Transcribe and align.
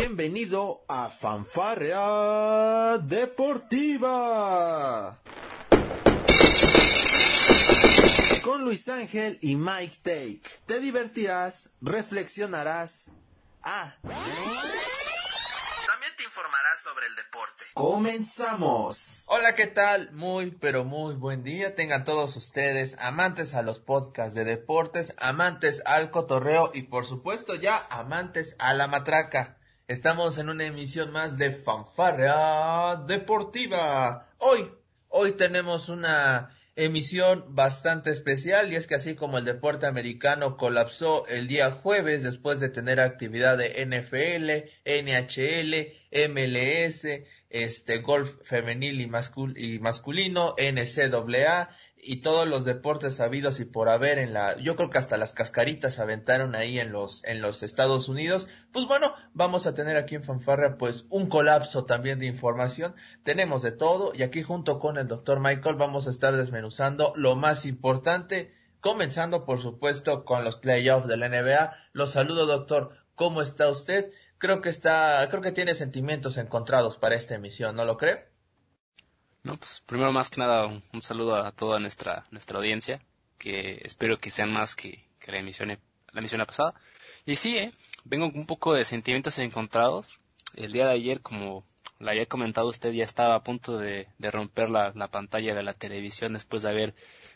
Bienvenido 0.00 0.84
a 0.86 1.08
Fanfarrea 1.08 2.98
Deportiva. 2.98 4.38
Con 8.44 8.62
Luis 8.62 8.88
Ángel 8.88 9.38
y 9.42 9.56
Mike 9.56 9.96
Take. 10.04 10.42
Te 10.66 10.78
divertirás, 10.78 11.70
reflexionarás. 11.80 13.10
Ah. 13.64 13.96
También 14.02 14.22
te 16.16 16.22
informarás 16.22 16.80
sobre 16.80 17.08
el 17.08 17.16
deporte. 17.16 17.64
Comenzamos. 17.74 19.24
Hola, 19.26 19.56
¿qué 19.56 19.66
tal? 19.66 20.12
Muy, 20.12 20.52
pero 20.52 20.84
muy 20.84 21.16
buen 21.16 21.42
día. 21.42 21.74
Tengan 21.74 22.04
todos 22.04 22.36
ustedes, 22.36 22.96
amantes 23.00 23.52
a 23.54 23.62
los 23.62 23.80
podcasts 23.80 24.36
de 24.36 24.44
deportes, 24.44 25.12
amantes 25.18 25.82
al 25.86 26.12
cotorreo 26.12 26.70
y 26.72 26.82
por 26.82 27.04
supuesto 27.04 27.56
ya 27.56 27.84
amantes 27.90 28.54
a 28.60 28.74
la 28.74 28.86
matraca. 28.86 29.57
Estamos 29.88 30.36
en 30.36 30.50
una 30.50 30.66
emisión 30.66 31.12
más 31.12 31.38
de 31.38 31.50
Fanfarrea 31.50 32.96
Deportiva. 33.06 34.28
Hoy, 34.36 34.70
hoy 35.08 35.32
tenemos 35.32 35.88
una 35.88 36.54
emisión 36.76 37.46
bastante 37.54 38.10
especial 38.10 38.70
y 38.70 38.76
es 38.76 38.86
que 38.86 38.96
así 38.96 39.14
como 39.14 39.38
el 39.38 39.46
deporte 39.46 39.86
americano 39.86 40.58
colapsó 40.58 41.26
el 41.28 41.48
día 41.48 41.70
jueves 41.70 42.22
después 42.22 42.60
de 42.60 42.68
tener 42.68 43.00
actividad 43.00 43.56
de 43.56 43.82
NFL, 43.86 44.68
NHL, 44.84 46.30
MLS, 46.34 47.06
este 47.48 47.98
golf 48.00 48.34
femenil 48.42 49.00
y, 49.00 49.08
y 49.56 49.78
masculino, 49.78 50.54
NCAA 50.58 51.70
y 52.02 52.16
todos 52.16 52.48
los 52.48 52.64
deportes 52.64 53.16
sabidos 53.16 53.60
y 53.60 53.64
por 53.64 53.88
haber 53.88 54.18
en 54.18 54.32
la, 54.32 54.56
yo 54.58 54.76
creo 54.76 54.90
que 54.90 54.98
hasta 54.98 55.16
las 55.16 55.32
cascaritas 55.32 55.98
aventaron 55.98 56.54
ahí 56.54 56.78
en 56.78 56.92
los, 56.92 57.24
en 57.24 57.42
los 57.42 57.62
Estados 57.62 58.08
Unidos, 58.08 58.48
pues 58.72 58.86
bueno, 58.86 59.14
vamos 59.32 59.66
a 59.66 59.74
tener 59.74 59.96
aquí 59.96 60.14
en 60.14 60.22
Fanfarria 60.22 60.76
pues 60.78 61.06
un 61.10 61.28
colapso 61.28 61.84
también 61.84 62.18
de 62.18 62.26
información, 62.26 62.94
tenemos 63.24 63.62
de 63.62 63.72
todo 63.72 64.12
y 64.14 64.22
aquí 64.22 64.42
junto 64.42 64.78
con 64.78 64.96
el 64.96 65.08
doctor 65.08 65.40
Michael 65.40 65.76
vamos 65.76 66.06
a 66.06 66.10
estar 66.10 66.36
desmenuzando 66.36 67.12
lo 67.16 67.34
más 67.36 67.66
importante, 67.66 68.54
comenzando 68.80 69.44
por 69.44 69.60
supuesto 69.60 70.24
con 70.24 70.44
los 70.44 70.56
playoffs 70.56 71.08
de 71.08 71.16
la 71.16 71.28
NBA, 71.28 71.74
los 71.92 72.12
saludo 72.12 72.46
doctor, 72.46 72.90
¿cómo 73.14 73.42
está 73.42 73.68
usted? 73.68 74.12
Creo 74.38 74.60
que 74.60 74.68
está, 74.68 75.26
creo 75.28 75.42
que 75.42 75.52
tiene 75.52 75.74
sentimientos 75.74 76.36
encontrados 76.36 76.96
para 76.96 77.16
esta 77.16 77.34
emisión, 77.34 77.74
¿no 77.74 77.84
lo 77.84 77.96
cree? 77.96 78.37
No, 79.44 79.56
pues 79.56 79.82
primero 79.86 80.12
más 80.12 80.30
que 80.30 80.40
nada 80.40 80.66
un, 80.66 81.02
saludo 81.02 81.36
a 81.36 81.52
toda 81.52 81.78
nuestra 81.78 82.24
nuestra 82.30 82.58
audiencia, 82.58 83.00
que 83.38 83.80
espero 83.84 84.18
que 84.18 84.30
sean 84.30 84.52
más 84.52 84.74
que, 84.76 85.04
la 85.26 85.38
emisión 85.38 85.68
la 85.68 86.20
emisión 86.20 86.44
pasada. 86.46 86.74
Y 87.26 87.36
sí, 87.36 87.58
eh, 87.58 87.72
vengo 88.04 88.30
con 88.30 88.40
un 88.40 88.46
poco 88.46 88.74
de 88.74 88.84
sentimientos 88.84 89.38
encontrados. 89.38 90.18
El 90.54 90.72
día 90.72 90.86
de 90.86 90.94
ayer, 90.94 91.20
como 91.20 91.64
la 91.98 92.12
había 92.12 92.26
comentado 92.26 92.68
usted, 92.68 92.92
ya 92.92 93.04
estaba 93.04 93.34
a 93.34 93.42
punto 93.42 93.78
de, 93.78 94.08
romper 94.18 94.70
la, 94.70 94.92
pantalla 95.08 95.54
de 95.54 95.62
la 95.62 95.74
televisión 95.74 96.32
después 96.32 96.62
de 96.62 96.70
haber 96.70 96.94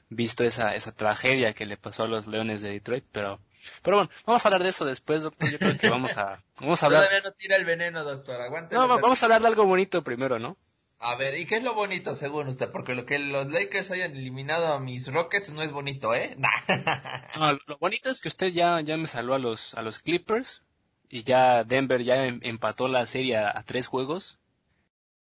visto 0.09 0.45
esa, 0.45 0.75
esa 0.75 0.93
tragedia 0.93 1.53
que 1.55 1.67
le 1.67 1.77
pasó 1.77 2.05
a 2.05 2.09
los 2.09 2.27
Leones 2.27 2.63
de 2.63 2.71
Detroit, 2.71 3.05
pero 3.13 3.41
pero 3.83 3.99
bueno, 3.99 4.11
vamos 4.27 4.45
a 4.45 4.49
hablar 4.49 4.63
de 4.63 4.71
eso 4.71 4.85
después, 4.85 5.23
doctor. 5.23 5.51
Yo 5.51 5.59
creo 5.59 5.79
que 5.79 5.89
vamos 5.89 6.17
a, 6.19 6.43
vamos 6.61 6.83
a 6.83 6.87
hablar. 6.87 7.03
Todavía 7.03 7.29
no 7.29 7.33
tira 7.33 7.57
el 7.57 7.65
veneno, 7.65 8.05
doctor. 8.05 8.41
Aguante. 8.41 8.75
No, 8.75 8.89
vamos 8.89 9.23
a 9.23 9.27
hablar 9.27 9.43
de 9.43 9.49
algo 9.49 9.65
bonito 9.65 10.03
primero, 10.03 10.39
¿no? 10.39 10.57
A 11.05 11.17
ver, 11.17 11.37
¿y 11.37 11.47
qué 11.47 11.57
es 11.57 11.65
lo 11.65 11.75
bonito 11.75 12.15
según 12.15 12.47
usted? 12.47 12.71
Porque 12.71 12.95
lo 12.95 13.05
que 13.05 13.19
los 13.19 13.49
Lakers 13.49 13.91
hayan 13.91 14.13
eliminado 14.13 14.73
a 14.73 14.79
mis 14.79 15.13
Rockets 15.13 15.53
no 15.53 15.61
es 15.61 15.73
bonito, 15.73 16.15
¿eh? 16.15 16.37
no, 17.37 17.59
lo 17.67 17.79
bonito 17.79 18.09
es 18.09 18.21
que 18.21 18.29
usted 18.29 18.53
ya, 18.53 18.81
ya 18.83 18.97
me 18.97 19.09
salvó 19.09 19.35
a 19.35 19.41
los, 19.41 19.75
a 19.75 19.83
los 19.83 19.99
Clippers 19.99 20.63
y 21.09 21.25
ya 21.25 21.65
Denver 21.65 22.05
ya 22.05 22.25
em, 22.27 22.39
empató 22.45 22.87
la 22.87 23.05
serie 23.07 23.37
a, 23.37 23.61
tres 23.65 23.89
juegos. 23.89 24.39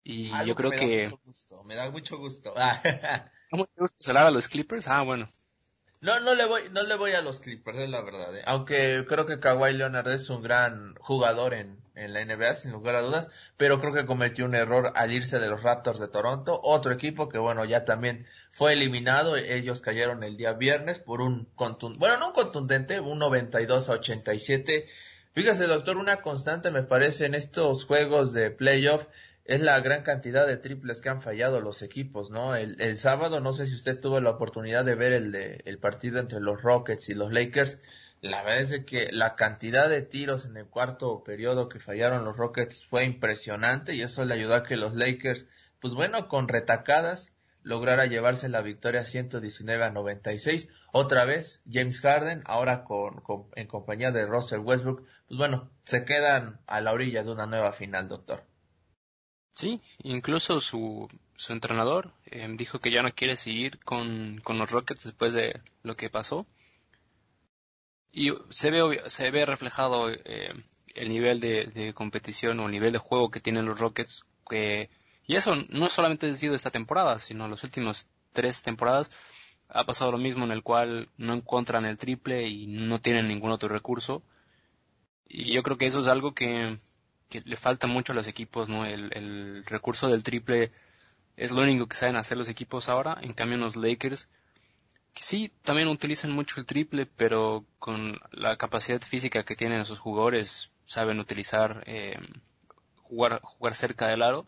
Y 0.03 0.31
yo 0.45 0.55
creo 0.55 0.69
me 0.69 0.77
que... 0.77 1.05
Da 1.05 1.11
mucho 1.11 1.21
gusto, 1.25 1.65
me 1.65 1.75
da 1.77 1.91
mucho 1.91 2.19
gusto. 2.19 2.55
¿Cómo 3.51 3.65
te 3.65 3.81
gusta 3.81 3.97
salvar 4.01 4.27
a 4.27 4.31
los 4.31 4.49
Clippers? 4.49 4.87
Ah, 4.87 5.01
bueno. 5.01 5.31
No, 6.05 6.21
no 6.21 6.35
le 6.35 6.45
voy, 6.45 6.61
no 6.71 6.83
le 6.83 6.97
voy 6.97 7.13
a 7.13 7.23
los 7.23 7.41
Clippers, 7.41 7.79
es 7.79 7.89
la 7.89 8.03
verdad. 8.03 8.37
¿eh? 8.37 8.43
Aunque 8.45 9.07
creo 9.09 9.25
que 9.25 9.41
Kawhi 9.41 9.73
Leonard 9.73 10.09
es 10.09 10.29
un 10.29 10.43
gran 10.43 10.95
jugador 10.97 11.55
en, 11.55 11.79
en 11.95 12.13
la 12.13 12.23
NBA, 12.23 12.53
sin 12.53 12.73
lugar 12.73 12.97
a 12.97 13.01
dudas, 13.01 13.29
pero 13.57 13.81
creo 13.81 13.95
que 13.95 14.05
cometió 14.05 14.45
un 14.45 14.55
error 14.55 14.93
al 14.97 15.13
irse 15.13 15.39
de 15.39 15.49
los 15.49 15.63
Raptors 15.63 15.99
de 15.99 16.09
Toronto, 16.09 16.61
otro 16.63 16.93
equipo 16.93 17.31
que 17.31 17.39
bueno, 17.39 17.65
ya 17.65 17.87
también 17.87 18.27
fue 18.51 18.75
eliminado, 18.75 19.37
ellos 19.37 19.81
cayeron 19.81 20.23
el 20.25 20.37
día 20.37 20.53
viernes 20.53 20.99
por 20.99 21.23
un 21.23 21.49
contundente, 21.55 22.01
bueno, 22.01 22.19
no 22.19 22.29
un 22.29 22.35
contundente, 22.35 23.01
un 23.01 23.19
92 23.19 23.89
a 23.89 23.93
87. 23.93 24.87
Fíjese, 25.33 25.67
doctor, 25.67 25.97
una 25.97 26.21
constante 26.21 26.71
me 26.71 26.83
parece 26.83 27.25
en 27.25 27.35
estos 27.35 27.87
juegos 27.87 28.35
de 28.35 28.51
playoff 28.51 29.07
es 29.45 29.61
la 29.61 29.79
gran 29.81 30.03
cantidad 30.03 30.47
de 30.47 30.57
triples 30.57 31.01
que 31.01 31.11
han 31.11 31.21
fallado 31.21 31.61
los 31.61 31.83
equipos, 31.83 32.31
¿no? 32.31 32.57
El, 32.57 32.81
el 32.81 32.97
sábado, 32.97 33.41
no 33.41 33.53
sé 33.53 33.67
si 33.67 33.75
usted 33.75 34.01
tuvo 34.01 34.21
la 34.21 34.31
oportunidad 34.31 34.85
de 34.85 34.95
ver 34.95 35.13
el, 35.13 35.33
de, 35.33 35.61
el 35.67 35.79
partido 35.79 36.19
entre 36.19 36.41
los 36.41 36.63
Rockets 36.63 37.11
y 37.11 37.15
los 37.15 37.31
Lakers. 37.31 37.79
La 38.23 38.43
verdad 38.43 38.63
es 38.63 38.85
que 38.87 39.13
la 39.13 39.37
cantidad 39.37 39.91
de 39.91 40.01
tiros 40.01 40.47
en 40.47 40.57
el 40.57 40.67
cuarto 40.67 41.23
periodo 41.25 41.69
que 41.69 41.79
fallaron 41.79 42.25
los 42.25 42.39
Rockets 42.39 42.87
fue 42.87 43.05
impresionante 43.05 43.95
y 43.95 44.01
eso 44.01 44.25
le 44.25 44.33
ayudó 44.33 44.55
a 44.55 44.63
que 44.63 44.79
los 44.79 44.95
Lakers, 44.95 45.47
pues 45.79 45.93
bueno, 45.93 46.27
con 46.29 46.49
retacadas, 46.49 47.33
lograra 47.63 48.07
llevarse 48.07 48.49
la 48.49 48.63
victoria 48.63 49.05
119 49.05 49.85
a 49.85 49.91
96. 49.91 50.69
Otra 50.91 51.27
vez, 51.27 51.61
James 51.71 52.01
Harden, 52.01 52.43
ahora 52.47 52.85
con, 52.85 53.21
con, 53.21 53.49
en 53.57 53.67
compañía 53.67 54.11
de 54.11 54.25
Russell 54.25 54.61
Westbrook, 54.61 55.05
pues 55.29 55.39
bueno, 55.39 55.71
se 55.85 56.07
quedan 56.07 56.61
a 56.67 56.81
la 56.81 56.93
orilla 56.93 57.25
de 57.25 57.31
una 57.31 57.45
nueva 57.45 57.73
final, 57.73 58.09
doctor. 58.09 58.45
Sí, 59.55 59.81
incluso 60.03 60.61
su, 60.61 61.09
su 61.37 61.53
entrenador 61.53 62.13
eh, 62.27 62.47
dijo 62.57 62.81
que 62.81 62.91
ya 62.91 63.03
no 63.03 63.15
quiere 63.15 63.37
seguir 63.37 63.79
con, 63.85 64.41
con, 64.43 64.59
los 64.59 64.71
Rockets 64.73 65.05
después 65.05 65.33
de 65.33 65.61
lo 65.85 65.97
que 65.97 66.11
pasó. 66.11 66.47
Y 68.13 68.33
se 68.51 68.71
ve, 68.71 69.03
se 69.07 69.31
ve 69.31 69.47
reflejado 69.47 70.11
eh, 70.11 70.53
el 70.95 71.09
nivel 71.09 71.41
de, 71.41 71.93
competición 71.95 72.59
o 72.61 72.67
el 72.67 72.73
nivel 72.73 72.93
de 72.93 72.99
juego 72.99 73.31
que 73.31 73.41
tienen 73.41 73.67
los 73.67 73.79
Rockets. 73.79 74.25
Que, 74.49 74.91
y 75.27 75.37
eso 75.37 75.55
no 75.69 75.89
solamente 75.89 76.29
ha 76.29 76.37
sido 76.37 76.55
esta 76.57 76.71
temporada, 76.71 77.19
sino 77.21 77.49
los 77.49 77.65
últimos 77.65 78.07
tres 78.33 78.63
temporadas 78.63 79.11
ha 79.69 79.85
pasado 79.87 80.13
lo 80.13 80.19
mismo 80.19 80.45
en 80.45 80.53
el 80.53 80.63
cual 80.63 81.09
no 81.17 81.33
encuentran 81.35 81.85
el 81.85 81.97
triple 81.97 82.49
y 82.49 82.67
no 82.67 83.01
tienen 83.01 83.29
ningún 83.29 83.53
otro 83.53 83.69
recurso. 83.69 84.23
Y 85.29 85.53
yo 85.53 85.63
creo 85.63 85.79
que 85.79 85.87
eso 85.87 86.01
es 86.01 86.09
algo 86.09 86.35
que 86.35 86.77
que 87.29 87.43
le 87.45 87.57
falta 87.57 87.87
mucho 87.87 88.13
a 88.13 88.17
los 88.17 88.29
equipos, 88.29 88.69
¿no? 88.69 88.85
El, 88.87 89.11
el 89.15 89.65
recurso 89.67 90.09
del 90.09 90.23
triple 90.23 90.71
es 91.37 91.51
lo 91.51 91.63
único 91.63 91.87
que 91.87 91.97
saben 91.97 92.17
hacer 92.17 92.39
los 92.39 92.49
equipos 92.49 92.89
ahora. 92.89 93.19
En 93.21 93.33
cambio, 93.33 93.59
los 93.59 93.77
Lakers, 93.77 94.29
que 95.15 95.23
sí, 95.23 95.53
también 95.63 95.89
utilizan 95.89 96.33
mucho 96.33 96.61
el 96.61 96.67
triple, 96.67 97.07
pero 97.07 97.65
con 97.79 98.19
la 98.31 98.57
capacidad 98.57 99.01
física 99.03 99.45
que 99.45 99.57
tienen 99.57 99.81
esos 99.81 99.99
jugadores, 99.99 100.73
saben 100.85 101.21
utilizar, 101.21 101.83
eh, 101.87 102.19
jugar, 103.03 103.41
jugar 103.43 103.75
cerca 103.75 104.09
del 104.09 104.23
aro, 104.23 104.47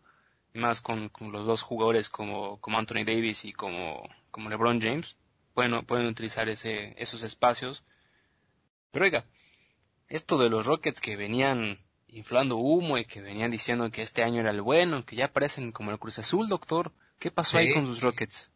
y 0.54 0.58
más 0.58 0.80
con, 0.80 1.08
con, 1.08 1.32
los 1.32 1.46
dos 1.46 1.62
jugadores 1.62 2.08
como, 2.08 2.60
como 2.60 2.78
Anthony 2.78 3.04
Davis 3.04 3.44
y 3.44 3.52
como, 3.52 4.08
como 4.30 4.48
LeBron 4.48 4.80
James, 4.80 5.16
pueden, 5.54 5.84
pueden 5.84 6.06
utilizar 6.06 6.48
ese, 6.48 6.94
esos 6.98 7.22
espacios. 7.22 7.84
Pero 8.90 9.04
oiga, 9.04 9.24
esto 10.08 10.38
de 10.38 10.50
los 10.50 10.66
Rockets 10.66 11.00
que 11.00 11.16
venían 11.16 11.78
inflando 12.16 12.56
humo 12.56 12.96
y 12.96 13.04
que 13.04 13.20
venían 13.20 13.50
diciendo 13.50 13.90
que 13.90 14.00
este 14.00 14.22
año 14.22 14.40
era 14.40 14.50
el 14.50 14.62
bueno, 14.62 15.04
que 15.04 15.16
ya 15.16 15.32
parecen 15.32 15.70
como 15.70 15.90
el 15.90 15.98
Cruz 15.98 16.18
Azul, 16.18 16.48
doctor. 16.48 16.92
¿Qué 17.18 17.30
pasó 17.30 17.58
ahí 17.58 17.74
con 17.74 17.86
los 17.86 18.00
Rockets? 18.00 18.50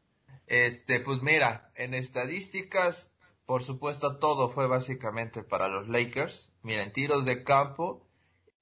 Este, 0.46 1.00
pues 1.00 1.20
mira, 1.20 1.70
en 1.74 1.92
estadísticas, 1.92 3.12
por 3.44 3.62
supuesto, 3.62 4.16
todo 4.16 4.48
fue 4.48 4.66
básicamente 4.66 5.42
para 5.42 5.68
los 5.68 5.88
Lakers. 5.88 6.50
Mira, 6.62 6.82
en 6.82 6.92
tiros 6.92 7.26
de 7.26 7.44
campo, 7.44 8.06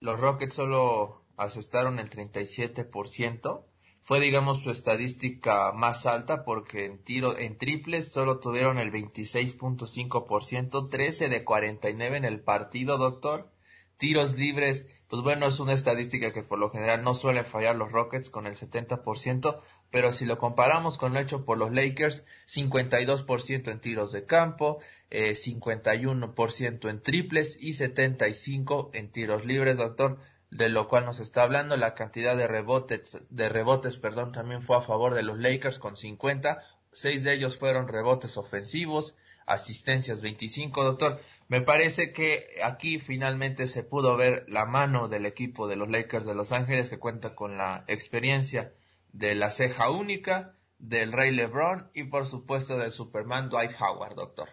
los 0.01 0.19
Rockets 0.19 0.57
solo 0.57 1.25
asestaron 1.37 2.01
el 2.01 2.11
37%. 2.11 3.65
Fue, 4.01 4.21
digamos, 4.21 4.63
su 4.63 4.71
estadística 4.71 5.73
más 5.73 6.07
alta 6.07 6.45
porque 6.45 6.87
en 6.87 7.05
tiro, 7.05 7.39
en 7.39 7.57
triples 7.57 8.11
solo 8.11 8.41
tuvieron 8.41 8.79
el 8.79 8.91
26.5%, 8.91 10.91
13 10.91 11.29
de 11.29 11.45
49 11.45 12.17
en 12.17 12.25
el 12.25 12.41
partido, 12.41 12.99
doctor 12.99 13.53
tiros 13.99 14.37
libres, 14.37 14.87
pues 15.09 15.23
bueno, 15.23 15.47
es 15.47 15.59
una 15.61 15.73
estadística 15.73 16.33
que 16.33 16.45
por 16.45 16.59
lo 16.59 16.71
general 16.71 17.03
no 17.03 17.15
suele 17.15 17.43
fallar 17.43 17.77
los 17.77 17.93
Rockets 17.93 18.31
con 18.31 18.47
el 18.47 18.55
70%, 18.55 19.59
pero 19.91 20.13
si 20.13 20.25
lo 20.25 20.39
comparamos 20.39 20.99
con 20.99 21.13
lo 21.13 21.21
hecho 21.21 21.45
por 21.45 21.59
los 21.59 21.73
Lakers, 21.73 22.25
52% 22.47 23.71
en 23.71 23.81
tiros 23.81 24.13
de 24.13 24.25
campo, 24.25 24.79
eh, 25.11 25.33
51% 25.35 26.89
en 26.89 27.03
triples 27.03 27.59
y 27.61 27.75
75% 27.75 28.91
en 28.93 29.11
tiros 29.11 29.45
libres, 29.45 29.77
doctor, 29.77 30.19
de 30.51 30.69
lo 30.69 30.89
cual 30.89 31.05
nos 31.05 31.19
está 31.19 31.43
hablando. 31.43 31.77
La 31.77 31.95
cantidad 31.95 32.37
de 32.37 32.47
rebotes, 32.47 33.19
de 33.31 33.49
rebotes, 33.49 33.97
perdón, 33.97 34.33
también 34.33 34.63
fue 34.63 34.77
a 34.77 34.83
favor 34.83 35.15
de 35.15 35.25
los 35.25 35.41
Lakers 35.41 35.79
con 35.79 35.97
50, 35.97 36.63
seis 36.93 37.25
de 37.25 37.33
ellos 37.33 37.57
fueron 37.57 37.89
rebotes 37.89 38.37
ofensivos, 38.37 39.17
asistencias 39.49 40.21
25, 40.21 40.85
doctor. 40.85 41.21
Me 41.49 41.61
parece 41.61 42.13
que 42.13 42.47
aquí 42.63 42.99
finalmente 42.99 43.67
se 43.67 43.83
pudo 43.83 44.17
ver 44.17 44.45
la 44.49 44.67
mano 44.67 45.09
del 45.09 45.27
equipo 45.27 45.67
de 45.67 45.77
los 45.77 45.89
Lakers 45.89 46.27
de 46.27 46.35
Los 46.35 46.53
Ángeles 46.53 46.91
que 46.91 46.99
cuenta 46.99 47.35
con 47.35 47.57
la 47.57 47.85
experiencia 47.89 48.73
de 49.13 49.35
la 49.35 49.51
ceja 49.51 49.91
única, 49.91 50.55
del 50.79 51.13
Rey 51.13 51.33
LeBron 51.33 51.91
y 51.95 52.05
por 52.05 52.27
supuesto 52.27 52.79
del 52.79 52.93
Superman 52.93 53.49
Dwight 53.49 53.73
Howard, 53.81 54.15
doctor. 54.15 54.51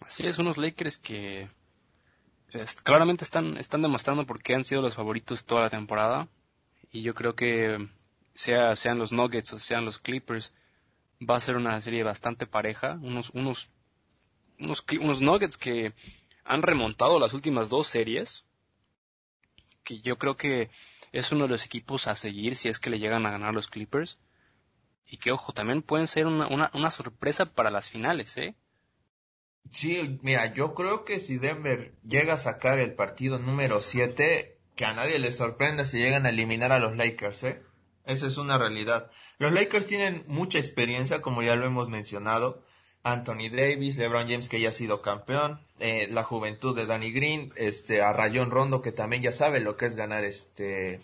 Así 0.00 0.26
es, 0.26 0.38
unos 0.38 0.56
Lakers 0.56 0.98
que 0.98 1.48
claramente 2.82 3.24
están, 3.24 3.56
están 3.56 3.82
demostrando 3.82 4.26
por 4.26 4.42
qué 4.42 4.54
han 4.54 4.64
sido 4.64 4.82
los 4.82 4.94
favoritos 4.94 5.44
toda 5.44 5.62
la 5.62 5.70
temporada. 5.70 6.28
Y 6.90 7.02
yo 7.02 7.14
creo 7.14 7.34
que 7.34 7.88
sea, 8.34 8.76
sean 8.76 8.98
los 8.98 9.12
Nuggets 9.12 9.52
o 9.52 9.58
sean 9.58 9.84
los 9.84 9.98
Clippers, 9.98 10.52
va 11.28 11.36
a 11.36 11.40
ser 11.40 11.56
una 11.56 11.80
serie 11.80 12.02
bastante 12.02 12.46
pareja. 12.46 12.98
Unos, 13.02 13.30
unos, 13.30 13.70
unos, 14.58 14.84
unos 15.00 15.20
Nuggets 15.20 15.56
que 15.56 15.92
han 16.44 16.62
remontado 16.62 17.18
las 17.18 17.34
últimas 17.34 17.68
dos 17.68 17.86
series. 17.86 18.44
Que 19.84 20.00
yo 20.00 20.18
creo 20.18 20.36
que 20.36 20.70
es 21.12 21.32
uno 21.32 21.44
de 21.44 21.50
los 21.50 21.64
equipos 21.64 22.06
a 22.06 22.16
seguir 22.16 22.56
si 22.56 22.68
es 22.68 22.78
que 22.78 22.90
le 22.90 22.98
llegan 22.98 23.26
a 23.26 23.30
ganar 23.30 23.54
los 23.54 23.68
Clippers. 23.68 24.18
Y 25.06 25.18
que, 25.18 25.32
ojo, 25.32 25.52
también 25.52 25.82
pueden 25.82 26.06
ser 26.06 26.26
una, 26.26 26.46
una, 26.48 26.70
una 26.74 26.90
sorpresa 26.90 27.46
para 27.46 27.70
las 27.70 27.90
finales, 27.90 28.36
¿eh? 28.38 28.54
Sí, 29.70 30.18
mira, 30.22 30.52
yo 30.52 30.74
creo 30.74 31.04
que 31.04 31.20
si 31.20 31.38
Denver 31.38 31.94
llega 32.02 32.34
a 32.34 32.38
sacar 32.38 32.78
el 32.78 32.94
partido 32.94 33.38
número 33.38 33.80
7, 33.80 34.58
que 34.74 34.84
a 34.84 34.92
nadie 34.92 35.18
le 35.18 35.32
sorprenda 35.32 35.84
si 35.84 35.98
llegan 35.98 36.26
a 36.26 36.30
eliminar 36.30 36.72
a 36.72 36.78
los 36.78 36.96
Lakers, 36.96 37.44
¿eh? 37.44 37.62
Esa 38.06 38.26
es 38.26 38.36
una 38.36 38.58
realidad. 38.58 39.10
Los 39.38 39.52
Lakers 39.52 39.86
tienen 39.86 40.24
mucha 40.26 40.58
experiencia, 40.58 41.22
como 41.22 41.42
ya 41.42 41.56
lo 41.56 41.64
hemos 41.66 41.88
mencionado. 41.88 42.62
Anthony 43.04 43.48
Davis, 43.50 43.96
LeBron 43.96 44.28
James 44.28 44.48
que 44.48 44.60
ya 44.60 44.68
ha 44.68 44.72
sido 44.72 45.02
campeón, 45.02 45.60
eh, 45.80 46.06
la 46.10 46.22
juventud 46.22 46.76
de 46.76 46.86
Danny 46.86 47.10
Green, 47.10 47.52
este, 47.56 48.00
a 48.00 48.12
Rayón 48.12 48.52
Rondo 48.52 48.80
que 48.80 48.92
también 48.92 49.22
ya 49.22 49.32
sabe 49.32 49.58
lo 49.58 49.76
que 49.76 49.86
es 49.86 49.96
ganar 49.96 50.22
este, 50.22 51.02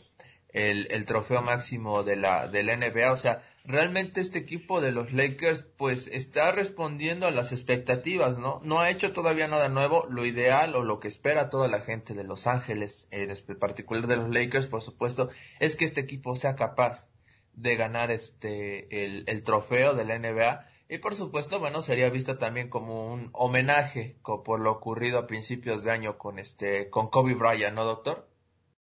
el, 0.50 0.86
el 0.90 1.04
trofeo 1.06 1.42
máximo 1.42 2.04
de 2.04 2.16
la, 2.16 2.46
de 2.48 2.62
la 2.62 2.76
NBA. 2.76 3.12
O 3.12 3.16
sea, 3.16 3.42
realmente 3.68 4.22
este 4.22 4.38
equipo 4.38 4.80
de 4.80 4.92
los 4.92 5.12
Lakers 5.12 5.62
pues 5.76 6.06
está 6.08 6.50
respondiendo 6.52 7.26
a 7.26 7.30
las 7.30 7.52
expectativas, 7.52 8.38
¿no? 8.38 8.60
No 8.64 8.80
ha 8.80 8.88
hecho 8.88 9.12
todavía 9.12 9.46
nada 9.46 9.68
nuevo, 9.68 10.06
lo 10.10 10.24
ideal 10.24 10.74
o 10.74 10.82
lo 10.82 11.00
que 11.00 11.08
espera 11.08 11.50
toda 11.50 11.68
la 11.68 11.82
gente 11.82 12.14
de 12.14 12.24
Los 12.24 12.46
Ángeles, 12.46 13.08
en 13.10 13.30
particular 13.58 14.06
de 14.06 14.16
los 14.16 14.30
Lakers, 14.30 14.68
por 14.68 14.80
supuesto, 14.80 15.28
es 15.60 15.76
que 15.76 15.84
este 15.84 16.00
equipo 16.00 16.34
sea 16.34 16.56
capaz 16.56 17.10
de 17.52 17.76
ganar 17.76 18.10
este 18.10 19.04
el, 19.04 19.24
el 19.26 19.42
trofeo 19.42 19.92
de 19.92 20.04
la 20.06 20.18
NBA 20.18 20.66
y 20.88 20.98
por 20.98 21.14
supuesto, 21.14 21.60
bueno, 21.60 21.82
sería 21.82 22.08
vista 22.08 22.38
también 22.38 22.70
como 22.70 23.12
un 23.12 23.28
homenaje 23.34 24.16
por 24.22 24.60
lo 24.60 24.72
ocurrido 24.72 25.18
a 25.18 25.26
principios 25.26 25.84
de 25.84 25.90
año 25.90 26.16
con 26.16 26.38
este 26.38 26.88
con 26.88 27.08
Kobe 27.08 27.34
Bryant, 27.34 27.74
¿no, 27.74 27.84
doctor? 27.84 28.30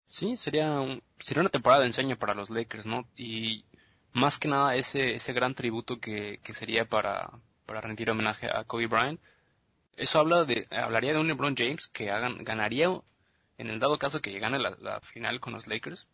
Sí, 0.07 0.39
sería 0.39 0.83
sería 1.19 1.43
una 1.43 1.51
temporada 1.51 1.83
de 1.83 1.89
ensueño 1.89 2.19
para 2.19 2.35
los 2.35 2.49
Lakers, 2.49 2.87
¿no? 2.87 3.07
Y 3.17 3.67
más 4.13 4.39
que 4.39 4.49
nada 4.49 4.77
ese, 4.77 5.15
ese 5.15 5.33
gran 5.33 5.55
tributo 5.55 5.99
que, 5.99 6.41
que 6.43 6.55
sería 6.55 6.89
para, 6.89 7.31
para 7.67 7.81
rendir 7.81 8.11
homenaje 8.11 8.49
a 8.53 8.65
Kobe 8.65 8.87
Bryant. 8.87 9.21
Eso 9.97 10.21
habla 10.21 10.45
de, 10.45 10.67
hablaría 10.71 11.13
de 11.13 11.21
un 11.21 11.29
LeBron 11.29 11.55
James 11.57 11.89
que 11.89 12.11
hagan, 12.11 12.45
ganaría, 12.45 12.89
en 13.59 13.69
el 13.69 13.79
dado 13.79 13.99
caso 13.99 14.21
que 14.21 14.39
gane 14.39 14.59
la, 14.59 15.01
final 15.01 15.41
con 15.41 15.53
los 15.53 15.67
Lakers, 15.67 16.09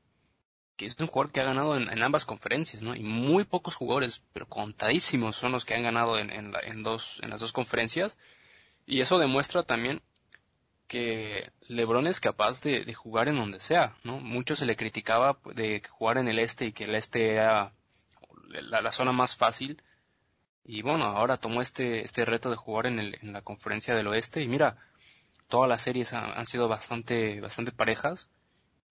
que 0.77 0.87
es 0.87 0.97
un 1.00 1.06
jugador 1.06 1.33
que 1.33 1.41
ha 1.41 1.45
ganado 1.45 1.77
en, 1.77 2.03
ambas 2.03 2.25
conferencias, 2.25 2.83
¿no? 2.83 2.95
Y 2.95 3.03
muy 3.03 3.45
pocos 3.45 3.75
jugadores, 3.75 4.23
pero 4.33 4.47
contadísimos 4.47 5.37
son 5.37 5.53
los 5.53 5.65
que 5.65 5.75
han 5.75 5.83
ganado 5.83 6.19
en, 6.19 6.31
en, 6.31 6.53
en, 6.62 6.83
dos, 6.83 7.21
en 7.23 7.31
las 7.31 7.41
dos 7.41 7.53
conferencias. 7.53 8.17
Y 8.87 9.01
eso 9.01 9.19
demuestra 9.19 9.65
también 9.65 10.03
que 10.87 11.51
LeBron 11.69 12.06
es 12.06 12.21
capaz 12.21 12.62
de, 12.62 12.85
de, 12.85 12.94
jugar 12.94 13.29
en 13.29 13.37
donde 13.37 13.61
sea, 13.61 13.97
¿no? 14.05 14.19
Mucho 14.21 14.56
se 14.56 14.67
le 14.67 14.77
criticaba 14.77 15.39
de 15.55 15.83
jugar 15.89 16.19
en 16.19 16.29
el 16.29 16.39
este 16.39 16.67
y 16.67 16.73
que 16.73 16.85
el 16.85 16.94
este 16.94 17.33
era 17.33 17.73
la, 18.49 18.93
zona 18.93 19.12
más 19.12 19.37
fácil. 19.37 19.83
Y 20.65 20.83
bueno, 20.83 21.05
ahora 21.05 21.39
tomó 21.39 21.62
este, 21.62 22.05
este 22.05 22.25
reto 22.25 22.50
de 22.50 22.56
jugar 22.56 22.87
en, 22.87 22.99
el, 22.99 23.19
en 23.23 23.33
la 23.33 23.43
conferencia 23.43 23.95
del 23.95 24.09
oeste. 24.09 24.43
Y 24.43 24.49
mira, 24.49 24.77
todas 25.49 25.69
las 25.69 25.83
series 25.83 26.12
han, 26.12 26.47
sido 26.47 26.69
bastante, 26.69 27.41
bastante 27.41 27.73
parejas. 27.73 28.29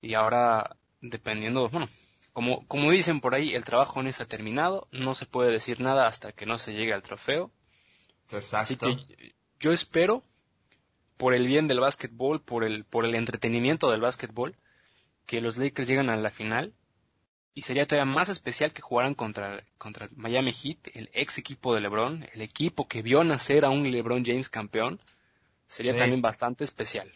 Y 0.01 0.13
ahora, 0.13 0.77
dependiendo, 1.01 1.69
bueno, 1.69 1.87
como, 2.33 2.65
como 2.67 2.91
dicen 2.91 3.21
por 3.21 3.35
ahí, 3.35 3.53
el 3.53 3.63
trabajo 3.63 4.01
no 4.01 4.09
está 4.09 4.25
terminado. 4.25 4.87
No 4.91 5.15
se 5.15 5.25
puede 5.25 5.51
decir 5.51 5.81
nada 5.81 6.07
hasta 6.07 6.31
que 6.31 6.45
no 6.45 6.57
se 6.57 6.73
llegue 6.73 6.93
al 6.93 7.03
trofeo. 7.03 7.51
Así 8.53 8.75
que 8.75 9.35
yo 9.59 9.71
espero, 9.71 10.23
por 11.17 11.33
el 11.33 11.47
bien 11.47 11.67
del 11.67 11.79
básquetbol, 11.79 12.41
por 12.41 12.63
el, 12.63 12.83
por 12.83 13.05
el 13.05 13.15
entretenimiento 13.15 13.89
del 13.89 14.01
básquetbol, 14.01 14.55
que 15.25 15.41
los 15.41 15.57
Lakers 15.57 15.87
lleguen 15.87 16.09
a 16.09 16.15
la 16.15 16.29
final 16.29 16.73
y 17.57 17.63
sería 17.63 17.87
todavía 17.87 18.13
más 18.13 18.29
especial 18.29 18.71
que 18.71 18.83
jugaran 18.83 19.15
contra, 19.15 19.63
contra 19.79 20.05
el 20.05 20.11
Miami 20.15 20.53
Heat, 20.53 20.89
el 20.93 21.09
ex 21.11 21.39
equipo 21.39 21.73
de 21.73 21.81
LeBron, 21.81 22.23
el 22.31 22.41
equipo 22.43 22.87
que 22.87 23.01
vio 23.01 23.23
nacer 23.23 23.65
a 23.65 23.69
un 23.69 23.89
LeBron 23.89 24.23
James 24.23 24.47
campeón. 24.47 24.99
Sería 25.65 25.97
también 25.97 26.21
bastante 26.21 26.63
especial. 26.63 27.11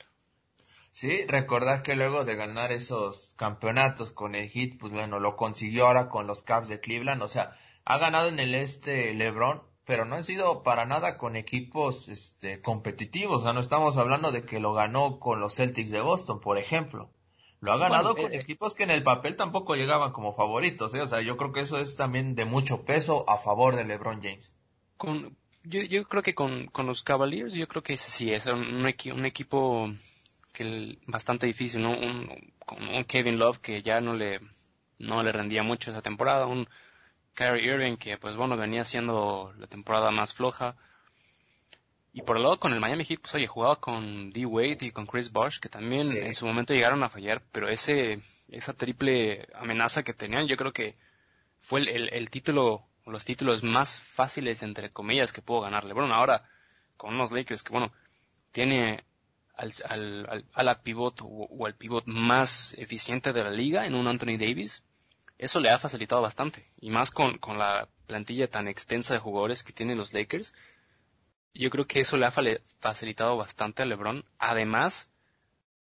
Sí, 0.90 1.28
recordar 1.28 1.84
que 1.84 1.96
luego 1.96 2.26
de 2.26 2.36
ganar 2.36 2.72
esos 2.72 3.36
campeonatos 3.38 4.10
con 4.10 4.34
el 4.34 4.50
Heat, 4.50 4.80
pues 4.80 4.92
bueno, 4.92 5.20
lo 5.20 5.36
consiguió 5.36 5.86
ahora 5.86 6.10
con 6.10 6.26
los 6.26 6.42
Cavs 6.42 6.70
de 6.70 6.80
Cleveland. 6.80 7.22
O 7.22 7.28
sea, 7.28 7.56
ha 7.86 8.00
ganado 8.00 8.28
en 8.28 8.40
el 8.40 8.56
este 8.56 9.14
LeBron, 9.14 9.62
pero 9.86 10.06
no 10.06 10.16
han 10.16 10.24
sido 10.24 10.64
para 10.64 10.88
nada 10.88 11.20
con 11.20 11.36
equipos 11.36 12.08
este, 12.08 12.62
competitivos. 12.62 13.42
O 13.42 13.44
sea, 13.44 13.54
no 13.54 13.60
estamos 13.60 14.00
hablando 14.00 14.32
de 14.32 14.44
que 14.44 14.60
lo 14.60 14.74
ganó 14.74 15.20
con 15.20 15.40
los 15.40 15.54
Celtics 15.54 15.92
de 15.92 16.02
Boston, 16.02 16.40
por 16.40 16.58
ejemplo. 16.58 17.12
Lo 17.62 17.72
ha 17.72 17.78
ganado 17.78 18.16
con 18.16 18.34
eh, 18.34 18.38
equipos 18.38 18.74
que 18.74 18.84
en 18.84 18.92
el 18.92 19.04
papel 19.04 19.36
tampoco 19.36 19.76
llegaban 19.76 20.12
como 20.12 20.34
favoritos, 20.34 20.94
¿eh? 20.96 21.02
O 21.02 21.08
sea, 21.08 21.22
yo 21.22 21.38
creo 21.38 21.54
que 21.54 21.62
eso 21.62 21.78
es 21.78 21.96
también 21.96 22.34
de 22.36 22.44
mucho 22.44 22.84
peso 22.86 23.24
a 23.30 23.38
favor 23.38 23.76
de 23.76 23.86
LeBron 23.86 24.22
James. 24.22 24.52
Con, 24.98 25.38
yo, 25.64 25.82
yo 25.84 26.04
creo 26.06 26.24
que 26.24 26.34
con, 26.34 26.66
con 26.68 26.88
los 26.88 27.04
Cavaliers, 27.04 27.54
yo 27.54 27.68
creo 27.68 27.84
que 27.84 27.94
ese 27.94 28.10
sí 28.10 28.34
es 28.34 28.48
un, 28.48 28.64
un, 28.64 29.26
equipo 29.26 29.92
que 30.52 30.98
bastante 31.06 31.46
difícil, 31.46 31.84
¿no? 31.84 31.92
Un, 31.92 32.52
un 32.96 33.04
Kevin 33.04 33.38
Love 33.38 33.60
que 33.60 33.84
ya 33.84 34.02
no 34.02 34.16
le, 34.16 34.40
no 34.98 35.22
le 35.22 35.32
rendía 35.32 35.62
mucho 35.62 35.92
esa 35.92 36.02
temporada, 36.02 36.48
un 36.48 36.68
Kyrie 37.36 37.74
Irving 37.74 37.98
que, 37.98 38.18
pues 38.18 38.38
bueno, 38.38 38.58
venía 38.58 38.84
siendo 38.84 39.54
la 39.60 39.68
temporada 39.68 40.10
más 40.10 40.34
floja 40.34 40.76
y 42.14 42.22
por 42.24 42.38
el 42.38 42.44
lado 42.44 42.60
con 42.60 42.74
el 42.74 42.80
Miami 42.80 43.06
Heat, 43.06 43.22
pues 43.22 43.36
oye, 43.36 43.48
jugaba 43.48 43.78
con 43.78 44.32
D. 44.32 44.46
Wade 44.46 44.78
y 44.82 44.92
con 44.92 45.08
Chris 45.08 45.32
Bosh, 45.32 45.60
que 45.60 45.70
también 45.70 46.12
en 46.12 46.36
su 46.36 46.46
momento 46.46 46.74
llegaron 46.74 47.04
a 47.04 47.10
fallar, 47.10 47.42
pero 47.52 47.70
ese, 47.70 48.20
esa 48.50 48.74
triple 48.74 49.48
amenaza 49.56 50.04
que 50.04 50.14
tenían, 50.14 50.48
yo 50.48 50.58
creo 50.58 50.74
que 50.74 50.96
fue 51.58 51.80
el, 51.80 52.10
el, 52.12 52.30
título, 52.30 52.86
los 53.06 53.24
títulos 53.24 53.64
más 53.64 54.00
fáciles, 54.00 54.62
entre 54.62 54.92
comillas, 54.92 55.32
que 55.32 55.42
pudo 55.42 55.62
ganarle. 55.62 55.94
Bueno, 55.94 56.14
ahora, 56.14 56.50
con 56.98 57.16
unos 57.16 57.32
Lakers 57.32 57.64
que, 57.64 57.72
bueno, 57.72 57.94
tiene 58.52 59.06
al, 59.56 59.72
al, 59.88 60.46
al, 60.52 60.66
la 60.66 60.82
pivot 60.82 61.22
o, 61.22 61.28
o, 61.28 61.66
al 61.66 61.76
pivot 61.76 62.04
más 62.08 62.74
eficiente 62.78 63.32
de 63.32 63.44
la 63.44 63.52
liga 63.52 63.86
en 63.86 63.96
un 63.96 64.08
Anthony 64.08 64.38
Davis, 64.38 64.84
eso 65.38 65.62
le 65.62 65.70
ha 65.70 65.80
facilitado 65.80 66.22
bastante. 66.22 66.70
Y 66.82 66.90
más 66.90 67.10
con, 67.10 67.38
con 67.38 67.58
la 67.58 67.88
plantilla 68.06 68.50
tan 68.50 68.68
extensa 68.68 69.14
de 69.14 69.22
jugadores 69.22 69.64
que 69.64 69.72
tienen 69.72 69.98
los 69.98 70.14
Lakers, 70.14 70.54
yo 71.54 71.70
creo 71.70 71.88
que 71.88 72.00
eso 72.00 72.18
le 72.18 72.26
ha 72.26 72.32
facilitado 72.32 73.38
bastante 73.38 73.84
a 73.84 73.86
LeBron. 73.86 74.26
Además 74.40 75.10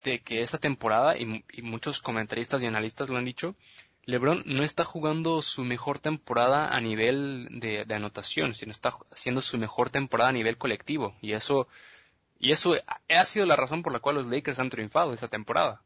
de 0.02 0.20
que 0.20 0.40
esta 0.40 0.58
temporada, 0.58 1.16
y, 1.16 1.42
muchos 1.62 2.00
comentaristas 2.00 2.62
y 2.62 2.66
analistas 2.66 3.08
lo 3.08 3.18
han 3.18 3.24
dicho, 3.24 3.54
LeBron 4.04 4.42
no 4.46 4.64
está 4.64 4.84
jugando 4.84 5.42
su 5.42 5.64
mejor 5.64 5.98
temporada 5.98 6.74
a 6.74 6.80
nivel 6.80 7.48
de, 7.50 7.86
anotación, 7.94 8.54
sino 8.54 8.72
está 8.72 8.92
haciendo 9.12 9.42
su 9.42 9.58
mejor 9.58 9.90
temporada 9.90 10.30
a 10.30 10.32
nivel 10.32 10.58
colectivo. 10.58 11.14
Y 11.20 11.32
eso, 11.32 11.68
y 12.38 12.50
eso 12.50 12.74
ha 13.08 13.24
sido 13.24 13.46
la 13.46 13.56
razón 13.56 13.82
por 13.82 13.92
la 13.92 14.00
cual 14.00 14.16
los 14.16 14.26
Lakers 14.26 14.58
han 14.58 14.70
triunfado 14.70 15.12
esta 15.12 15.28
temporada. 15.28 15.82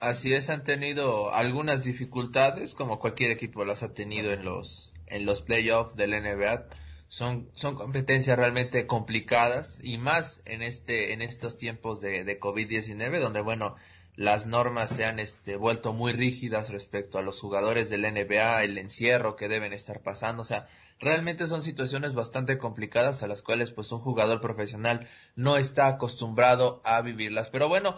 Así 0.00 0.32
es, 0.32 0.48
han 0.48 0.64
tenido 0.64 1.32
algunas 1.34 1.84
dificultades, 1.84 2.74
como 2.74 3.00
cualquier 3.00 3.32
equipo 3.32 3.64
las 3.64 3.82
ha 3.82 3.94
tenido 3.94 4.32
en 4.32 4.44
los, 4.44 4.92
en 5.06 5.26
los 5.26 5.42
playoffs 5.42 5.96
del 5.96 6.10
NBA 6.10 6.68
son, 7.08 7.50
son 7.54 7.74
competencias 7.74 8.38
realmente 8.38 8.86
complicadas 8.86 9.80
y 9.82 9.98
más 9.98 10.42
en 10.44 10.62
este, 10.62 11.12
en 11.12 11.22
estos 11.22 11.56
tiempos 11.56 12.00
de, 12.00 12.24
de 12.24 12.38
COVID-19 12.38 13.18
donde 13.20 13.40
bueno, 13.40 13.74
las 14.18 14.46
normas 14.46 14.90
se 14.90 15.04
han 15.04 15.20
este, 15.20 15.54
vuelto 15.54 15.92
muy 15.92 16.12
rígidas 16.12 16.70
respecto 16.70 17.18
a 17.18 17.22
los 17.22 17.40
jugadores 17.40 17.88
del 17.88 18.02
NBA, 18.02 18.64
el 18.64 18.76
encierro 18.76 19.36
que 19.36 19.48
deben 19.48 19.72
estar 19.72 20.02
pasando, 20.02 20.42
o 20.42 20.44
sea, 20.44 20.66
realmente 20.98 21.46
son 21.46 21.62
situaciones 21.62 22.14
bastante 22.14 22.58
complicadas 22.58 23.22
a 23.22 23.28
las 23.28 23.42
cuales 23.42 23.70
pues 23.70 23.92
un 23.92 24.00
jugador 24.00 24.40
profesional 24.40 25.08
no 25.36 25.56
está 25.56 25.86
acostumbrado 25.86 26.82
a 26.84 27.00
vivirlas. 27.00 27.48
Pero 27.50 27.68
bueno, 27.68 27.96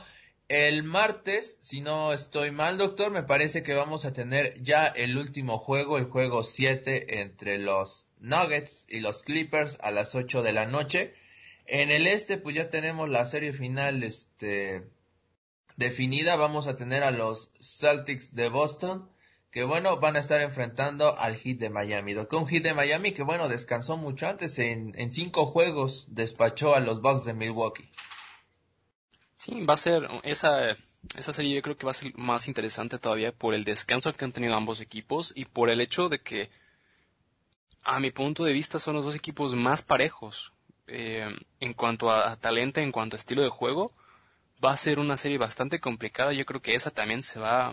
el 0.49 0.83
martes, 0.83 1.57
si 1.62 1.81
no 1.81 2.12
estoy 2.12 2.50
mal, 2.50 2.76
doctor, 2.76 3.11
me 3.11 3.23
parece 3.23 3.62
que 3.62 3.75
vamos 3.75 4.05
a 4.05 4.12
tener 4.12 4.62
ya 4.62 4.87
el 4.87 5.17
último 5.17 5.57
juego, 5.57 5.97
el 5.97 6.05
juego 6.05 6.45
7 6.45 7.23
entre 7.23 7.59
los 7.59 8.10
Nuggets 8.21 8.87
y 8.89 9.00
los 9.00 9.23
Clippers 9.23 9.79
a 9.83 9.91
las 9.91 10.15
8 10.15 10.43
de 10.43 10.53
la 10.53 10.67
noche. 10.67 11.15
En 11.67 11.91
el 11.91 12.07
este, 12.07 12.39
pues 12.39 12.55
ya 12.55 12.71
tenemos 12.71 13.09
la 13.09 13.27
serie 13.27 13.53
final 13.53 14.03
este, 14.03 14.89
definida. 15.77 16.37
Vamos 16.37 16.67
a 16.67 16.77
tener 16.77 17.03
a 17.03 17.11
los 17.11 17.50
Celtics 17.61 18.35
de 18.35 18.49
Boston, 18.49 19.09
que 19.50 19.65
bueno, 19.65 19.99
van 19.99 20.17
a 20.17 20.21
estar 20.21 20.41
enfrentando 20.41 21.17
al 21.19 21.37
Heat 21.37 21.59
de 21.59 21.71
Miami. 21.71 22.15
Un 22.15 22.49
Heat 22.49 22.62
de 22.62 22.75
Miami 22.75 23.12
que 23.12 23.23
bueno, 23.23 23.49
descansó 23.49 23.97
mucho 23.97 24.29
antes. 24.29 24.59
En, 24.59 24.95
en 24.99 25.12
cinco 25.12 25.47
juegos 25.47 26.07
despachó 26.09 26.75
a 26.75 26.81
los 26.81 27.00
Bucks 27.00 27.25
de 27.25 27.35
Milwaukee. 27.35 27.91
Sí, 29.39 29.65
va 29.65 29.75
a 29.75 29.79
ser 29.79 30.07
esa, 30.23 30.77
esa 31.17 31.33
serie 31.33 31.55
yo 31.55 31.62
creo 31.62 31.77
que 31.77 31.87
va 31.87 31.93
a 31.93 31.95
ser 31.95 32.15
más 32.17 32.47
interesante 32.47 32.99
todavía 32.99 33.33
por 33.33 33.55
el 33.55 33.65
descanso 33.65 34.12
que 34.12 34.25
han 34.25 34.33
tenido 34.33 34.55
ambos 34.55 34.81
equipos 34.81 35.33
y 35.35 35.47
por 35.47 35.71
el 35.71 35.81
hecho 35.81 36.09
de 36.09 36.21
que 36.21 36.50
a 37.85 38.01
mi 38.01 38.11
punto 38.11 38.45
de 38.45 38.53
vista 38.53 38.79
son 38.79 38.97
los 38.97 39.05
dos 39.05 39.15
equipos 39.15 39.55
más 39.55 39.83
parejos 39.83 40.53
eh, 40.87 41.29
en 41.61 41.75
cuanto 41.75 42.11
a, 42.11 42.37
talento, 42.37 42.81
en 42.81 42.93
cuanto 42.93 43.17
a 43.17 43.19
estilo 43.19 43.43
de 43.43 43.49
juego. 43.49 43.93
Va 44.65 44.73
a 44.73 44.77
ser 44.77 44.99
una 44.99 45.17
serie 45.17 45.39
bastante 45.39 45.81
complicada. 45.81 46.33
Yo 46.33 46.45
creo 46.45 46.61
que 46.61 46.75
esa 46.75 46.91
también 46.91 47.23
se 47.23 47.41
va, 47.41 47.73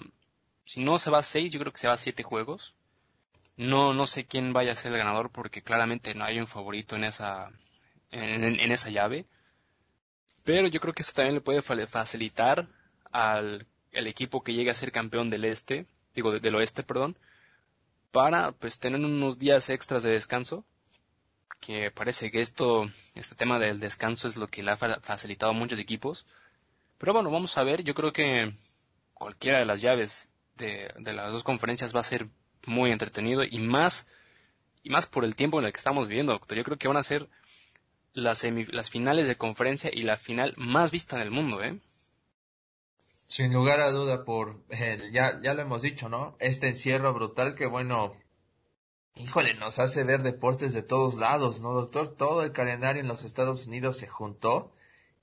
si 0.65 0.81
no 0.81 0.97
se 0.99 1.11
va 1.11 1.19
a 1.19 1.23
seis, 1.23 1.51
yo 1.51 1.59
creo 1.59 1.73
que 1.73 1.79
se 1.79 1.87
va 1.87 1.93
a 1.93 1.97
siete 1.97 2.23
juegos. 2.23 2.75
No, 3.57 3.93
no 3.93 4.07
sé 4.07 4.25
quién 4.25 4.53
vaya 4.53 4.71
a 4.71 4.75
ser 4.75 4.93
el 4.93 4.99
ganador 4.99 5.31
porque 5.31 5.61
claramente 5.61 6.13
no 6.13 6.23
hay 6.23 6.39
un 6.39 6.47
favorito 6.47 6.95
en 6.95 7.03
esa, 7.03 7.51
en 8.11 8.71
esa 8.71 8.89
llave. 8.89 9.25
Pero 10.43 10.67
yo 10.67 10.79
creo 10.79 10.93
que 10.93 11.01
eso 11.01 11.11
también 11.13 11.35
le 11.35 11.41
puede 11.41 11.61
facilitar 11.61 12.67
al 13.11 13.65
el 13.91 14.07
equipo 14.07 14.43
que 14.43 14.53
llegue 14.53 14.69
a 14.69 14.75
ser 14.75 14.91
campeón 14.91 15.29
del 15.29 15.45
este, 15.45 15.85
digo 16.15 16.39
del 16.39 16.55
oeste, 16.55 16.83
perdón, 16.83 17.17
para 18.11 18.51
pues 18.53 18.79
tener 18.79 18.99
unos 18.99 19.37
días 19.39 19.69
extras 19.69 20.03
de 20.03 20.11
descanso, 20.11 20.65
que 21.59 21.91
parece 21.91 22.31
que 22.31 22.41
esto, 22.41 22.85
este 23.15 23.35
tema 23.35 23.59
del 23.59 23.79
descanso 23.79 24.27
es 24.27 24.37
lo 24.37 24.47
que 24.47 24.63
le 24.63 24.71
ha 24.71 24.77
facilitado 24.77 25.51
a 25.51 25.55
muchos 25.55 25.79
equipos. 25.79 26.25
Pero 26.97 27.13
bueno, 27.13 27.31
vamos 27.31 27.57
a 27.57 27.63
ver, 27.63 27.83
yo 27.83 27.93
creo 27.93 28.11
que 28.13 28.53
cualquiera 29.13 29.59
de 29.59 29.65
las 29.65 29.81
llaves 29.81 30.29
de, 30.55 30.93
de 30.97 31.13
las 31.13 31.31
dos 31.31 31.43
conferencias 31.43 31.95
va 31.95 32.01
a 32.01 32.03
ser 32.03 32.27
muy 32.65 32.91
entretenido 32.91 33.43
y 33.43 33.59
más, 33.59 34.09
y 34.83 34.89
más 34.89 35.07
por 35.07 35.25
el 35.25 35.35
tiempo 35.35 35.59
en 35.59 35.65
el 35.65 35.71
que 35.71 35.77
estamos 35.77 36.07
viviendo, 36.07 36.33
doctor. 36.33 36.57
Yo 36.57 36.63
creo 36.63 36.77
que 36.77 36.87
van 36.87 36.97
a 36.97 37.03
ser 37.03 37.27
las, 38.13 38.43
las 38.43 38.89
finales 38.89 39.27
de 39.27 39.35
conferencia 39.35 39.91
y 39.93 40.03
la 40.03 40.17
final 40.17 40.53
más 40.57 40.91
vista 40.91 41.15
en 41.15 41.21
el 41.21 41.31
mundo, 41.31 41.63
¿eh? 41.63 41.79
Sin 43.27 43.53
lugar 43.53 43.81
a 43.81 43.91
duda, 43.91 44.23
por 44.23 44.63
ya, 45.11 45.41
ya 45.43 45.53
lo 45.53 45.61
hemos 45.61 45.81
dicho, 45.81 46.07
¿no? 46.07 46.37
Este 46.39 46.69
encierro 46.69 47.13
brutal 47.13 47.55
que, 47.55 47.65
bueno, 47.65 48.15
híjole, 49.15 49.53
nos 49.55 49.79
hace 49.79 50.05
ver 50.05 50.23
deportes 50.23 50.73
de 50.73 50.81
todos 50.81 51.15
lados, 51.15 51.59
¿no, 51.59 51.73
doctor? 51.73 52.15
Todo 52.15 52.43
el 52.43 52.53
calendario 52.53 53.01
en 53.01 53.09
los 53.09 53.25
Estados 53.25 53.67
Unidos 53.67 53.97
se 53.97 54.07
juntó. 54.07 54.71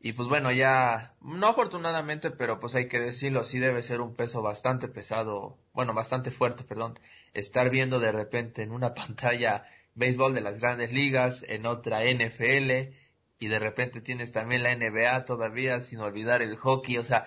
Y 0.00 0.12
pues 0.12 0.28
bueno, 0.28 0.52
ya, 0.52 1.16
no 1.22 1.46
afortunadamente, 1.48 2.30
pero 2.30 2.60
pues 2.60 2.74
hay 2.74 2.88
que 2.88 3.00
decirlo, 3.00 3.46
sí 3.46 3.58
debe 3.58 3.82
ser 3.82 4.02
un 4.02 4.14
peso 4.14 4.42
bastante 4.42 4.88
pesado, 4.88 5.56
bueno, 5.72 5.94
bastante 5.94 6.30
fuerte, 6.30 6.62
perdón, 6.62 6.98
estar 7.32 7.70
viendo 7.70 8.00
de 8.00 8.12
repente 8.12 8.62
en 8.62 8.72
una 8.72 8.94
pantalla 8.94 9.64
béisbol 9.94 10.34
de 10.34 10.42
las 10.42 10.60
grandes 10.60 10.92
ligas, 10.92 11.42
en 11.48 11.64
otra 11.64 12.04
NFL, 12.04 12.92
y 13.38 13.48
de 13.48 13.58
repente 13.58 14.02
tienes 14.02 14.30
también 14.30 14.62
la 14.62 14.74
NBA 14.76 15.24
todavía, 15.24 15.80
sin 15.80 16.00
olvidar 16.00 16.42
el 16.42 16.56
hockey, 16.56 16.98
o 16.98 17.04
sea, 17.04 17.26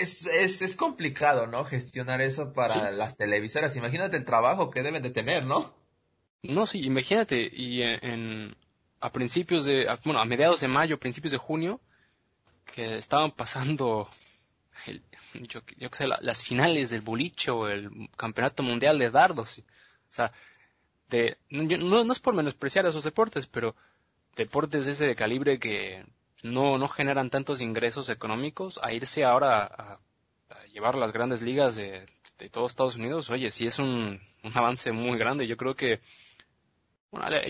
es, 0.00 0.26
es, 0.26 0.62
es 0.62 0.76
complicado, 0.76 1.46
¿no? 1.46 1.64
Gestionar 1.64 2.20
eso 2.20 2.52
para 2.52 2.90
las 2.90 3.16
televisoras. 3.16 3.76
Imagínate 3.76 4.16
el 4.16 4.24
trabajo 4.24 4.70
que 4.70 4.82
deben 4.82 5.02
de 5.02 5.10
tener, 5.10 5.44
¿no? 5.44 5.74
No, 6.42 6.66
sí, 6.66 6.84
imagínate, 6.84 7.50
y 7.52 7.82
en, 7.82 8.54
a 9.00 9.10
principios 9.10 9.64
de, 9.64 9.86
bueno, 10.04 10.20
a 10.20 10.24
mediados 10.24 10.60
de 10.60 10.68
mayo, 10.68 11.00
principios 11.00 11.32
de 11.32 11.38
junio, 11.38 11.80
que 12.66 12.96
estaban 12.96 13.30
pasando, 13.30 14.08
yo, 15.34 15.62
yo 15.78 15.90
qué 15.90 15.96
sé, 15.96 16.06
las 16.06 16.42
finales 16.42 16.90
del 16.90 17.00
bolicho, 17.00 17.68
el 17.68 18.10
campeonato 18.16 18.62
mundial 18.62 18.98
de 18.98 19.10
dardos, 19.10 19.60
o 19.60 20.12
sea, 20.12 20.32
no, 21.50 22.12
es 22.12 22.20
por 22.20 22.34
menospreciar 22.34 22.86
esos 22.86 23.04
deportes, 23.04 23.46
pero 23.46 23.74
deportes 24.36 24.86
de 24.86 24.92
ese 24.92 25.14
calibre 25.14 25.58
que 25.58 26.04
no, 26.44 26.76
no 26.76 26.88
generan 26.88 27.30
tantos 27.30 27.62
ingresos 27.62 28.10
económicos, 28.10 28.78
a 28.82 28.92
irse 28.92 29.24
ahora 29.24 29.64
a, 29.64 30.00
llevar 30.72 30.94
las 30.94 31.12
grandes 31.12 31.40
ligas 31.40 31.76
de, 31.76 32.04
de 32.38 32.50
todos 32.50 32.72
Estados 32.72 32.96
Unidos, 32.96 33.30
oye, 33.30 33.50
sí 33.50 33.66
es 33.66 33.78
un, 33.78 34.20
un 34.42 34.52
avance 34.54 34.92
muy 34.92 35.18
grande. 35.18 35.46
Yo 35.46 35.56
creo 35.56 35.74
que, 35.74 36.00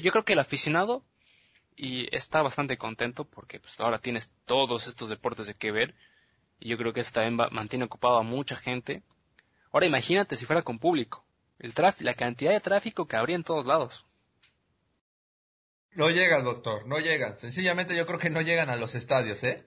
yo 0.00 0.12
creo 0.12 0.24
que 0.24 0.34
el 0.34 0.38
aficionado 0.38 1.02
y 1.76 2.14
está 2.14 2.42
bastante 2.42 2.78
contento 2.78 3.24
porque 3.24 3.58
pues 3.58 3.80
ahora 3.80 3.98
tienes 3.98 4.30
todos 4.44 4.86
estos 4.86 5.08
deportes 5.08 5.48
de 5.48 5.54
que 5.54 5.72
ver 5.72 5.94
y 6.60 6.68
yo 6.68 6.78
creo 6.78 6.92
que 6.92 7.00
eso 7.00 7.12
también 7.12 7.36
mantiene 7.50 7.86
ocupado 7.86 8.16
a 8.18 8.22
mucha 8.22 8.54
gente. 8.54 9.02
Ahora 9.72 9.86
imagínate 9.86 10.36
si 10.36 10.46
fuera 10.46 10.62
con 10.62 10.78
público 10.78 11.24
el 11.58 11.72
la 12.00 12.14
cantidad 12.14 12.52
de 12.52 12.60
tráfico 12.60 13.06
que 13.06 13.16
habría 13.16 13.36
en 13.36 13.44
todos 13.44 13.66
lados. 13.66 14.06
No 15.94 16.10
llegan, 16.10 16.44
doctor, 16.44 16.86
no 16.86 16.98
llegan. 16.98 17.38
Sencillamente 17.38 17.96
yo 17.96 18.06
creo 18.06 18.18
que 18.18 18.30
no 18.30 18.40
llegan 18.40 18.70
a 18.70 18.76
los 18.76 18.94
estadios, 18.94 19.42
¿eh? 19.44 19.64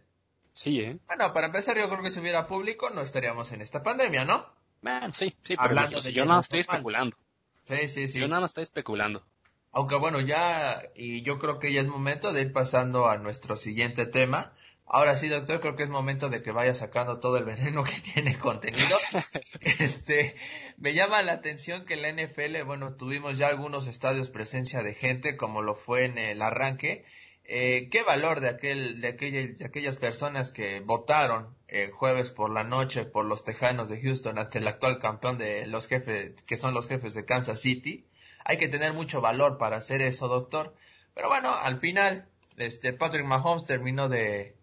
Sí, 0.53 0.81
¿eh? 0.81 0.97
Bueno, 1.07 1.33
para 1.33 1.47
empezar 1.47 1.77
yo 1.77 1.87
creo 1.87 2.01
que 2.01 2.11
si 2.11 2.19
hubiera 2.19 2.47
público 2.47 2.89
no 2.89 3.01
estaríamos 3.01 3.51
en 3.51 3.61
esta 3.61 3.83
pandemia, 3.83 4.25
¿no? 4.25 4.45
Bueno, 4.81 5.13
sí, 5.13 5.35
sí, 5.43 5.55
Hablando 5.57 6.01
de 6.01 6.11
yo 6.11 6.25
nada 6.25 6.41
estoy 6.41 6.61
especulando. 6.61 7.15
Sí, 7.63 7.87
sí, 7.89 8.07
sí. 8.07 8.19
Yo 8.19 8.27
nada 8.27 8.45
estoy 8.45 8.63
especulando. 8.63 9.23
Aunque 9.71 9.95
bueno, 9.95 10.19
ya, 10.19 10.81
y 10.95 11.21
yo 11.21 11.37
creo 11.37 11.59
que 11.59 11.71
ya 11.71 11.81
es 11.81 11.87
momento 11.87 12.33
de 12.33 12.41
ir 12.41 12.53
pasando 12.53 13.07
a 13.07 13.17
nuestro 13.17 13.55
siguiente 13.55 14.05
tema, 14.05 14.53
Ahora 14.89 15.17
sí, 15.17 15.27
doctor, 15.27 15.59
creo 15.59 15.75
que 15.75 15.83
es 15.83 15.89
momento 15.89 16.29
de 16.29 16.41
que 16.41 16.51
vaya 16.51 16.73
sacando 16.73 17.19
todo 17.19 17.37
el 17.37 17.43
veneno 17.43 17.83
que 17.83 17.99
tiene 17.99 18.39
contenido. 18.39 18.97
este, 19.79 20.33
me 20.77 20.93
llama 20.93 21.21
la 21.23 21.33
atención 21.33 21.85
que 21.85 21.95
en 21.95 22.03
la 22.03 22.11
NFL, 22.11 22.63
bueno, 22.63 22.95
tuvimos 22.95 23.37
ya 23.37 23.47
algunos 23.47 23.87
estadios 23.87 24.29
presencia 24.29 24.83
de 24.83 24.93
gente, 24.93 25.35
como 25.35 25.61
lo 25.61 25.75
fue 25.75 26.05
en 26.05 26.17
el 26.17 26.41
arranque. 26.41 27.03
Eh, 27.43 27.89
¿Qué 27.91 28.03
valor 28.03 28.39
de 28.39 28.47
aquel, 28.47 29.01
de, 29.01 29.11
de 29.11 29.65
aquellas 29.65 29.97
personas 29.97 30.51
que 30.51 30.79
votaron 30.79 31.53
el 31.67 31.91
jueves 31.91 32.31
por 32.31 32.49
la 32.49 32.63
noche 32.63 33.03
por 33.03 33.25
los 33.25 33.43
Tejanos 33.43 33.89
de 33.89 34.01
Houston 34.01 34.39
ante 34.39 34.59
el 34.59 34.67
actual 34.69 34.99
campeón 34.99 35.37
de 35.37 35.67
los 35.67 35.87
jefes, 35.87 36.43
que 36.43 36.55
son 36.55 36.73
los 36.73 36.87
jefes 36.87 37.13
de 37.13 37.25
Kansas 37.25 37.59
City? 37.59 38.07
Hay 38.45 38.57
que 38.57 38.69
tener 38.69 38.93
mucho 38.93 39.19
valor 39.19 39.57
para 39.57 39.75
hacer 39.75 40.01
eso, 40.01 40.29
doctor. 40.29 40.73
Pero 41.13 41.27
bueno, 41.27 41.53
al 41.53 41.77
final, 41.79 42.29
este, 42.55 42.93
Patrick 42.93 43.25
Mahomes 43.25 43.65
terminó 43.65 44.07
de, 44.07 44.56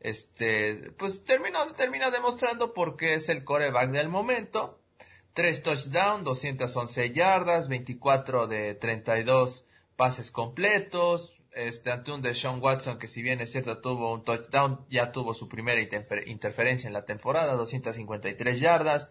este, 0.00 0.92
pues 0.96 1.24
termina, 1.24 1.66
termina 1.76 2.10
demostrando 2.10 2.72
por 2.72 2.96
qué 2.96 3.14
es 3.14 3.28
el 3.28 3.44
coreback 3.44 3.90
del 3.90 4.08
momento. 4.08 4.80
Tres 5.34 5.62
touchdowns, 5.62 6.24
211 6.24 7.10
yardas, 7.10 7.68
24 7.68 8.46
de 8.46 8.74
32 8.74 9.66
pases 9.96 10.30
completos. 10.30 11.34
Este, 11.52 11.90
ante 11.90 12.12
un 12.12 12.22
de 12.22 12.34
Sean 12.34 12.60
Watson 12.62 12.98
que 12.98 13.08
si 13.08 13.22
bien 13.22 13.40
es 13.40 13.50
cierto 13.50 13.78
tuvo 13.78 14.12
un 14.12 14.22
touchdown, 14.24 14.84
ya 14.88 15.10
tuvo 15.12 15.34
su 15.34 15.48
primera 15.48 15.80
interferencia 15.80 16.86
en 16.86 16.92
la 16.92 17.02
temporada, 17.02 17.54
253 17.54 18.60
yardas. 18.60 19.10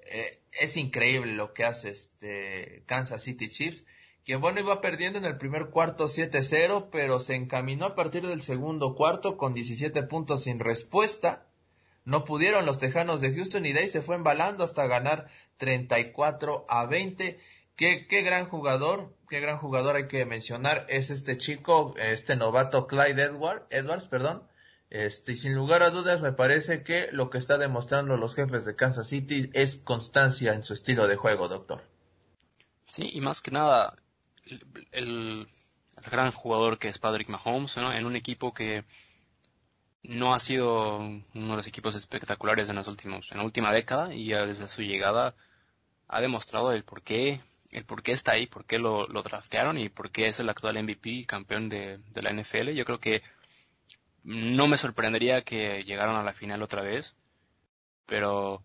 Eh, 0.00 0.42
es 0.52 0.76
increíble 0.76 1.32
lo 1.34 1.54
que 1.54 1.64
hace 1.64 1.90
este 1.90 2.82
Kansas 2.86 3.22
City 3.22 3.48
Chiefs 3.48 3.84
quien 4.26 4.40
bueno 4.40 4.58
iba 4.58 4.80
perdiendo 4.80 5.20
en 5.20 5.24
el 5.24 5.38
primer 5.38 5.68
cuarto 5.68 6.06
7-0, 6.06 6.88
pero 6.90 7.20
se 7.20 7.36
encaminó 7.36 7.86
a 7.86 7.94
partir 7.94 8.26
del 8.26 8.42
segundo 8.42 8.96
cuarto 8.96 9.36
con 9.36 9.54
17 9.54 10.02
puntos 10.02 10.42
sin 10.42 10.58
respuesta. 10.58 11.46
No 12.04 12.24
pudieron 12.24 12.66
los 12.66 12.78
Tejanos 12.78 13.20
de 13.20 13.32
Houston 13.32 13.64
y 13.66 13.72
de 13.72 13.80
ahí 13.80 13.88
se 13.88 14.02
fue 14.02 14.16
embalando 14.16 14.64
hasta 14.64 14.88
ganar 14.88 15.28
34 15.58 16.66
a 16.68 16.86
20. 16.86 17.38
Qué, 17.76 18.08
qué 18.08 18.22
gran 18.22 18.48
jugador, 18.48 19.14
qué 19.28 19.38
gran 19.38 19.58
jugador 19.58 19.94
hay 19.94 20.08
que 20.08 20.26
mencionar 20.26 20.86
es 20.88 21.10
este 21.10 21.38
chico, 21.38 21.94
este 21.96 22.34
novato 22.34 22.88
Clyde 22.88 23.22
Edward, 23.22 23.68
Edwards, 23.70 24.08
perdón. 24.08 24.42
Este, 24.90 25.32
y 25.32 25.36
sin 25.36 25.54
lugar 25.54 25.84
a 25.84 25.90
dudas 25.90 26.20
me 26.20 26.32
parece 26.32 26.82
que 26.82 27.10
lo 27.12 27.30
que 27.30 27.38
está 27.38 27.58
demostrando 27.58 28.16
los 28.16 28.34
jefes 28.34 28.64
de 28.64 28.74
Kansas 28.74 29.06
City 29.06 29.50
es 29.52 29.76
constancia 29.76 30.52
en 30.52 30.64
su 30.64 30.72
estilo 30.72 31.06
de 31.06 31.14
juego, 31.14 31.46
doctor. 31.46 31.84
Sí, 32.88 33.08
y 33.12 33.20
más 33.20 33.40
que 33.40 33.50
nada, 33.50 33.94
el, 34.92 35.46
gran 36.10 36.30
jugador 36.30 36.78
que 36.78 36.88
es 36.88 36.98
Patrick 36.98 37.28
Mahomes, 37.28 37.76
en 37.76 38.06
un 38.06 38.16
equipo 38.16 38.52
que 38.52 38.84
no 40.02 40.34
ha 40.34 40.40
sido 40.40 40.98
uno 40.98 41.22
de 41.50 41.56
los 41.56 41.66
equipos 41.66 41.94
espectaculares 41.94 42.68
en 42.68 42.76
los 42.76 42.88
últimos, 42.88 43.32
en 43.32 43.38
la 43.38 43.44
última 43.44 43.72
década 43.72 44.14
y 44.14 44.28
desde 44.28 44.68
su 44.68 44.82
llegada 44.82 45.34
ha 46.08 46.20
demostrado 46.20 46.72
el 46.72 46.84
por 46.84 47.02
qué, 47.02 47.40
el 47.72 47.84
por 47.84 48.02
qué 48.02 48.12
está 48.12 48.32
ahí, 48.32 48.46
por 48.46 48.64
qué 48.64 48.78
lo, 48.78 49.06
lo 49.08 49.22
draftearon 49.22 49.78
y 49.78 49.88
por 49.88 50.10
qué 50.10 50.26
es 50.26 50.38
el 50.38 50.48
actual 50.48 50.82
MVP 50.82 51.26
campeón 51.26 51.68
de, 51.68 51.98
de 51.98 52.22
la 52.22 52.32
NFL. 52.32 52.70
Yo 52.70 52.84
creo 52.84 53.00
que 53.00 53.22
no 54.22 54.66
me 54.66 54.76
sorprendería 54.76 55.42
que 55.42 55.84
llegaran 55.84 56.16
a 56.16 56.24
la 56.24 56.32
final 56.32 56.62
otra 56.62 56.82
vez. 56.82 57.14
Pero, 58.06 58.62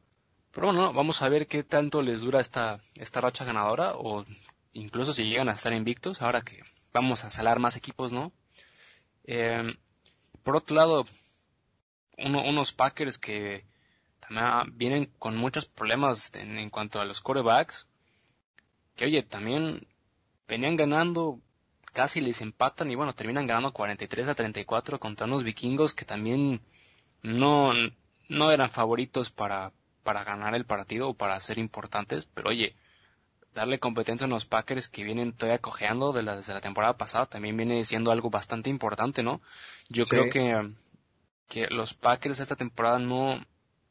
pero 0.51 0.67
bueno, 0.67 0.93
vamos 0.93 1.21
a 1.21 1.29
ver 1.29 1.47
qué 1.47 1.63
tanto 1.63 2.01
les 2.01 2.21
dura 2.21 2.39
esta, 2.39 2.79
esta 2.95 3.21
racha 3.21 3.45
ganadora 3.45 3.93
o 3.95 4.25
incluso 4.73 5.13
si 5.13 5.25
llegan 5.25 5.49
a 5.49 5.53
estar 5.53 5.73
invictos 5.73 6.21
ahora 6.21 6.41
que 6.41 6.61
vamos 6.93 7.23
a 7.23 7.31
salar 7.31 7.59
más 7.59 7.75
equipos, 7.75 8.11
¿no? 8.11 8.31
Eh, 9.23 9.75
por 10.43 10.55
otro 10.55 10.75
lado, 10.75 11.05
unos 12.17 12.73
Packers 12.73 13.17
que 13.17 13.65
también 14.19 14.77
vienen 14.77 15.05
con 15.19 15.37
muchos 15.37 15.65
problemas 15.65 16.31
en, 16.35 16.69
cuanto 16.69 16.99
a 17.01 17.05
los 17.05 17.21
corebacks, 17.21 17.87
que 18.95 19.05
oye, 19.05 19.23
también 19.23 19.87
venían 20.47 20.75
ganando, 20.75 21.39
casi 21.93 22.21
les 22.21 22.41
empatan 22.41 22.91
y 22.91 22.95
bueno, 22.95 23.13
terminan 23.13 23.47
ganando 23.47 23.73
43 23.73 24.27
a 24.27 24.35
34 24.35 24.99
contra 24.99 25.27
unos 25.27 25.43
vikingos 25.43 25.93
que 25.93 26.05
también 26.05 26.61
no, 27.21 27.73
no 28.29 28.51
eran 28.51 28.69
favoritos 28.69 29.31
para, 29.31 29.71
para 30.03 30.23
ganar 30.23 30.55
el 30.55 30.65
partido 30.65 31.09
o 31.09 31.13
para 31.13 31.39
ser 31.39 31.57
importantes, 31.57 32.25
pero 32.25 32.49
oye, 32.49 32.75
darle 33.53 33.79
competencia 33.79 34.25
a 34.25 34.29
los 34.29 34.45
Packers 34.45 34.89
que 34.89 35.03
vienen 35.03 35.33
todavía 35.33 35.59
cojeando 35.59 36.13
de 36.13 36.23
la, 36.23 36.35
desde 36.35 36.53
la 36.53 36.61
temporada 36.61 36.97
pasada 36.97 37.25
también 37.25 37.57
viene 37.57 37.83
siendo 37.83 38.11
algo 38.11 38.29
bastante 38.29 38.69
importante, 38.69 39.23
¿no? 39.23 39.41
Yo 39.89 40.05
creo 40.05 40.29
que, 40.29 40.69
que 41.47 41.67
los 41.67 41.93
Packers 41.93 42.39
esta 42.39 42.55
temporada 42.55 42.99
no 42.99 43.39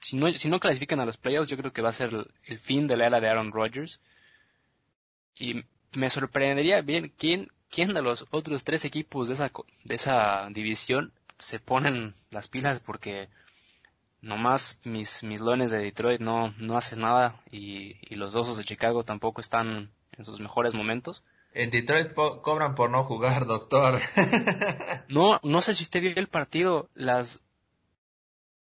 si 0.00 0.16
no, 0.16 0.32
si 0.32 0.48
no 0.48 0.60
clasifican 0.60 1.00
a 1.00 1.04
los 1.04 1.16
playoffs, 1.16 1.48
yo 1.48 1.56
creo 1.56 1.72
que 1.72 1.82
va 1.82 1.90
a 1.90 1.94
ser 1.94 2.26
el, 2.44 2.58
fin 2.58 2.86
de 2.86 2.96
la 2.96 3.06
era 3.06 3.20
de 3.20 3.28
Aaron 3.28 3.52
Rodgers. 3.52 4.00
Y 5.36 5.64
me 5.92 6.10
sorprendería 6.10 6.82
bien 6.82 7.12
quién, 7.16 7.50
quién 7.70 7.94
de 7.94 8.02
los 8.02 8.26
otros 8.30 8.64
tres 8.64 8.84
equipos 8.84 9.28
de 9.28 9.34
esa, 9.34 9.50
de 9.84 9.94
esa 9.94 10.48
división 10.50 11.12
se 11.38 11.58
ponen 11.58 12.14
las 12.30 12.48
pilas 12.48 12.80
porque 12.80 13.28
nomás 14.22 14.78
mis, 14.84 15.22
mis 15.22 15.40
lones 15.40 15.70
de 15.70 15.78
Detroit 15.78 16.20
no, 16.20 16.52
no 16.58 16.76
hacen 16.76 17.00
nada 17.00 17.40
y, 17.50 17.96
y 18.02 18.16
los 18.16 18.32
dosos 18.32 18.56
de 18.56 18.64
Chicago 18.64 19.02
tampoco 19.02 19.40
están 19.40 19.90
en 20.16 20.24
sus 20.24 20.40
mejores 20.40 20.74
momentos. 20.74 21.24
En 21.52 21.70
Detroit 21.70 22.12
cobran 22.14 22.74
por 22.74 22.90
no 22.90 23.02
jugar, 23.02 23.46
doctor. 23.46 24.00
no, 25.08 25.40
no 25.42 25.62
sé 25.62 25.74
si 25.74 25.82
usted 25.82 26.00
vio 26.00 26.12
el 26.14 26.28
partido. 26.28 26.88
Las 26.94 27.40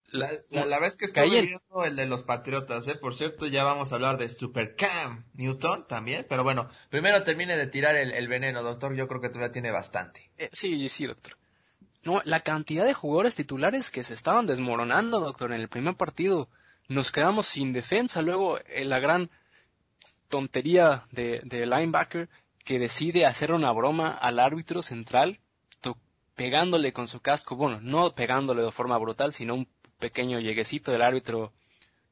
la, 0.10 0.30
la, 0.66 0.80
vez 0.80 0.98
que 0.98 1.06
estoy 1.06 1.30
viendo 1.30 1.86
el 1.86 1.96
de 1.96 2.06
los 2.06 2.24
Patriotas, 2.24 2.88
¿eh? 2.88 2.96
Por 2.96 3.16
cierto, 3.16 3.48
ya 3.48 3.64
vamos 3.64 3.92
a 3.92 3.96
hablar 3.96 4.18
de 4.18 4.30
Supercam 4.30 5.26
Newton 5.34 5.88
también, 5.88 6.26
pero 6.30 6.44
bueno, 6.44 6.70
primero 6.90 7.24
termine 7.24 7.58
de 7.58 7.68
tirar 7.68 7.96
el, 7.96 8.28
veneno, 8.28 8.64
doctor, 8.64 8.94
yo 8.96 9.08
creo 9.08 9.20
que 9.20 9.30
todavía 9.30 9.52
tiene 9.52 9.72
bastante. 9.72 10.32
Eh, 10.38 10.50
sí, 10.54 10.88
sí, 10.90 11.06
doctor. 11.06 11.38
No, 12.06 12.22
la 12.24 12.40
cantidad 12.40 12.86
de 12.86 12.94
jugadores 12.94 13.36
titulares 13.36 13.92
que 13.92 14.04
se 14.04 14.14
estaban 14.14 14.48
desmoronando, 14.48 15.20
doctor, 15.20 15.52
en 15.52 15.60
el 15.60 15.68
primer 15.68 15.96
partido, 15.96 16.48
nos 16.88 17.12
quedamos 17.12 17.48
sin 17.48 17.74
defensa, 17.74 18.22
luego 18.22 18.60
eh, 18.68 18.86
la 18.86 19.00
gran 19.00 19.30
tontería 20.30 21.04
de, 21.12 21.42
de 21.44 21.66
linebacker 21.66 22.30
que 22.64 22.80
decide 22.80 23.26
hacer 23.26 23.52
una 23.52 23.72
broma 23.72 24.12
al 24.12 24.40
árbitro 24.40 24.82
central 24.82 25.40
pegándole 26.36 26.94
con 26.94 27.08
su 27.08 27.22
casco, 27.22 27.56
bueno, 27.56 27.80
no 27.82 28.14
pegándole 28.14 28.62
de 28.62 28.72
forma 28.72 28.98
brutal, 28.98 29.34
sino 29.34 29.56
un 29.56 29.68
pequeño 30.00 30.40
lleguecito 30.40 30.92
del 30.92 31.02
árbitro 31.02 31.54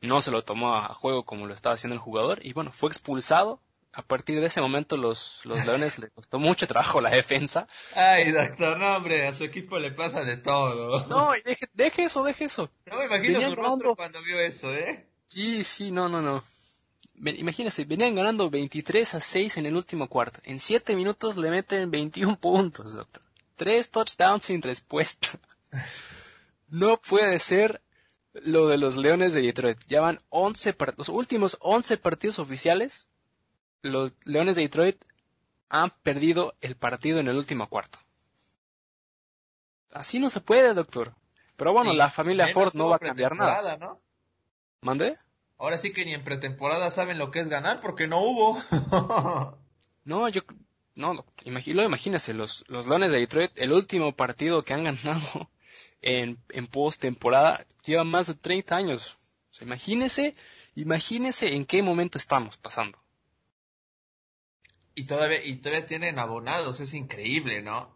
no 0.02 0.22
se 0.22 0.32
lo 0.32 0.44
tomó 0.44 0.76
a 0.76 0.94
juego 0.94 1.24
como 1.24 1.46
lo 1.46 1.54
estaba 1.54 1.76
haciendo 1.76 1.94
el 1.94 2.00
jugador 2.00 2.40
y 2.46 2.54
bueno, 2.54 2.72
fue 2.72 2.90
expulsado. 2.90 3.60
A 3.94 4.02
partir 4.02 4.40
de 4.40 4.48
ese 4.48 4.60
momento 4.60 4.98
los, 4.98 5.42
los 5.46 5.66
Leones 5.66 6.00
le 6.00 6.10
costó 6.10 6.40
mucho 6.40 6.68
trabajo 6.68 7.00
la 7.00 7.12
defensa. 7.12 7.68
Ay, 7.96 8.32
doctor, 8.32 8.80
no 8.80 8.98
hombre, 8.98 9.28
a 9.28 9.34
su 9.36 9.44
equipo 9.44 9.78
le 9.78 9.92
pasa 9.92 10.24
de 10.24 10.38
todo. 10.38 11.06
No, 11.08 11.32
deje, 11.46 11.68
deje 11.74 12.06
eso, 12.06 12.24
deje 12.24 12.46
eso. 12.46 12.72
No 12.88 12.98
me 12.98 13.06
imagino 13.06 13.40
su 13.42 13.56
rostro 13.56 13.96
cuando 13.96 14.22
vio 14.24 14.40
eso, 14.40 14.74
¿eh? 14.74 15.08
Sí, 15.28 15.64
sí, 15.64 15.92
no, 15.92 16.10
no, 16.10 16.22
no. 16.22 16.44
Imagínese, 17.24 17.86
venían 17.86 18.16
ganando 18.16 18.50
23 18.50 19.16
a 19.16 19.22
6 19.22 19.58
en 19.58 19.68
el 19.68 19.76
último 19.76 20.10
cuarto. 20.10 20.40
En 20.44 20.60
7 20.60 20.96
minutos 20.96 21.38
le 21.38 21.52
meten 21.52 21.92
21 21.92 22.36
puntos, 22.40 22.94
doctor. 22.94 23.22
Tres 23.56 23.92
touchdowns 23.92 24.46
sin 24.46 24.62
respuesta. 24.62 25.30
No 26.70 27.00
puede 27.00 27.38
ser 27.38 27.84
lo 28.34 28.68
de 28.68 28.78
los 28.78 28.96
Leones 28.98 29.34
de 29.36 29.44
Detroit. 29.44 29.78
Ya 29.88 30.02
van 30.02 30.20
11 30.30 30.76
los 30.98 31.08
últimos 31.10 31.56
11 31.60 31.98
partidos 31.98 32.40
oficiales. 32.40 33.08
Los 33.84 34.14
Leones 34.24 34.56
de 34.56 34.64
Detroit 34.64 35.04
han 35.70 35.92
perdido 35.92 36.56
el 36.62 36.76
partido 36.76 37.20
en 37.20 37.28
el 37.28 37.36
último 37.36 37.68
cuarto. 37.70 38.00
Así 39.92 40.20
no 40.20 40.30
se 40.30 40.42
puede, 40.42 40.74
doctor. 40.74 41.14
Pero 41.56 41.74
bueno, 41.74 41.94
la 41.94 42.10
familia 42.10 42.48
Ford 42.48 42.74
no 42.74 42.90
va 42.90 42.96
a 42.96 43.00
cambiar 43.00 43.36
nada. 43.36 43.78
¿no? 43.78 44.02
¿Mande? 44.82 45.18
Ahora 45.58 45.78
sí 45.78 45.94
que 45.94 46.06
ni 46.06 46.14
en 46.14 46.24
pretemporada 46.24 46.90
saben 46.92 47.18
lo 47.18 47.30
que 47.30 47.40
es 47.40 47.48
ganar 47.48 47.82
porque 47.82 48.08
no 48.08 48.20
hubo. 48.20 48.62
no, 50.04 50.30
yo 50.30 50.42
no, 50.96 51.26
imagino, 51.44 51.84
imagínese, 51.84 52.34
los, 52.34 52.64
los 52.68 52.88
Leones 52.88 53.12
de 53.12 53.20
Detroit, 53.20 53.52
el 53.56 53.74
último 53.74 54.16
partido 54.16 54.64
que 54.64 54.74
han 54.74 54.84
ganado 54.84 55.52
en, 56.02 56.40
en 56.50 56.68
post-temporada 56.68 57.66
lleva 57.84 58.04
más 58.04 58.28
de 58.28 58.36
30 58.36 58.76
años. 58.76 59.18
imagínese, 59.62 60.36
imagínese 60.76 61.56
en 61.56 61.66
qué 61.66 61.82
momento 61.82 62.18
estamos 62.18 62.58
pasando. 62.58 63.03
Y 64.96 65.06
todavía, 65.06 65.44
y 65.44 65.56
todavía 65.56 65.86
tienen 65.86 66.20
abonados, 66.20 66.80
es 66.80 66.94
increíble, 66.94 67.62
¿no? 67.62 67.96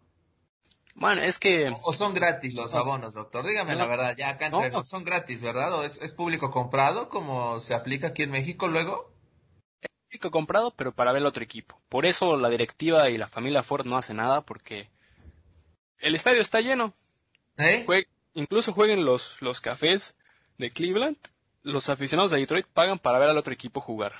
Bueno, 0.94 1.22
es 1.22 1.38
que... 1.38 1.72
O, 1.84 1.92
son 1.92 2.12
gratis 2.12 2.56
los 2.56 2.74
abonos, 2.74 3.14
doctor. 3.14 3.46
Dígame 3.46 3.76
la 3.76 3.86
verdad, 3.86 4.16
ya 4.16 4.30
acá 4.30 4.46
entre 4.46 4.70
no, 4.70 4.84
son 4.84 5.04
gratis, 5.04 5.40
¿verdad? 5.42 5.72
¿O 5.74 5.84
es, 5.84 5.98
es 6.02 6.12
público 6.12 6.50
comprado 6.50 7.08
como 7.08 7.60
se 7.60 7.74
aplica 7.74 8.08
aquí 8.08 8.24
en 8.24 8.32
México 8.32 8.66
luego? 8.66 9.12
Es 9.80 9.90
público 10.06 10.32
comprado, 10.32 10.72
pero 10.72 10.92
para 10.92 11.12
ver 11.12 11.20
el 11.20 11.26
otro 11.26 11.44
equipo. 11.44 11.80
Por 11.88 12.04
eso 12.04 12.36
la 12.36 12.48
directiva 12.48 13.10
y 13.10 13.16
la 13.16 13.28
familia 13.28 13.62
Ford 13.62 13.86
no 13.86 13.96
hace 13.96 14.12
nada 14.12 14.40
porque 14.40 14.90
el 16.00 16.16
estadio 16.16 16.40
está 16.40 16.60
lleno. 16.60 16.92
¿Eh? 17.58 17.86
incluso 18.34 18.72
jueguen 18.72 19.04
los, 19.04 19.42
los 19.42 19.60
cafés 19.60 20.14
de 20.58 20.70
Cleveland, 20.70 21.16
los 21.62 21.88
aficionados 21.88 22.30
de 22.30 22.38
Detroit 22.38 22.66
pagan 22.66 22.98
para 22.98 23.18
ver 23.18 23.28
al 23.28 23.38
otro 23.38 23.52
equipo 23.52 23.80
jugar. 23.80 24.14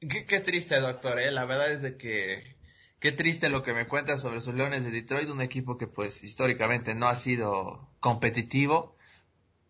Qué, 0.00 0.40
triste, 0.40 0.78
doctor, 0.78 1.18
¿eh? 1.18 1.32
La 1.32 1.44
verdad 1.44 1.72
es 1.72 1.82
de 1.82 1.96
que... 1.96 2.56
Qué 3.00 3.10
triste 3.10 3.48
lo 3.48 3.64
que 3.64 3.74
me 3.74 3.88
cuenta 3.88 4.16
sobre 4.18 4.40
sus 4.40 4.54
Leones 4.54 4.84
de 4.84 4.92
Detroit, 4.92 5.28
un 5.28 5.40
equipo 5.40 5.76
que 5.76 5.88
pues 5.88 6.22
históricamente 6.22 6.94
no 6.94 7.08
ha 7.08 7.16
sido 7.16 7.88
competitivo, 8.00 8.96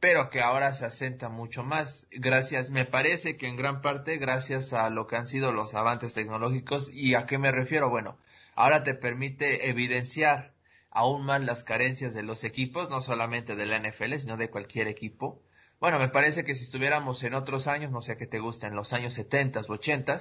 pero 0.00 0.28
que 0.30 0.42
ahora 0.42 0.74
se 0.74 0.84
asenta 0.84 1.30
mucho 1.30 1.62
más. 1.64 2.06
Gracias, 2.10 2.70
me 2.70 2.84
parece 2.84 3.38
que 3.38 3.48
en 3.48 3.56
gran 3.56 3.80
parte 3.80 4.18
gracias 4.18 4.74
a 4.74 4.90
lo 4.90 5.06
que 5.06 5.16
han 5.16 5.28
sido 5.28 5.52
los 5.52 5.74
avances 5.74 6.14
tecnológicos. 6.14 6.90
¿Y 6.92 7.14
a 7.14 7.26
qué 7.26 7.38
me 7.38 7.52
refiero? 7.52 7.88
Bueno, 7.88 8.18
ahora 8.54 8.82
te 8.82 8.94
permite 8.94 9.70
evidenciar 9.70 10.54
aún 10.90 11.24
más 11.24 11.42
las 11.42 11.64
carencias 11.64 12.12
de 12.12 12.22
los 12.22 12.44
equipos, 12.44 12.90
no 12.90 13.00
solamente 13.00 13.56
de 13.56 13.66
la 13.66 13.78
NFL, 13.78 14.16
sino 14.16 14.36
de 14.36 14.50
cualquier 14.50 14.88
equipo. 14.88 15.42
Bueno, 15.80 15.98
me 15.98 16.08
parece 16.08 16.44
que 16.44 16.54
si 16.54 16.64
estuviéramos 16.64 17.22
en 17.22 17.34
otros 17.34 17.66
años, 17.66 17.92
no 17.92 18.02
sé 18.02 18.16
qué 18.16 18.26
te 18.26 18.40
gusta, 18.40 18.66
en 18.66 18.74
los 18.74 18.92
años 18.92 19.14
70 19.14 19.60
o 19.60 19.72
80, 19.72 20.18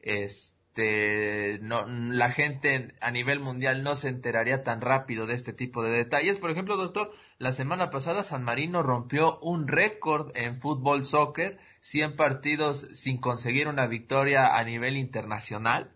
este, 0.00 1.58
no, 1.62 1.86
la 1.86 2.30
gente 2.30 2.94
a 3.00 3.10
nivel 3.10 3.40
mundial 3.40 3.82
no 3.82 3.96
se 3.96 4.08
enteraría 4.08 4.64
tan 4.64 4.80
rápido 4.80 5.26
de 5.26 5.34
este 5.34 5.52
tipo 5.52 5.82
de 5.82 5.90
detalles. 5.90 6.38
Por 6.38 6.50
ejemplo, 6.50 6.76
doctor, 6.76 7.10
la 7.38 7.52
semana 7.52 7.90
pasada 7.90 8.22
San 8.22 8.44
Marino 8.44 8.82
rompió 8.82 9.38
un 9.40 9.66
récord 9.66 10.30
en 10.36 10.60
fútbol 10.60 11.04
soccer, 11.04 11.58
100 11.80 12.16
partidos 12.16 12.88
sin 12.92 13.18
conseguir 13.18 13.68
una 13.68 13.86
victoria 13.86 14.56
a 14.56 14.64
nivel 14.64 14.96
internacional. 14.96 15.90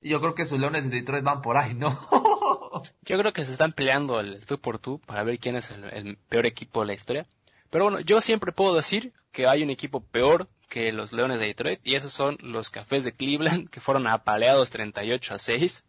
Yo 0.00 0.20
creo 0.20 0.34
que 0.34 0.44
sus 0.44 0.60
Leones 0.60 0.90
de 0.90 0.96
Detroit 0.96 1.24
van 1.24 1.40
por 1.40 1.56
ahí, 1.56 1.74
¿no? 1.74 1.98
Yo 3.02 3.18
creo 3.18 3.32
que 3.32 3.44
se 3.44 3.52
están 3.52 3.72
peleando 3.72 4.20
el 4.20 4.44
tú 4.44 4.58
por 4.58 4.78
tú 4.78 5.00
para 5.06 5.22
ver 5.22 5.38
quién 5.38 5.56
es 5.56 5.70
el, 5.70 6.18
peor 6.28 6.46
equipo 6.46 6.80
de 6.80 6.86
la 6.86 6.94
historia. 6.94 7.26
Pero 7.74 7.86
bueno, 7.86 7.98
yo 7.98 8.20
siempre 8.20 8.52
puedo 8.52 8.76
decir 8.76 9.12
que 9.32 9.48
hay 9.48 9.64
un 9.64 9.70
equipo 9.70 9.98
peor 10.00 10.46
que 10.68 10.92
los 10.92 11.12
Leones 11.12 11.40
de 11.40 11.46
Detroit 11.46 11.80
y 11.82 11.96
esos 11.96 12.12
son 12.12 12.38
los 12.40 12.70
Cafés 12.70 13.02
de 13.02 13.12
Cleveland 13.12 13.68
que 13.68 13.80
fueron 13.80 14.06
apaleados 14.06 14.70
38 14.70 15.34
a 15.34 15.38
6. 15.40 15.84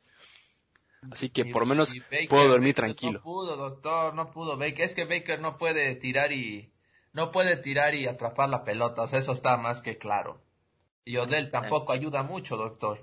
Así 1.12 1.30
que 1.30 1.46
por 1.46 1.62
lo 1.62 1.68
menos 1.68 1.94
puedo 2.28 2.48
dormir 2.48 2.74
tranquilo. 2.74 3.20
No 3.20 3.22
pudo, 3.22 3.56
doctor, 3.56 4.16
no 4.16 4.32
pudo 4.32 4.58
Baker. 4.58 4.82
Es 4.84 4.96
que 4.96 5.06
Baker 5.06 5.40
no 5.40 5.60
puede 5.60 5.94
tirar 5.94 6.32
y 6.32 6.74
no 7.14 7.32
puede 7.32 7.56
tirar 7.56 7.94
y 7.94 8.08
atrapar 8.08 8.50
la 8.50 8.64
pelota, 8.64 9.04
o 9.04 9.08
sea, 9.08 9.20
eso 9.20 9.34
está 9.34 9.56
más 9.58 9.84
que 9.84 10.00
claro. 10.00 10.42
Y 11.04 11.18
Odell 11.18 11.52
tampoco 11.52 11.94
ayuda 11.94 12.24
mucho, 12.24 12.58
doctor. 12.58 13.00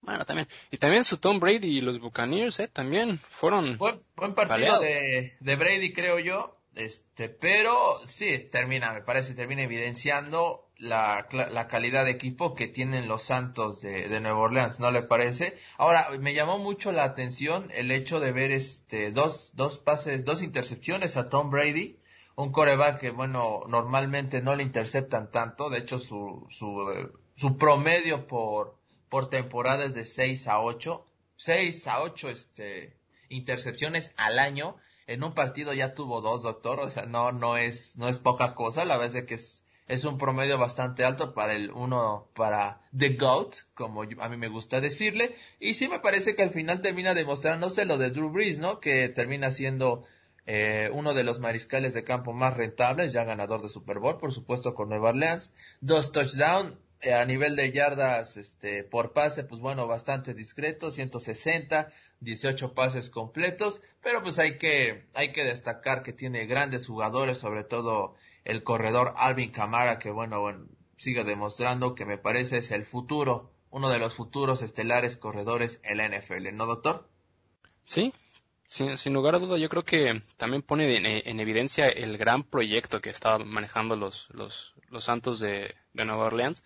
Bueno, 0.00 0.24
también. 0.24 0.48
Y 0.70 0.78
también 0.78 1.04
su 1.04 1.18
Tom 1.18 1.40
Brady 1.40 1.76
y 1.76 1.80
los 1.82 2.00
Buccaneers, 2.00 2.58
¿eh? 2.60 2.68
También 2.68 3.18
fueron. 3.18 3.76
Buen, 3.76 4.00
buen 4.14 4.34
partido 4.34 4.80
de, 4.80 5.36
de, 5.40 5.56
Brady, 5.56 5.92
creo 5.92 6.18
yo. 6.18 6.55
Este, 6.76 7.28
pero 7.28 7.76
sí, 8.04 8.38
termina, 8.38 8.92
me 8.92 9.00
parece, 9.00 9.34
termina 9.34 9.62
evidenciando 9.62 10.68
la, 10.76 11.26
la 11.32 11.68
calidad 11.68 12.04
de 12.04 12.12
equipo 12.12 12.54
que 12.54 12.68
tienen 12.68 13.08
los 13.08 13.24
Santos 13.24 13.80
de, 13.80 14.08
de 14.08 14.20
Nueva 14.20 14.38
Orleans, 14.38 14.78
¿no 14.78 14.90
le 14.90 15.02
parece? 15.02 15.56
Ahora, 15.78 16.08
me 16.20 16.34
llamó 16.34 16.58
mucho 16.58 16.92
la 16.92 17.04
atención 17.04 17.68
el 17.74 17.90
hecho 17.90 18.20
de 18.20 18.32
ver 18.32 18.52
este, 18.52 19.10
dos, 19.10 19.52
dos 19.54 19.78
pases, 19.78 20.24
dos 20.24 20.42
intercepciones 20.42 21.16
a 21.16 21.28
Tom 21.28 21.50
Brady 21.50 21.98
un 22.36 22.52
coreback 22.52 23.00
que, 23.00 23.10
bueno, 23.10 23.62
normalmente 23.68 24.42
no 24.42 24.54
le 24.56 24.62
interceptan 24.62 25.30
tanto. 25.30 25.70
De 25.70 25.78
hecho, 25.78 25.98
su, 25.98 26.46
su, 26.50 27.10
su 27.34 27.56
promedio 27.56 28.26
por, 28.26 28.78
por 29.08 29.30
temporada 29.30 29.84
es 29.84 29.94
de 29.94 30.04
6 30.04 30.46
a 30.48 30.60
8. 30.60 31.04
6 31.36 31.86
a 31.88 32.02
8 32.02 32.28
este, 32.28 32.96
intercepciones 33.30 34.12
al 34.16 34.38
año. 34.38 34.76
En 35.06 35.22
un 35.22 35.34
partido 35.34 35.72
ya 35.72 35.94
tuvo 35.94 36.20
dos, 36.20 36.42
doctor. 36.42 36.80
O 36.80 36.90
sea, 36.90 37.06
no, 37.06 37.32
no 37.32 37.56
es, 37.56 37.96
no 37.96 38.08
es 38.08 38.18
poca 38.18 38.54
cosa. 38.54 38.84
La 38.84 38.96
verdad 38.96 39.16
es 39.16 39.24
que 39.24 39.34
es, 39.34 39.64
es 39.88 40.04
un 40.04 40.18
promedio 40.18 40.58
bastante 40.58 41.04
alto 41.04 41.34
para 41.34 41.54
el 41.54 41.70
uno, 41.70 42.28
para 42.34 42.80
The 42.96 43.10
GOAT, 43.10 43.56
como 43.74 44.02
a 44.02 44.28
mí 44.28 44.36
me 44.36 44.48
gusta 44.48 44.80
decirle. 44.80 45.36
Y 45.60 45.74
sí 45.74 45.88
me 45.88 46.00
parece 46.00 46.34
que 46.34 46.42
al 46.42 46.50
final 46.50 46.80
termina 46.80 47.14
demostrándose 47.14 47.84
lo 47.84 47.98
de 47.98 48.10
Drew 48.10 48.30
Brees, 48.30 48.58
¿no? 48.58 48.80
Que 48.80 49.08
termina 49.08 49.50
siendo 49.50 50.04
eh, 50.46 50.90
uno 50.92 51.14
de 51.14 51.24
los 51.24 51.40
mariscales 51.40 51.92
de 51.94 52.04
campo 52.04 52.32
más 52.32 52.56
rentables, 52.56 53.12
ya 53.12 53.24
ganador 53.24 53.62
de 53.62 53.68
Super 53.68 53.98
Bowl, 53.98 54.18
por 54.18 54.32
supuesto 54.32 54.74
con 54.74 54.88
Nueva 54.88 55.10
Orleans. 55.10 55.52
Dos 55.80 56.12
touchdowns, 56.12 56.74
eh, 57.00 57.14
a 57.14 57.24
nivel 57.24 57.56
de 57.56 57.72
yardas 57.72 58.36
este, 58.36 58.82
por 58.82 59.12
pase, 59.12 59.44
pues 59.44 59.60
bueno, 59.60 59.86
bastante 59.86 60.34
discreto, 60.34 60.90
160, 60.90 61.90
18 62.20 62.74
pases 62.74 63.10
completos, 63.10 63.82
pero 64.02 64.22
pues 64.22 64.38
hay 64.38 64.58
que, 64.58 65.06
hay 65.14 65.32
que 65.32 65.44
destacar 65.44 66.02
que 66.02 66.12
tiene 66.12 66.46
grandes 66.46 66.86
jugadores, 66.86 67.38
sobre 67.38 67.64
todo 67.64 68.14
el 68.44 68.62
corredor 68.62 69.12
Alvin 69.16 69.50
Camara, 69.50 69.98
que 69.98 70.10
bueno, 70.10 70.40
bueno, 70.40 70.66
sigue 70.96 71.24
demostrando 71.24 71.94
que 71.94 72.06
me 72.06 72.18
parece 72.18 72.58
es 72.58 72.70
el 72.70 72.84
futuro, 72.84 73.50
uno 73.70 73.90
de 73.90 73.98
los 73.98 74.14
futuros 74.14 74.62
estelares 74.62 75.16
corredores 75.16 75.80
en 75.82 75.98
la 75.98 76.08
NFL, 76.08 76.54
¿no, 76.54 76.66
doctor? 76.66 77.08
Sí, 77.84 78.12
sin, 78.66 78.96
sin 78.96 79.14
lugar 79.14 79.34
a 79.34 79.38
duda, 79.38 79.58
yo 79.58 79.68
creo 79.68 79.84
que 79.84 80.20
también 80.36 80.62
pone 80.62 80.96
en, 81.28 81.40
evidencia 81.40 81.88
el 81.88 82.18
gran 82.18 82.42
proyecto 82.42 83.00
que 83.00 83.10
estaban 83.10 83.46
manejando 83.46 83.94
los, 83.96 84.28
los, 84.30 84.74
los 84.88 85.04
Santos 85.04 85.38
de, 85.38 85.74
de 85.92 86.04
Nueva 86.04 86.26
Orleans. 86.26 86.64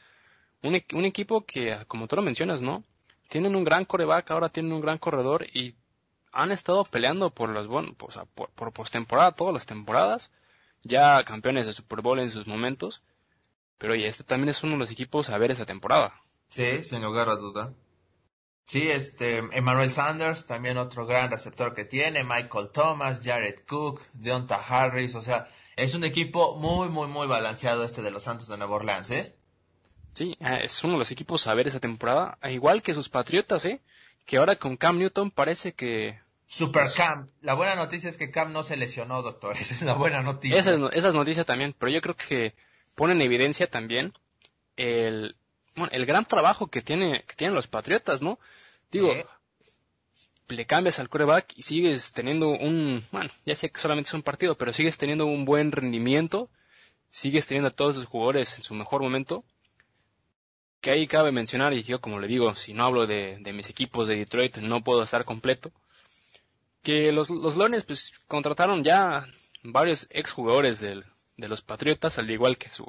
Un, 0.63 0.81
un, 0.95 1.05
equipo 1.05 1.45
que, 1.45 1.79
como 1.89 2.07
tú 2.07 2.17
lo 2.17 2.23
mencionas, 2.23 2.63
¿no? 2.63 2.85
Tienen 3.31 3.57
un 3.57 3.65
gran 3.65 3.87
coreback, 3.87 4.31
ahora 4.31 4.51
tienen 4.51 4.73
un 4.73 4.83
gran 4.83 4.99
corredor 4.99 5.47
y 5.55 5.75
han 6.33 6.53
estado 6.53 6.85
peleando 6.85 7.31
por 7.31 7.49
los 7.49 7.67
bueno, 7.67 7.97
o 7.99 8.11
sea, 8.11 8.27
por, 8.27 8.51
por 8.51 8.73
postemporada, 8.73 9.33
todas 9.33 9.55
las 9.55 9.65
temporadas 9.65 10.31
ya 10.83 11.23
campeones 11.25 11.67
de 11.67 11.73
Super 11.73 12.01
Bowl 12.01 12.19
en 12.19 12.31
sus 12.31 12.47
momentos. 12.47 13.03
Pero 13.79 13.95
oye, 13.95 14.09
este 14.09 14.25
también 14.25 14.51
es 14.51 14.63
uno 14.63 14.75
de 14.75 14.79
los 14.81 14.91
equipos 14.91 15.31
a 15.31 15.39
ver 15.39 15.51
esa 15.51 15.67
temporada. 15.67 16.15
Sí, 16.49 16.85
sin 16.85 17.03
lugar 17.03 17.29
a 17.29 17.37
duda. 17.37 17.73
Sí, 18.67 18.89
este, 18.89 19.39
Emmanuel 19.53 19.91
Sanders, 19.91 20.47
también 20.47 20.77
otro 20.77 21.07
gran 21.07 21.31
receptor 21.31 21.75
que 21.75 21.85
tiene, 21.85 22.23
Michael 22.23 22.71
Thomas, 22.73 23.21
Jared 23.25 23.61
Cook, 23.67 24.01
Deonta 24.13 24.57
Harris, 24.57 25.17
o 25.17 25.23
sea, 25.23 25.49
es 25.75 25.95
un 25.95 26.05
equipo 26.05 26.57
muy, 26.57 26.89
muy, 26.89 27.09
muy 27.09 27.27
balanceado 27.27 27.83
este 27.83 28.03
de 28.03 28.13
los 28.13 28.23
Santos 28.23 28.47
de 28.49 28.59
Nueva 28.59 28.77
Orleans, 28.77 29.11
¿eh? 29.11 29.35
Sí, 30.13 30.37
eh, 30.41 30.61
es 30.65 30.83
uno 30.85 30.95
de 30.95 30.99
los 31.01 31.11
equipos 31.11 31.47
a 31.47 31.55
ver 31.55 31.69
esa 31.69 31.81
temporada, 31.81 32.39
igual 32.51 32.83
que 32.83 32.95
sus 32.95 33.09
Patriotas, 33.09 33.65
¿eh? 33.65 33.81
Que 34.27 34.37
ahora 34.37 34.57
con 34.57 34.77
Cam 34.77 34.99
Newton 34.99 35.31
parece 35.31 35.73
que 35.73 36.19
Super 36.51 36.91
Cam. 36.93 37.29
La 37.43 37.55
buena 37.55 37.77
noticia 37.77 38.11
es 38.11 38.17
que 38.17 38.33
Cam 38.33 38.53
no 38.53 38.65
se 38.65 38.77
lesionó, 38.77 39.23
doctor. 39.23 39.57
Esa 39.61 39.75
es 39.75 39.83
la 39.83 39.95
buena 39.95 40.21
noticia. 40.21 40.59
Esa 40.59 40.75
es, 40.75 41.15
noticia 41.15 41.45
también, 41.45 41.75
pero 41.79 41.93
yo 41.93 42.01
creo 42.01 42.17
que 42.17 42.55
pone 42.97 43.13
en 43.13 43.23
evidencia 43.23 43.71
también 43.71 44.13
el, 44.77 45.37
bueno, 45.77 45.93
el 45.93 46.07
gran 46.07 46.25
trabajo 46.25 46.67
que, 46.67 46.83
tiene, 46.83 47.23
que 47.23 47.37
tienen 47.37 47.55
los 47.55 47.69
Patriotas, 47.69 48.21
¿no? 48.21 48.41
Digo, 48.91 49.15
le 50.49 50.67
cambias 50.67 50.99
al 50.99 51.09
coreback 51.09 51.53
y 51.57 51.63
sigues 51.63 52.11
teniendo 52.11 52.49
un, 52.49 53.01
bueno, 53.13 53.31
ya 53.47 53.55
sé 53.55 53.71
que 53.71 53.81
solamente 53.81 54.09
es 54.09 54.15
un 54.15 54.23
partido, 54.23 54.59
pero 54.59 54.73
sigues 54.73 54.99
teniendo 54.99 55.27
un 55.27 55.45
buen 55.45 55.71
rendimiento, 55.71 56.51
sigues 57.09 57.47
teniendo 57.47 57.69
a 57.69 57.77
todos 57.77 57.95
los 57.95 58.07
jugadores 58.07 58.57
en 58.57 58.65
su 58.65 58.75
mejor 58.75 59.03
momento. 59.03 59.45
Que 60.81 60.91
ahí 60.91 61.07
cabe 61.07 61.31
mencionar, 61.31 61.73
y 61.75 61.83
yo 61.83 62.01
como 62.01 62.21
le 62.21 62.27
digo, 62.27 62.55
si 62.55 62.73
no 62.73 62.85
hablo 62.85 63.07
de, 63.07 63.39
de 63.41 63.53
mis 63.53 63.69
equipos 63.69 64.09
de 64.09 64.17
Detroit, 64.17 64.59
no 64.59 64.83
puedo 64.83 65.03
estar 65.03 65.25
completo 65.25 65.71
que 66.83 67.13
los, 67.13 67.31
los 67.31 67.57
Leones 67.57 67.85
pues 67.85 68.13
contrataron 68.27 68.85
ya 68.85 69.27
varios 69.63 70.07
exjugadores 70.11 70.81
del, 70.81 71.05
de 71.37 71.49
los 71.49 71.63
Patriotas, 71.63 72.19
al 72.19 72.31
igual 72.31 72.57
que 72.57 72.71
su 72.71 72.87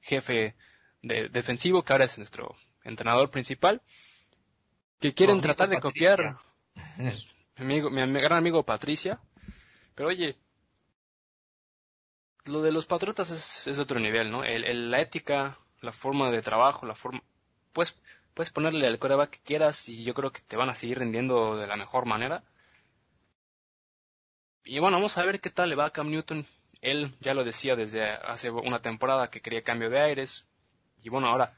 jefe 0.00 0.54
de, 1.02 1.28
defensivo, 1.28 1.82
que 1.82 1.92
ahora 1.92 2.04
es 2.04 2.18
nuestro 2.18 2.54
entrenador 2.84 3.30
principal, 3.30 3.82
que 5.00 5.14
quieren 5.14 5.40
tratar 5.40 5.68
de 5.68 5.80
copiar 5.80 6.38
mi, 6.96 7.10
amigo, 7.56 7.90
mi, 7.90 8.20
gran 8.20 8.38
amigo 8.38 8.62
Patricia. 8.62 9.20
Pero 9.94 10.08
oye, 10.08 10.36
lo 12.44 12.62
de 12.62 12.72
los 12.72 12.86
Patriotas 12.86 13.30
es, 13.30 13.66
es 13.66 13.78
otro 13.78 13.98
nivel, 13.98 14.30
¿no? 14.30 14.44
El, 14.44 14.90
la 14.90 15.00
ética, 15.00 15.58
la 15.84 15.92
forma 15.92 16.30
de 16.30 16.42
trabajo, 16.42 16.86
la 16.86 16.94
forma... 16.94 17.22
Pues 17.72 17.96
puedes 18.34 18.50
ponerle 18.50 18.86
al 18.86 18.98
coreback 18.98 19.30
que 19.30 19.40
quieras 19.40 19.88
y 19.88 20.04
yo 20.04 20.14
creo 20.14 20.32
que 20.32 20.40
te 20.40 20.56
van 20.56 20.68
a 20.68 20.74
seguir 20.74 20.98
rindiendo 20.98 21.56
de 21.56 21.66
la 21.66 21.76
mejor 21.76 22.06
manera. 22.06 22.42
Y 24.64 24.78
bueno, 24.78 24.96
vamos 24.96 25.16
a 25.18 25.24
ver 25.24 25.40
qué 25.40 25.50
tal 25.50 25.68
le 25.68 25.76
va 25.76 25.86
a 25.86 25.90
Cam 25.90 26.10
Newton. 26.10 26.44
Él 26.80 27.12
ya 27.20 27.34
lo 27.34 27.44
decía 27.44 27.76
desde 27.76 28.02
hace 28.04 28.50
una 28.50 28.82
temporada 28.82 29.30
que 29.30 29.40
quería 29.40 29.62
cambio 29.62 29.90
de 29.90 30.00
aires. 30.00 30.46
Y 31.02 31.10
bueno, 31.10 31.28
ahora 31.28 31.54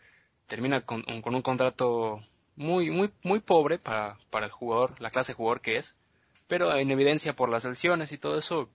termina 0.46 0.84
con, 0.84 1.04
un 1.08 1.42
contrato 1.42 2.24
muy, 2.56 2.90
muy, 2.90 3.10
muy 3.22 3.40
pobre 3.40 3.78
para, 3.78 4.18
para 4.30 4.46
el 4.46 4.52
jugador, 4.52 5.00
la 5.00 5.10
clase 5.10 5.32
de 5.32 5.36
jugador 5.36 5.60
que 5.60 5.76
es. 5.76 5.96
Pero 6.48 6.74
en 6.76 6.90
evidencia 6.90 7.34
por 7.34 7.48
las 7.48 7.64
lesiones 7.64 8.12
y 8.12 8.18
todo 8.18 8.38
eso. 8.38 8.70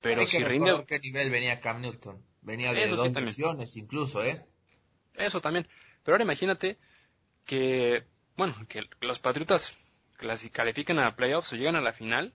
Pero 0.00 0.26
si 0.26 0.42
rinde. 0.42 0.84
qué 0.86 0.98
nivel 1.00 1.30
venía 1.30 1.60
Cam 1.60 1.80
Newton? 1.80 2.22
Venía 2.44 2.72
de 2.72 2.86
dos 2.86 3.12
lesiones 3.12 3.76
incluso, 3.76 4.22
¿eh? 4.22 4.46
Eso 5.16 5.40
también. 5.40 5.66
Pero 6.02 6.14
ahora 6.14 6.24
imagínate 6.24 6.78
que, 7.44 8.04
bueno, 8.36 8.54
que 8.68 8.82
los 9.00 9.18
Patriotas 9.18 9.74
califican 10.52 10.98
a 10.98 11.16
playoffs 11.16 11.52
o 11.52 11.56
llegan 11.56 11.76
a 11.76 11.80
la 11.80 11.92
final 11.92 12.34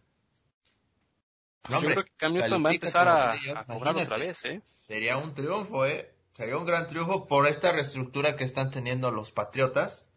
pues 1.62 1.82
yo 1.82 1.90
creo 1.90 2.04
que 2.06 2.12
Cam 2.18 2.34
Newton 2.34 2.66
va 2.66 2.70
a 2.70 2.74
empezar 2.74 3.08
a, 3.08 3.66
cobrar 3.66 3.96
otra 3.96 4.18
vez, 4.18 4.46
¿eh? 4.46 4.62
Sería 4.82 5.18
un 5.18 5.34
triunfo, 5.34 5.86
¿eh? 5.86 6.14
Sería 6.32 6.58
un 6.58 6.66
gran 6.66 6.88
triunfo 6.88 7.28
por 7.28 7.48
esta 7.48 7.72
reestructura 7.72 8.36
que 8.36 8.44
están 8.44 8.72
teniendo 8.72 9.12
los 9.12 9.32
Patriotas. 9.32 10.09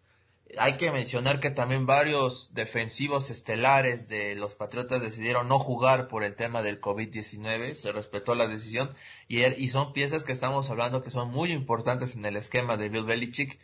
Hay 0.59 0.77
que 0.77 0.91
mencionar 0.91 1.41
que 1.41 1.51
también 1.51 1.87
varios 1.87 2.53
defensivos 2.55 3.31
estelares 3.31 4.09
de 4.09 4.35
los 4.35 4.55
Patriotas 4.55 5.01
decidieron 5.01 5.49
no 5.49 5.59
jugar 5.59 6.09
por 6.09 6.25
el 6.25 6.37
tema 6.37 6.63
del 6.63 6.81
COVID-19. 6.81 7.75
Se 7.75 7.93
respetó 7.93 8.35
la 8.35 8.47
decisión 8.47 8.95
y, 9.29 9.41
er, 9.41 9.55
y 9.59 9.69
son 9.69 9.93
piezas 9.93 10.25
que 10.25 10.33
estamos 10.33 10.69
hablando 10.71 11.03
que 11.03 11.11
son 11.11 11.31
muy 11.31 11.53
importantes 11.53 12.17
en 12.17 12.25
el 12.27 12.37
esquema 12.37 12.77
de 12.77 12.89
Bill 12.89 13.05
Belichick 13.05 13.59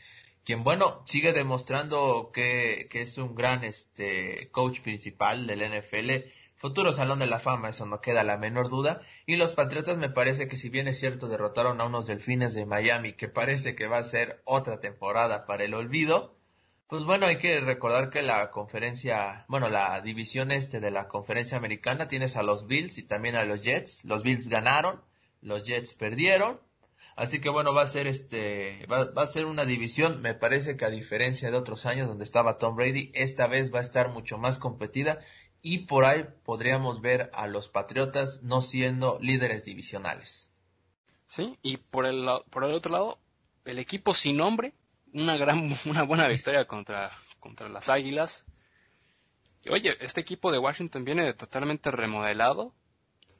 quien 0.44 0.64
bueno 0.64 1.03
sigue 1.05 1.35
demostrando 1.35 2.31
que, 2.33 2.87
que 2.90 3.03
es 3.03 3.18
un 3.18 3.35
gran 3.35 3.64
este 3.64 4.48
coach 4.51 4.81
principal 4.81 5.46
del 5.46 5.61
NFL 5.61 6.31
Futuro 6.59 6.92
Salón 6.92 7.20
de 7.20 7.29
la 7.29 7.38
Fama, 7.38 7.68
eso 7.68 7.87
no 7.87 8.01
queda 8.01 8.24
la 8.24 8.37
menor 8.37 8.68
duda. 8.68 9.01
Y 9.27 9.37
los 9.37 9.53
Patriotas 9.53 9.96
me 9.96 10.09
parece 10.09 10.48
que 10.48 10.57
si 10.57 10.68
bien 10.68 10.88
es 10.88 10.98
cierto 10.98 11.29
derrotaron 11.29 11.81
a 11.81 11.85
unos 11.85 12.09
Delfines 12.09 12.53
de 12.53 12.66
Miami, 12.66 13.12
que 13.12 13.29
parece 13.29 13.77
que 13.77 13.87
va 13.87 13.98
a 13.98 14.05
ser 14.05 14.42
otra 14.44 14.81
temporada 14.81 15.46
para 15.46 15.62
el 15.64 15.72
olvido, 15.74 16.37
pues 16.88 17.05
bueno, 17.05 17.27
hay 17.27 17.37
que 17.37 17.61
recordar 17.61 18.09
que 18.09 18.22
la 18.22 18.51
conferencia, 18.51 19.44
bueno, 19.48 19.68
la 19.68 20.01
división 20.01 20.51
este 20.51 20.81
de 20.81 20.90
la 20.90 21.07
conferencia 21.07 21.59
americana 21.59 22.09
tienes 22.09 22.37
a 22.37 22.42
los 22.42 22.66
Bills 22.66 22.96
y 22.96 23.03
también 23.03 23.37
a 23.37 23.44
los 23.44 23.62
Jets. 23.62 24.07
Los 24.07 24.22
Bills 24.22 24.48
ganaron, 24.48 25.03
los 25.42 25.64
Jets 25.64 25.92
perdieron. 25.92 26.59
Así 27.14 27.40
que 27.40 27.51
bueno, 27.51 27.74
va 27.74 27.83
a 27.83 27.87
ser 27.87 28.07
este, 28.07 28.87
va, 28.87 29.11
a 29.20 29.27
ser 29.27 29.44
una 29.44 29.66
división, 29.66 30.22
me 30.22 30.33
parece 30.35 30.79
que 30.79 30.87
a 30.87 30.90
diferencia 30.90 31.51
de 31.51 31.59
otros 31.59 31.85
años 31.85 32.09
donde 32.09 32.24
estaba 32.24 32.59
Tom 32.59 32.74
Brady, 32.74 33.11
esta 33.12 33.48
vez 33.48 33.74
va 33.74 33.81
a 33.81 33.83
estar 33.83 34.09
mucho 34.09 34.38
más 34.38 34.57
competida 34.57 35.20
y 35.61 35.81
por 35.81 36.07
ahí 36.07 36.24
podríamos 36.44 37.03
ver 37.03 37.31
a 37.35 37.48
los 37.48 37.68
Patriotas 37.68 38.42
no 38.44 38.62
siendo 38.62 39.18
líderes 39.20 39.64
divisionales. 39.66 40.51
Sí, 41.27 41.59
y 41.61 41.77
por 41.77 42.07
el, 42.07 42.27
por 42.48 42.64
el 42.64 42.72
otro 42.72 42.92
lado, 42.92 43.18
el 43.66 43.79
equipo 43.79 44.14
sin 44.14 44.38
nombre, 44.38 44.72
una 45.12 45.36
gran, 45.36 45.70
una 45.86 46.02
buena 46.02 46.28
victoria 46.28 46.66
contra, 46.66 47.10
contra 47.40 47.68
las 47.68 47.88
Águilas. 47.88 48.44
oye, 49.70 49.96
este 50.00 50.20
equipo 50.20 50.52
de 50.52 50.58
Washington 50.58 51.04
viene 51.04 51.32
totalmente 51.34 51.90
remodelado, 51.90 52.74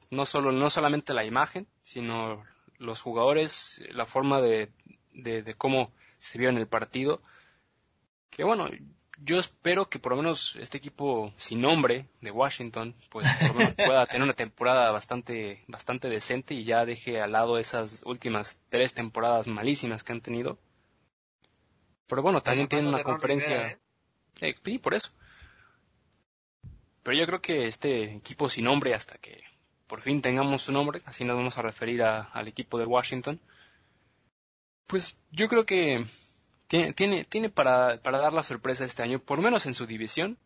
no 0.09 0.25
solo, 0.25 0.51
no 0.51 0.69
solamente 0.69 1.13
la 1.13 1.25
imagen, 1.25 1.67
sino 1.81 2.43
los 2.77 3.01
jugadores, 3.01 3.83
la 3.91 4.05
forma 4.05 4.41
de, 4.41 4.71
de, 5.13 5.43
de 5.43 5.53
cómo 5.53 5.91
se 6.17 6.37
vio 6.39 6.49
en 6.49 6.57
el 6.57 6.67
partido. 6.67 7.21
Que 8.29 8.43
bueno, 8.43 8.69
yo 9.23 9.37
espero 9.37 9.89
que 9.89 9.99
por 9.99 10.13
lo 10.13 10.17
menos 10.17 10.55
este 10.55 10.77
equipo 10.77 11.33
sin 11.37 11.61
nombre 11.61 12.07
de 12.21 12.31
Washington, 12.31 12.95
pues 13.09 13.27
por 13.39 13.49
lo 13.49 13.53
menos 13.55 13.73
pueda 13.75 14.05
tener 14.05 14.23
una 14.23 14.33
temporada 14.33 14.91
bastante, 14.91 15.63
bastante 15.67 16.09
decente 16.09 16.53
y 16.53 16.63
ya 16.63 16.85
deje 16.85 17.19
al 17.19 17.33
lado 17.33 17.57
esas 17.57 18.01
últimas 18.05 18.59
tres 18.69 18.93
temporadas 18.93 19.47
malísimas 19.47 20.03
que 20.03 20.13
han 20.13 20.21
tenido. 20.21 20.59
Pero 22.09 22.23
bueno, 22.23 22.41
también 22.41 22.67
tienen 22.67 22.87
una 22.87 23.03
conferencia. 23.03 23.67
¿eh? 23.67 23.79
Eh, 24.41 24.55
sí, 24.65 24.79
por 24.79 24.95
eso. 24.95 25.11
Pero 27.03 27.15
yo 27.15 27.25
creo 27.27 27.41
que 27.41 27.67
este 27.67 28.15
equipo 28.15 28.49
sin 28.49 28.65
nombre, 28.65 28.95
hasta 28.95 29.17
que 29.19 29.43
por 29.85 30.01
fin 30.01 30.21
tengamos 30.21 30.63
su 30.63 30.71
nombre, 30.71 31.01
así 31.05 31.23
nos 31.23 31.37
vamos 31.37 31.57
a 31.57 31.61
referir 31.61 32.01
al 32.01 32.47
equipo 32.47 32.79
de 32.79 32.85
Washington. 32.85 33.39
Pues 34.87 35.17
yo 35.31 35.47
creo 35.47 35.67
que 35.67 36.03
tiene, 36.67 36.93
tiene, 36.93 37.25
tiene 37.25 37.49
para, 37.49 38.01
para 38.01 38.17
dar 38.17 38.33
la 38.33 38.43
sorpresa 38.43 38.85
este 38.85 39.03
año, 39.03 39.19
por 39.19 39.37
lo 39.37 39.43
menos 39.43 39.67
en 39.67 39.75
su 39.75 39.85
división, 39.85 40.39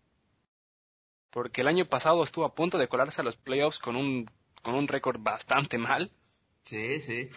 porque 1.29 1.61
el 1.61 1.67
año 1.69 1.85
pasado 1.85 2.25
estuvo 2.25 2.43
a 2.43 2.55
punto 2.55 2.77
de 2.77 2.89
colarse 2.89 3.21
a 3.21 3.23
los 3.23 3.37
playoffs 3.37 3.79
con 3.79 3.95
un, 3.95 4.29
con 4.61 4.75
un 4.75 4.89
récord 4.89 5.17
bastante 5.21 5.77
mal. 5.77 6.11
Sí, 6.63 6.99
sí. 6.99 7.29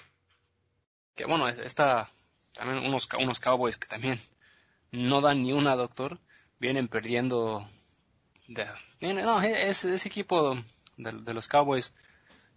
Que 1.15 1.27
bueno, 1.27 1.49
está 1.49 2.11
también 2.57 2.85
unos, 2.85 3.09
unos 3.21 3.39
Cowboys 3.39 3.77
que 3.77 3.87
también 3.87 4.19
no 4.91 5.21
dan 5.21 5.43
ni 5.43 5.53
una, 5.53 5.77
doctor, 5.77 6.19
vienen 6.59 6.89
perdiendo. 6.89 7.69
De, 8.49 8.67
no, 9.01 9.43
e, 9.43 9.69
ese, 9.69 9.95
ese 9.95 10.09
equipo 10.09 10.57
de, 10.97 11.13
de, 11.13 11.35
los 11.35 11.49
Cowboys 11.49 11.93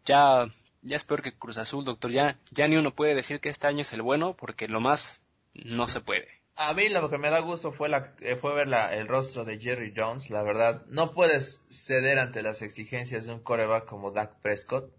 ya, 0.06 0.48
ya 0.82 0.96
es 0.96 1.04
peor 1.04 1.22
que 1.22 1.38
Cruz 1.38 1.58
Azul, 1.58 1.84
doctor. 1.84 2.12
Ya, 2.12 2.38
ya 2.52 2.68
ni 2.68 2.78
uno 2.78 2.92
puede 2.92 3.16
decir 3.16 3.40
que 3.40 3.50
este 3.50 3.68
año 3.68 3.82
es 3.82 3.94
el 3.94 4.02
bueno 4.02 4.36
porque 4.36 4.68
lo 4.68 4.80
más 4.80 5.24
no 5.54 5.88
se 5.88 6.02
puede. 6.02 6.28
A 6.56 6.74
mí 6.74 6.90
lo 6.90 7.10
que 7.10 7.18
me 7.18 7.30
da 7.30 7.40
gusto 7.40 7.72
fue, 7.72 7.88
la, 7.88 8.14
eh, 8.20 8.36
fue 8.36 8.54
ver 8.54 8.68
la, 8.68 8.94
el 8.94 9.08
rostro 9.08 9.46
de 9.46 9.60
Jerry 9.60 9.94
Jones, 9.96 10.30
la 10.30 10.44
verdad. 10.44 10.86
No 10.88 11.12
puedes 11.12 11.62
ceder 11.70 12.20
ante 12.20 12.42
las 12.42 12.62
exigencias 12.62 13.26
de 13.26 13.34
un 13.34 13.40
coreback 13.40 13.86
como 13.86 14.12
Dak 14.12 14.40
Prescott, 14.42 14.94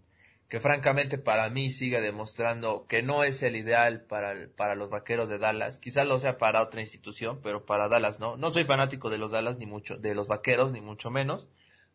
que 0.51 0.59
francamente 0.59 1.17
para 1.17 1.49
mí 1.49 1.71
sigue 1.71 2.01
demostrando 2.01 2.85
que 2.85 3.01
no 3.01 3.23
es 3.23 3.41
el 3.41 3.55
ideal 3.55 4.01
para, 4.01 4.35
para 4.57 4.75
los 4.75 4.89
vaqueros 4.89 5.29
de 5.29 5.37
Dallas. 5.37 5.79
Quizás 5.79 6.05
lo 6.05 6.19
sea 6.19 6.37
para 6.37 6.61
otra 6.61 6.81
institución, 6.81 7.39
pero 7.41 7.65
para 7.65 7.87
Dallas 7.87 8.19
no. 8.19 8.35
No 8.35 8.51
soy 8.51 8.65
fanático 8.65 9.09
de 9.09 9.17
los 9.17 9.31
Dallas, 9.31 9.57
ni 9.59 9.65
mucho, 9.65 9.95
de 9.95 10.13
los 10.13 10.27
vaqueros, 10.27 10.73
ni 10.73 10.81
mucho 10.81 11.09
menos. 11.09 11.47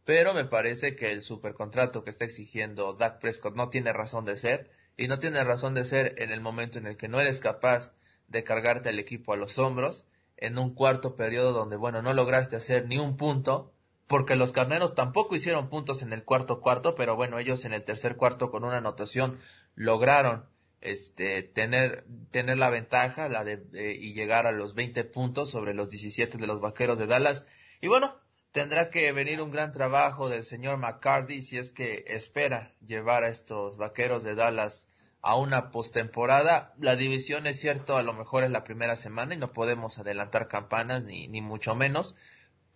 Pero 0.06 0.32
me 0.32 0.46
parece 0.46 0.96
que 0.96 1.12
el 1.12 1.22
supercontrato 1.22 2.02
que 2.02 2.08
está 2.08 2.24
exigiendo 2.24 2.94
Dak 2.94 3.20
Prescott 3.20 3.54
no 3.56 3.68
tiene 3.68 3.92
razón 3.92 4.24
de 4.24 4.38
ser. 4.38 4.70
Y 4.96 5.08
no 5.08 5.18
tiene 5.18 5.44
razón 5.44 5.74
de 5.74 5.84
ser 5.84 6.14
en 6.16 6.32
el 6.32 6.40
momento 6.40 6.78
en 6.78 6.86
el 6.86 6.96
que 6.96 7.08
no 7.08 7.20
eres 7.20 7.40
capaz 7.40 7.92
de 8.26 8.42
cargarte 8.42 8.88
al 8.88 8.98
equipo 8.98 9.34
a 9.34 9.36
los 9.36 9.58
hombros 9.58 10.06
en 10.38 10.56
un 10.56 10.74
cuarto 10.74 11.14
periodo 11.14 11.52
donde, 11.52 11.76
bueno, 11.76 12.00
no 12.00 12.14
lograste 12.14 12.56
hacer 12.56 12.86
ni 12.86 12.96
un 12.96 13.18
punto, 13.18 13.74
porque 14.06 14.36
los 14.36 14.52
carneros 14.52 14.94
tampoco 14.94 15.34
hicieron 15.34 15.68
puntos 15.68 16.02
en 16.02 16.12
el 16.12 16.24
cuarto 16.24 16.60
cuarto, 16.60 16.94
pero 16.94 17.16
bueno, 17.16 17.38
ellos 17.38 17.64
en 17.64 17.72
el 17.72 17.84
tercer 17.84 18.16
cuarto 18.16 18.50
con 18.50 18.64
una 18.64 18.78
anotación 18.78 19.40
lograron 19.74 20.46
este 20.80 21.42
tener 21.42 22.06
tener 22.30 22.58
la 22.58 22.70
ventaja 22.70 23.28
la 23.28 23.44
de, 23.44 23.96
y 23.98 24.12
llegar 24.14 24.46
a 24.46 24.52
los 24.52 24.74
20 24.74 25.04
puntos 25.04 25.50
sobre 25.50 25.74
los 25.74 25.88
17 25.88 26.38
de 26.38 26.46
los 26.46 26.60
Vaqueros 26.60 26.98
de 26.98 27.06
Dallas. 27.06 27.44
Y 27.80 27.88
bueno, 27.88 28.16
tendrá 28.52 28.90
que 28.90 29.10
venir 29.12 29.40
un 29.40 29.50
gran 29.50 29.72
trabajo 29.72 30.28
del 30.28 30.44
señor 30.44 30.78
McCarthy 30.78 31.42
si 31.42 31.58
es 31.58 31.70
que 31.70 32.04
espera 32.06 32.72
llevar 32.84 33.24
a 33.24 33.28
estos 33.28 33.76
Vaqueros 33.76 34.22
de 34.22 34.34
Dallas 34.34 34.86
a 35.20 35.34
una 35.34 35.70
postemporada. 35.70 36.72
La 36.78 36.94
división 36.94 37.46
es 37.46 37.58
cierto, 37.58 37.96
a 37.96 38.02
lo 38.04 38.12
mejor 38.12 38.44
es 38.44 38.50
la 38.50 38.62
primera 38.62 38.94
semana 38.94 39.34
y 39.34 39.38
no 39.38 39.52
podemos 39.52 39.98
adelantar 39.98 40.46
campanas 40.46 41.02
ni, 41.02 41.26
ni 41.26 41.40
mucho 41.42 41.74
menos, 41.74 42.14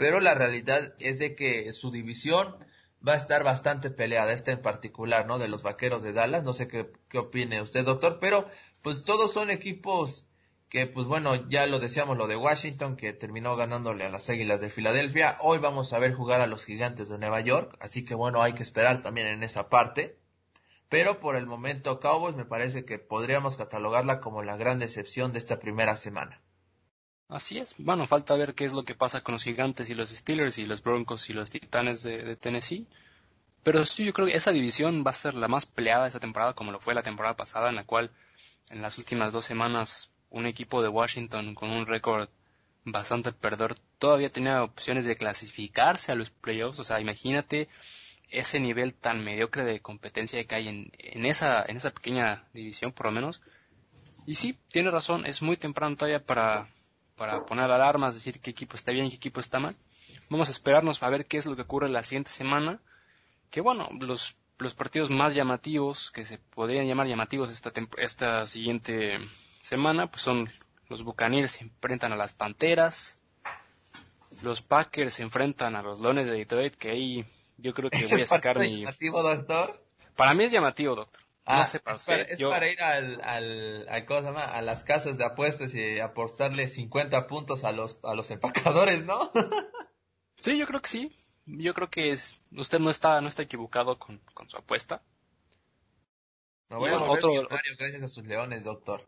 pero 0.01 0.19
la 0.21 0.33
realidad 0.33 0.95
es 0.99 1.19
de 1.19 1.35
que 1.35 1.71
su 1.73 1.91
división 1.91 2.57
va 3.07 3.13
a 3.13 3.17
estar 3.17 3.45
bastante 3.45 3.91
peleada, 3.91 4.33
esta 4.33 4.51
en 4.51 4.63
particular, 4.63 5.27
¿no? 5.27 5.39
De 5.39 5.47
los 5.47 5.63
vaqueros 5.63 6.03
de 6.03 6.15
Dallas, 6.15 6.43
no 6.43 6.55
sé 6.55 6.69
qué, 6.69 6.91
qué 7.11 7.19
opine 7.19 7.61
usted, 7.61 7.85
doctor, 7.85 8.17
pero 8.19 8.49
pues 8.81 9.05
todos 9.05 9.31
son 9.31 9.51
equipos 9.51 10.25
que, 10.71 10.87
pues 10.87 11.07
bueno, 11.07 11.47
ya 11.51 11.67
lo 11.67 11.81
decíamos 11.81 12.17
lo 12.17 12.29
de 12.29 12.37
Washington, 12.37 12.97
que 12.97 13.13
terminó 13.13 13.57
ganándole 13.57 14.05
a 14.05 14.09
las 14.09 14.31
Águilas 14.31 14.63
de 14.63 14.71
Filadelfia, 14.71 15.37
hoy 15.43 15.59
vamos 15.59 15.93
a 15.93 15.99
ver 15.99 16.15
jugar 16.15 16.41
a 16.41 16.47
los 16.47 16.65
Gigantes 16.65 17.11
de 17.11 17.19
Nueva 17.19 17.43
York, 17.43 17.77
así 17.79 18.03
que 18.03 18.15
bueno, 18.15 18.41
hay 18.43 18.55
que 18.55 18.63
esperar 18.63 19.03
también 19.03 19.27
en 19.27 19.43
esa 19.43 19.69
parte. 19.69 20.19
Pero 20.89 21.21
por 21.21 21.37
el 21.37 21.47
momento 21.47 22.01
Cowboys 22.01 22.37
me 22.37 22.47
parece 22.47 22.87
que 22.87 22.99
podríamos 22.99 23.59
catalogarla 23.59 24.23
como 24.23 24.43
la 24.43 24.57
gran 24.57 24.79
decepción 24.79 25.35
de 25.35 25.41
esta 25.41 25.59
primera 25.59 25.95
semana. 25.95 26.41
Así 27.31 27.59
es. 27.59 27.77
Bueno, 27.79 28.09
falta 28.09 28.35
ver 28.35 28.55
qué 28.55 28.65
es 28.65 28.73
lo 28.73 28.85
que 28.85 28.97
pasa 28.97 29.23
con 29.23 29.35
los 29.35 29.45
gigantes 29.45 29.89
y 29.89 29.95
los 29.95 30.11
Steelers 30.11 30.59
y 30.59 30.67
los 30.67 30.83
Broncos 30.83 31.31
y 31.31 31.33
los 31.33 31.49
Titanes 31.49 32.03
de, 32.03 32.35
Tennessee. 32.35 32.89
Pero 33.63 33.85
sí, 33.87 34.05
yo 34.05 34.13
creo 34.13 34.27
que 34.27 34.37
esa 34.37 34.51
división 34.51 35.05
va 35.07 35.11
a 35.13 35.15
ser 35.15 35.35
la 35.35 35.47
más 35.47 35.65
peleada 35.65 36.09
esta 36.09 36.19
temporada, 36.19 36.55
como 36.55 36.73
lo 36.73 36.81
fue 36.81 36.93
la 36.93 37.05
temporada 37.05 37.37
pasada, 37.37 37.71
en 37.71 37.77
la 37.77 37.85
cual 37.85 38.11
en 38.71 38.83
las 38.83 38.99
últimas 38.99 39.33
dos 39.33 39.45
semanas 39.45 40.11
un 40.29 40.47
equipo 40.47 40.83
de 40.83 40.89
Washington 40.89 41.55
con 41.55 41.71
un 41.71 41.87
récord 41.87 42.29
bastante 42.85 43.33
perdedor 43.33 43.77
todavía 43.99 44.33
tenía 44.33 44.63
opciones 44.65 45.05
de 45.05 45.15
clasificarse 45.15 46.11
a 46.11 46.17
los 46.17 46.31
playoffs. 46.31 46.81
O 46.81 46.85
sea, 46.85 47.01
imagínate 47.01 47.69
ese 48.29 48.59
nivel 48.59 48.93
tan 48.93 49.23
mediocre 49.23 49.65
de 49.65 49.81
competencia 49.81 50.45
que 50.45 50.55
hay 50.57 50.69
en, 50.69 50.93
en, 50.99 51.27
esa, 51.27 51.63
en 51.63 51.77
esa 51.77 51.93
pequeña 51.93 52.45
división, 52.55 52.91
por 52.91 53.07
lo 53.07 53.13
menos. 53.13 53.41
Y 54.27 54.35
sí, 54.35 54.59
tiene 54.69 54.91
razón, 54.91 55.27
es 55.27 55.43
muy 55.43 55.57
temprano 55.57 55.97
todavía 55.97 56.25
para, 56.25 56.69
para 57.21 57.45
poner 57.45 57.71
alarmas, 57.71 58.15
decir 58.15 58.41
qué 58.41 58.49
equipo 58.49 58.77
está 58.77 58.93
bien 58.93 59.05
y 59.05 59.11
qué 59.11 59.17
equipo 59.17 59.41
está 59.41 59.61
mal. 59.61 59.77
Vamos 60.31 60.49
a 60.49 60.53
esperarnos 60.53 61.03
a 61.03 61.11
ver 61.11 61.27
qué 61.27 61.37
es 61.37 61.45
lo 61.45 61.55
que 61.55 61.61
ocurre 61.61 61.91
la 61.91 62.03
siguiente 62.03 62.31
semana. 62.31 62.81
Que 63.51 63.61
bueno, 63.61 63.91
los, 64.01 64.37
los 64.57 64.75
partidos 64.75 65.11
más 65.11 65.35
llamativos, 65.35 66.11
que 66.13 66.25
se 66.25 66.39
podrían 66.39 66.87
llamar 66.87 67.09
llamativos 67.09 67.51
esta, 67.51 67.73
esta 67.99 68.47
siguiente 68.47 69.19
semana, 69.61 70.11
pues 70.11 70.23
son 70.23 70.49
los 70.89 71.03
Buccaneers 71.03 71.51
se 71.51 71.65
enfrentan 71.65 72.15
a 72.15 72.17
las 72.17 72.33
Panteras, 72.33 73.19
los 74.41 74.63
Packers 74.63 75.13
se 75.13 75.23
enfrentan 75.23 75.77
a 75.77 75.83
los 75.83 76.01
Leones 76.01 76.27
de 76.27 76.39
Detroit, 76.39 76.75
que 76.75 76.89
ahí 76.89 77.27
yo 77.59 77.75
creo 77.75 77.91
que 77.91 77.99
voy 77.99 78.23
a 78.23 78.27
sacar 78.27 78.59
mi... 78.59 78.79
llamativo, 78.79 79.23
doctor? 79.23 79.79
Para 80.17 80.33
mí 80.33 80.45
es 80.45 80.53
llamativo, 80.53 80.95
doctor. 80.95 81.23
Ah, 81.53 81.69
es, 82.29 82.43
para, 82.43 82.71
ir 82.71 82.81
al, 82.81 83.21
al, 83.23 83.87
a 83.89 84.63
las 84.63 84.85
casas 84.85 85.19
de 85.19 85.25
apuestas 85.25 85.75
y 85.75 85.99
apostarle 85.99 86.69
50 86.69 87.27
puntos 87.27 87.65
a 87.65 87.73
los, 87.73 87.99
a 88.05 88.15
los 88.15 88.31
empacadores, 88.31 89.05
¿no? 89.05 89.33
sí, 90.39 90.59
yo 90.59 90.67
creo 90.67 90.81
que 90.81 90.89
sí. 90.89 91.17
Yo 91.47 91.75
creo 91.75 91.91
que 91.91 92.13
es, 92.13 92.37
usted 92.53 92.79
no 92.79 92.91
está, 92.91 93.21
no 93.21 93.27
está 93.27 93.43
equivocado 93.43 93.99
con, 93.99 94.19
con 94.35 94.49
su 94.49 94.57
apuesta. 94.57 95.03
Voy 96.69 96.91
a 96.91 96.99
otro, 96.99 97.33
gracias 97.79 98.03
a 98.03 98.09
sus 98.09 98.25
leones, 98.25 98.63
doctor. 98.63 99.05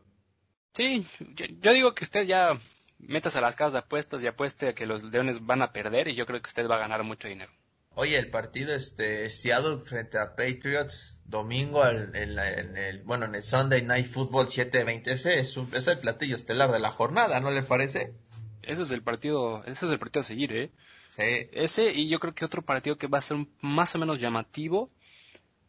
Sí, 0.73 1.05
yo, 1.35 1.71
digo 1.71 1.95
que 1.95 2.03
usted 2.03 2.25
ya 2.25 2.57
metas 2.97 3.35
a 3.35 3.41
las 3.41 3.55
casas 3.55 3.73
de 3.73 3.79
apuestas 3.79 4.21
y 4.21 4.27
apueste 4.27 4.69
a 4.69 4.75
que 4.75 4.85
los 4.85 5.03
leones 5.03 5.45
van 5.45 5.61
a 5.61 5.71
perder 5.71 6.09
y 6.09 6.15
yo 6.15 6.25
creo 6.25 6.41
que 6.41 6.47
usted 6.47 6.67
va 6.67 6.75
a 6.75 6.79
ganar 6.79 7.03
mucho 7.03 7.27
dinero. 7.27 7.51
Oye, 7.95 8.17
el 8.17 8.29
partido 8.29 8.73
este 8.73 9.29
Seattle 9.29 9.79
frente 9.85 10.17
a 10.17 10.35
Patriots 10.35 11.17
domingo 11.25 11.85
en, 11.87 12.15
el 12.15 13.03
bueno 13.03 13.25
en 13.25 13.35
el 13.35 13.43
Sunday 13.43 13.83
Night 13.83 14.07
Football 14.07 14.47
7:20 14.47 15.07
es, 15.07 15.57
un, 15.57 15.69
es 15.73 15.87
el 15.87 15.99
platillo 15.99 16.35
estelar 16.35 16.71
de 16.71 16.79
la 16.79 16.89
jornada, 16.89 17.39
¿no 17.39 17.51
le 17.51 17.61
parece? 17.61 18.13
Ese 18.63 18.81
es 18.81 18.91
el 18.91 19.03
partido, 19.03 19.63
ese 19.65 19.85
es 19.85 19.91
el 19.91 19.99
partido 19.99 20.21
a 20.21 20.23
seguir, 20.23 20.53
¿eh? 20.53 20.71
Sí. 21.09 21.49
Ese 21.51 21.91
y 21.91 22.07
yo 22.07 22.19
creo 22.19 22.33
que 22.33 22.45
otro 22.45 22.63
partido 22.63 22.97
que 22.97 23.07
va 23.07 23.19
a 23.19 23.21
ser 23.21 23.45
más 23.61 23.93
o 23.93 23.99
menos 23.99 24.19
llamativo 24.19 24.89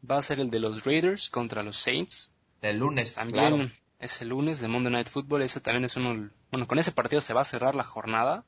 va 0.09 0.19
a 0.19 0.23
ser 0.23 0.41
el 0.41 0.51
de 0.51 0.61
los 0.61 0.85
Raiders 0.85 1.29
contra 1.29 1.63
los 1.63 1.77
Saints. 1.77 2.31
El 2.63 2.79
lunes, 2.79 3.17
también 3.17 3.71
es 3.99 4.23
el 4.23 4.29
lunes 4.29 4.61
de 4.61 4.69
Monday 4.69 4.93
Night 4.93 5.09
Football, 5.09 5.43
ese 5.43 5.61
también 5.61 5.85
es 5.85 5.97
uno 5.97 6.31
bueno, 6.51 6.67
con 6.67 6.79
ese 6.79 6.93
partido 6.93 7.21
se 7.21 7.35
va 7.35 7.43
a 7.43 7.45
cerrar 7.45 7.75
la 7.75 7.85
jornada. 7.85 8.45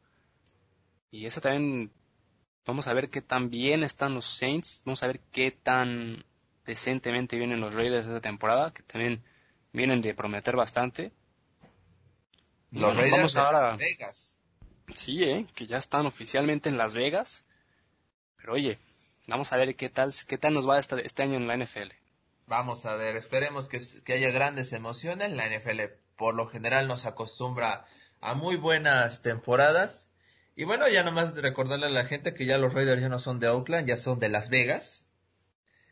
Y 1.10 1.26
ese 1.26 1.40
también 1.40 1.90
Vamos 2.66 2.88
a 2.88 2.94
ver 2.94 3.10
qué 3.10 3.22
tan 3.22 3.48
bien 3.48 3.84
están 3.84 4.14
los 4.14 4.26
Saints. 4.26 4.82
Vamos 4.84 5.04
a 5.04 5.06
ver 5.06 5.20
qué 5.30 5.52
tan 5.52 6.24
decentemente 6.64 7.36
vienen 7.36 7.60
los 7.60 7.72
Raiders 7.72 8.06
esta 8.06 8.20
temporada, 8.20 8.72
que 8.72 8.82
también 8.82 9.22
vienen 9.72 10.02
de 10.02 10.14
prometer 10.14 10.56
bastante. 10.56 11.12
Los 12.72 12.96
Raiders 12.96 13.34
de 13.34 13.40
Las 13.40 13.78
Vegas. 13.78 14.38
Sí, 14.94 15.22
¿eh? 15.22 15.46
que 15.54 15.66
ya 15.66 15.76
están 15.76 16.06
oficialmente 16.06 16.68
en 16.68 16.76
Las 16.76 16.94
Vegas. 16.94 17.44
Pero 18.36 18.54
oye, 18.54 18.80
vamos 19.28 19.52
a 19.52 19.56
ver 19.58 19.76
qué 19.76 19.88
tal, 19.88 20.12
qué 20.26 20.36
tal 20.36 20.52
nos 20.52 20.68
va 20.68 20.80
este, 20.80 21.06
este 21.06 21.22
año 21.22 21.36
en 21.36 21.46
la 21.46 21.56
NFL. 21.56 21.92
Vamos 22.48 22.84
a 22.84 22.96
ver, 22.96 23.14
esperemos 23.14 23.68
que, 23.68 23.80
que 24.04 24.14
haya 24.14 24.30
grandes 24.30 24.72
emociones. 24.72 25.30
La 25.32 25.46
NFL 25.46 25.82
por 26.16 26.34
lo 26.34 26.48
general 26.48 26.88
nos 26.88 27.06
acostumbra 27.06 27.86
a 28.20 28.34
muy 28.34 28.56
buenas 28.56 29.22
temporadas 29.22 30.05
y 30.56 30.64
bueno, 30.64 30.88
ya 30.88 31.04
nomás 31.04 31.36
recordarle 31.36 31.86
a 31.86 31.90
la 31.90 32.06
gente 32.06 32.34
que 32.34 32.46
ya 32.46 32.56
los 32.56 32.72
Raiders 32.72 33.02
ya 33.02 33.10
no 33.10 33.18
son 33.18 33.38
de 33.38 33.48
Oakland, 33.48 33.86
ya 33.86 33.98
son 33.98 34.18
de 34.18 34.30
Las 34.30 34.48
Vegas. 34.48 35.04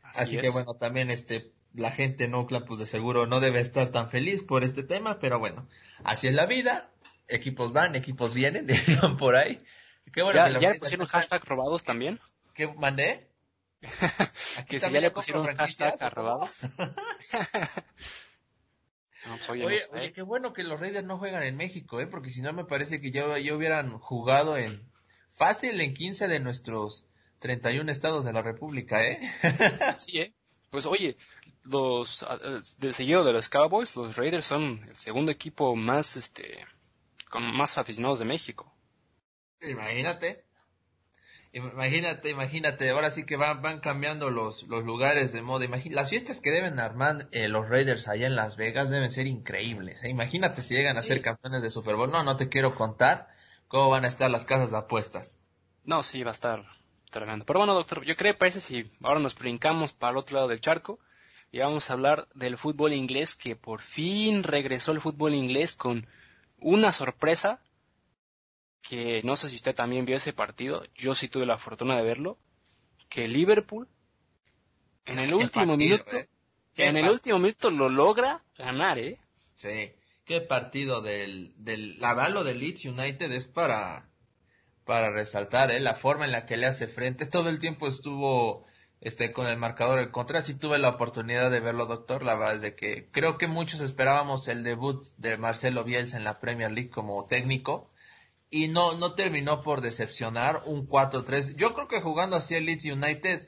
Así, 0.01 0.37
que 0.37 0.49
bueno, 0.49 0.73
también 0.73 1.11
este 1.11 1.53
la 1.73 1.91
gente 1.91 2.23
en 2.23 2.33
Oakland 2.33 2.65
pues 2.65 2.79
de 2.79 2.85
seguro 2.85 3.27
no 3.27 3.39
debe 3.39 3.59
estar 3.59 3.89
tan 3.89 4.09
feliz 4.09 4.43
por 4.43 4.63
este 4.63 4.83
tema, 4.83 5.19
pero 5.19 5.39
bueno, 5.39 5.67
así 6.03 6.27
es 6.27 6.33
la 6.33 6.47
vida. 6.47 6.89
Equipos 7.27 7.73
van, 7.73 7.95
equipos 7.95 8.33
vienen, 8.33 8.65
dirían 8.67 9.17
por 9.17 9.35
ahí. 9.35 9.63
Qué 10.11 10.23
bueno 10.23 10.37
¿Ya, 10.37 10.53
que 10.53 10.59
¿ya 10.59 10.71
le 10.71 10.79
pusieron 10.79 11.07
hashtag 11.07 11.43
robados 11.45 11.83
también? 11.83 12.19
¿Qué 12.53 12.67
mandé? 12.67 13.29
que 14.67 14.79
si 14.79 14.91
ya 14.91 14.99
le 14.99 15.11
pusieron 15.11 15.45
hashtag 15.55 16.01
a 16.01 16.09
robados. 16.09 16.61
Pues, 19.47 19.89
oye, 19.91 20.11
qué 20.13 20.21
bueno 20.21 20.53
que 20.53 20.63
los 20.63 20.79
Raiders 20.79 21.05
no 21.05 21.17
juegan 21.17 21.43
en 21.43 21.55
México, 21.55 21.99
¿eh? 21.99 22.07
Porque 22.07 22.29
si 22.29 22.41
no 22.41 22.53
me 22.53 22.65
parece 22.65 23.01
que 23.01 23.11
ya, 23.11 23.25
hubieran 23.25 23.97
jugado 23.99 24.57
en 24.57 24.89
fácil 25.29 25.79
en 25.81 25.93
15 25.93 26.27
de 26.27 26.39
nuestros 26.39 27.05
31 27.39 27.91
estados 27.91 28.25
de 28.25 28.33
la 28.33 28.41
República, 28.41 29.03
¿eh? 29.03 29.19
sí, 29.99 30.19
¿eh? 30.19 30.33
pues 30.69 30.85
oye, 30.85 31.15
los 31.63 32.25
del 32.77 32.93
seguido 32.93 33.23
de 33.23 33.33
los 33.33 33.49
Cowboys, 33.49 33.95
los 33.95 34.17
Raiders 34.17 34.45
son 34.45 34.83
el 34.87 34.95
segundo 34.95 35.31
equipo 35.31 35.75
más 35.75 36.17
este 36.17 36.65
con 37.29 37.55
más 37.55 37.77
aficionados 37.77 38.19
de 38.19 38.25
México. 38.25 38.71
Imagínate. 39.61 40.45
Imagínate, 41.55 42.31
imagínate, 42.31 42.89
ahora 42.89 43.09
sí 43.09 43.23
que 43.23 43.37
van, 43.37 43.61
van 43.61 43.79
cambiando 43.79 44.29
los, 44.29 44.63
los 44.63 44.83
lugares 44.83 45.31
de 45.31 45.41
moda. 45.41 45.65
las 45.89 46.09
fiestas 46.09 46.41
que 46.41 46.51
deben 46.51 46.81
armar 46.81 47.29
eh, 47.31 47.47
los 47.47 47.69
Raiders 47.69 48.09
allá 48.09 48.27
en 48.27 48.35
Las 48.35 48.57
Vegas 48.57 48.89
deben 48.89 49.09
ser 49.09 49.25
increíbles. 49.25 50.03
¿eh? 50.03 50.09
Imagínate 50.09 50.61
si 50.61 50.75
llegan 50.75 50.97
a 50.97 51.01
ser 51.01 51.21
campeones 51.21 51.61
de 51.61 51.71
Super 51.71 51.95
Bowl. 51.95 52.11
No, 52.11 52.23
no 52.23 52.35
te 52.35 52.49
quiero 52.49 52.75
contar 52.75 53.29
cómo 53.69 53.87
van 53.87 54.03
a 54.03 54.09
estar 54.09 54.29
las 54.29 54.43
casas 54.43 54.71
de 54.71 54.77
apuestas. 54.79 55.39
No, 55.85 56.03
sí, 56.03 56.23
va 56.23 56.31
a 56.31 56.33
estar 56.33 56.65
tremendo. 57.09 57.45
Pero 57.45 57.59
bueno, 57.59 57.73
doctor, 57.73 58.03
yo 58.03 58.17
creo 58.17 58.33
que 58.33 58.39
parece 58.39 58.59
si 58.59 58.91
ahora 59.01 59.21
nos 59.21 59.35
brincamos 59.35 59.93
para 59.93 60.11
el 60.11 60.17
otro 60.17 60.35
lado 60.35 60.49
del 60.49 60.59
charco 60.59 60.99
y 61.53 61.59
vamos 61.59 61.89
a 61.89 61.93
hablar 61.93 62.27
del 62.35 62.57
fútbol 62.57 62.91
inglés 62.91 63.33
que 63.33 63.55
por 63.55 63.79
fin 63.79 64.43
regresó 64.43 64.91
el 64.91 64.99
fútbol 64.99 65.33
inglés 65.33 65.77
con 65.77 66.05
una 66.59 66.91
sorpresa 66.91 67.61
que 68.85 69.21
no 69.23 69.35
sé 69.35 69.49
si 69.49 69.55
usted 69.55 69.73
también 69.73 70.05
vio 70.05 70.15
ese 70.15 70.31
partido, 70.31 70.83
yo 70.93 71.15
sí 71.15 71.27
tuve 71.27 71.47
la 71.47 71.57
fortuna 71.57 71.97
de 71.97 72.03
verlo, 72.03 72.37
que 73.09 73.27
Liverpool 73.27 73.87
en 75.05 75.19
el 75.19 75.33
último 75.33 75.75
minuto, 75.75 76.15
eh. 76.15 76.27
en 76.77 76.97
el 76.97 77.09
último 77.09 77.39
minuto 77.39 77.71
lo 77.71 77.89
logra 77.89 78.43
ganar, 78.57 78.99
¿eh? 78.99 79.17
Sí, 79.55 79.91
qué 80.23 80.41
partido 80.41 81.01
del, 81.01 81.53
del, 81.57 81.99
la 81.99 82.13
de 82.43 82.55
Leeds 82.55 82.85
United 82.85 83.31
es 83.31 83.45
para, 83.45 84.07
para 84.83 85.11
resaltar, 85.11 85.71
¿eh? 85.71 85.79
La 85.79 85.95
forma 85.95 86.25
en 86.25 86.31
la 86.31 86.45
que 86.45 86.57
le 86.57 86.67
hace 86.67 86.87
frente, 86.87 87.25
todo 87.25 87.49
el 87.49 87.57
tiempo 87.57 87.87
estuvo, 87.87 88.65
este, 89.01 89.31
con 89.31 89.47
el 89.47 89.57
marcador 89.57 89.99
en 89.99 90.09
contra, 90.09 90.43
sí 90.43 90.53
tuve 90.53 90.77
la 90.77 90.89
oportunidad 90.89 91.49
de 91.49 91.59
verlo, 91.59 91.87
doctor, 91.87 92.23
la 92.23 92.35
verdad 92.35 92.55
es 92.55 92.61
de 92.61 92.75
que 92.75 93.09
creo 93.11 93.39
que 93.39 93.47
muchos 93.47 93.81
esperábamos 93.81 94.47
el 94.47 94.63
debut 94.63 95.03
de 95.17 95.37
Marcelo 95.37 95.83
Bielsa 95.83 96.17
en 96.17 96.23
la 96.23 96.39
Premier 96.39 96.71
League 96.71 96.91
como 96.91 97.25
técnico, 97.25 97.89
y 98.49 98.67
no, 98.67 98.93
no 98.93 99.13
terminó 99.13 99.61
por 99.61 99.81
decepcionar 99.81 100.61
un 100.65 100.87
4-3. 100.87 101.55
Yo 101.55 101.73
creo 101.73 101.87
que 101.87 102.01
jugando 102.01 102.35
así 102.35 102.55
el 102.55 102.65
Leeds 102.65 102.85
United, 102.85 103.47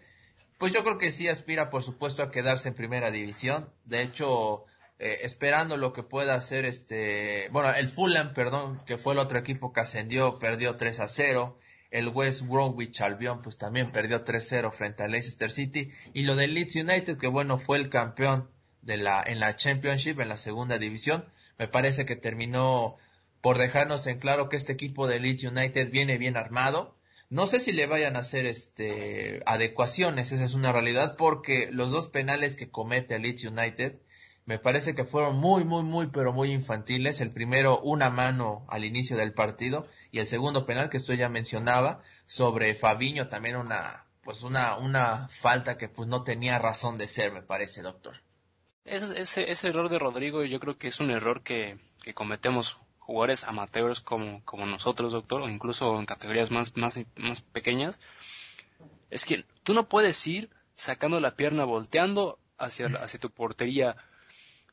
pues 0.58 0.74
yo 0.74 0.84
creo 0.84 0.98
que 0.98 1.12
sí 1.12 1.28
aspira 1.28 1.70
por 1.70 1.84
supuesto 1.84 2.24
a 2.24 2.32
quedarse 2.32 2.70
en 2.70 2.76
primera 2.76 3.12
división. 3.12 3.70
De 3.86 4.02
hecho, 4.02 4.66
eh, 5.00 5.20
esperando 5.22 5.78
lo 5.78 5.94
que 5.94 6.04
pueda 6.04 6.36
hacer 6.36 6.66
este, 6.66 7.50
bueno, 7.52 7.74
el 7.74 7.88
Fulham, 7.88 8.34
perdón, 8.34 8.82
que 8.86 8.98
fue 8.98 9.14
el 9.14 9.20
otro 9.20 9.38
equipo 9.38 9.72
que 9.72 9.82
ascendió, 9.82 10.40
perdió 10.40 10.76
3 10.76 11.00
a 11.00 11.08
0. 11.08 11.60
El 11.90 12.10
West 12.10 12.42
Bromwich 12.42 13.00
Albion 13.02 13.42
pues 13.42 13.58
también 13.58 13.92
perdió 13.92 14.26
3-0 14.26 14.72
frente 14.72 15.04
al 15.04 15.12
Leicester 15.12 15.50
City 15.50 15.90
y 16.14 16.24
lo 16.24 16.36
del 16.36 16.54
Leeds 16.54 16.76
United 16.76 17.18
que 17.18 17.28
bueno 17.28 17.58
fue 17.58 17.78
el 17.78 17.90
campeón 17.90 18.50
de 18.82 18.98
la 18.98 19.24
en 19.26 19.40
la 19.40 19.56
Championship 19.56 20.20
en 20.20 20.28
la 20.28 20.36
segunda 20.36 20.78
división 20.80 21.24
me 21.58 21.70
parece 21.70 22.06
que 22.06 22.18
terminó 22.18 22.98
por 23.48 23.60
dejarnos 23.60 24.06
en 24.08 24.20
claro 24.20 24.50
que 24.50 24.58
este 24.58 24.74
equipo 24.74 25.08
de 25.08 25.22
Leeds 25.22 25.46
United 25.46 25.90
viene 25.90 26.18
bien 26.18 26.36
armado. 26.36 26.98
No 27.30 27.48
sé 27.48 27.62
si 27.62 27.72
le 27.72 27.86
vayan 27.88 28.18
a 28.18 28.20
hacer 28.20 28.46
este 28.46 29.42
adecuaciones, 29.46 30.34
esa 30.34 30.44
es 30.44 30.54
una 30.54 30.74
realidad, 30.74 31.16
porque 31.16 31.70
los 31.72 31.90
dos 31.90 32.08
penales 32.08 32.58
que 32.58 32.70
comete 32.70 33.18
Leeds 33.18 33.46
United 33.46 34.02
me 34.44 34.60
parece 34.60 34.96
que 34.96 35.06
fueron 35.06 35.38
muy, 35.38 35.64
muy, 35.64 35.84
muy, 35.84 36.08
pero 36.08 36.34
muy 36.34 36.52
infantiles. 36.52 37.22
El 37.22 37.32
primero, 37.32 37.80
una 37.80 38.10
mano 38.10 38.66
al 38.68 38.84
inicio 38.84 39.16
del 39.16 39.32
partido, 39.32 39.88
y 40.12 40.20
el 40.20 40.28
segundo 40.28 40.66
penal 40.66 40.90
que 40.90 40.98
esto 40.98 41.14
ya 41.14 41.30
mencionaba, 41.30 42.04
sobre 42.26 42.76
Fabiño, 42.76 43.30
también 43.30 43.56
una, 43.56 44.08
pues 44.26 44.44
una, 44.44 44.76
una 44.76 45.30
falta 45.30 45.78
que 45.78 45.88
pues 45.88 46.10
no 46.10 46.26
tenía 46.26 46.60
razón 46.60 46.98
de 46.98 47.08
ser, 47.08 47.32
me 47.32 47.44
parece, 47.44 47.82
doctor. 47.82 48.22
Ese, 48.84 49.18
ese, 49.18 49.50
ese 49.50 49.70
error 49.70 49.88
de 49.88 50.00
Rodrigo 50.00 50.44
yo 50.44 50.60
creo 50.60 50.78
que 50.78 50.90
es 50.90 51.00
un 51.00 51.12
error 51.12 51.44
que, 51.44 51.78
que 52.04 52.14
cometemos 52.14 52.78
jugadores 53.08 53.46
amateurs 53.46 54.02
como, 54.02 54.44
como 54.44 54.66
nosotros, 54.66 55.14
doctor, 55.14 55.42
o 55.42 55.48
incluso 55.48 55.98
en 55.98 56.06
categorías 56.06 56.52
más, 56.52 56.76
más, 56.76 57.00
más 57.16 57.40
pequeñas, 57.40 58.02
es 59.10 59.26
que 59.26 59.46
tú 59.64 59.74
no 59.74 59.88
puedes 59.88 60.28
ir 60.28 60.50
sacando 60.76 61.22
la 61.22 61.38
pierna, 61.38 61.64
volteando 61.64 62.38
hacia, 62.58 62.88
hacia 62.88 63.20
tu 63.20 63.32
portería, 63.32 63.96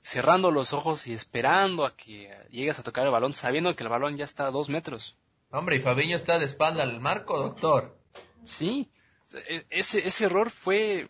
cerrando 0.03 0.51
los 0.51 0.73
ojos 0.73 1.07
y 1.07 1.13
esperando 1.13 1.87
a 1.87 1.97
que 1.97 2.37
llegues 2.51 2.81
a 2.81 2.83
tocar 2.83 3.07
el 3.07 3.13
balón, 3.13 3.35
sabiendo 3.35 3.77
que 3.77 3.85
el 3.85 3.89
balón 3.89 4.17
ya 4.17 4.25
está 4.25 4.49
a 4.49 4.51
dos 4.51 4.69
metros. 4.69 5.17
Hombre, 5.53 5.77
y 5.77 5.79
Fabiño 5.79 6.17
está 6.17 6.41
de 6.41 6.47
espalda 6.47 6.83
al 6.83 7.01
marco, 7.01 7.41
doctor. 7.41 7.97
Sí, 8.43 8.91
e, 9.33 9.65
ese, 9.71 10.09
ese 10.09 10.25
error 10.25 10.51
fue 10.51 11.09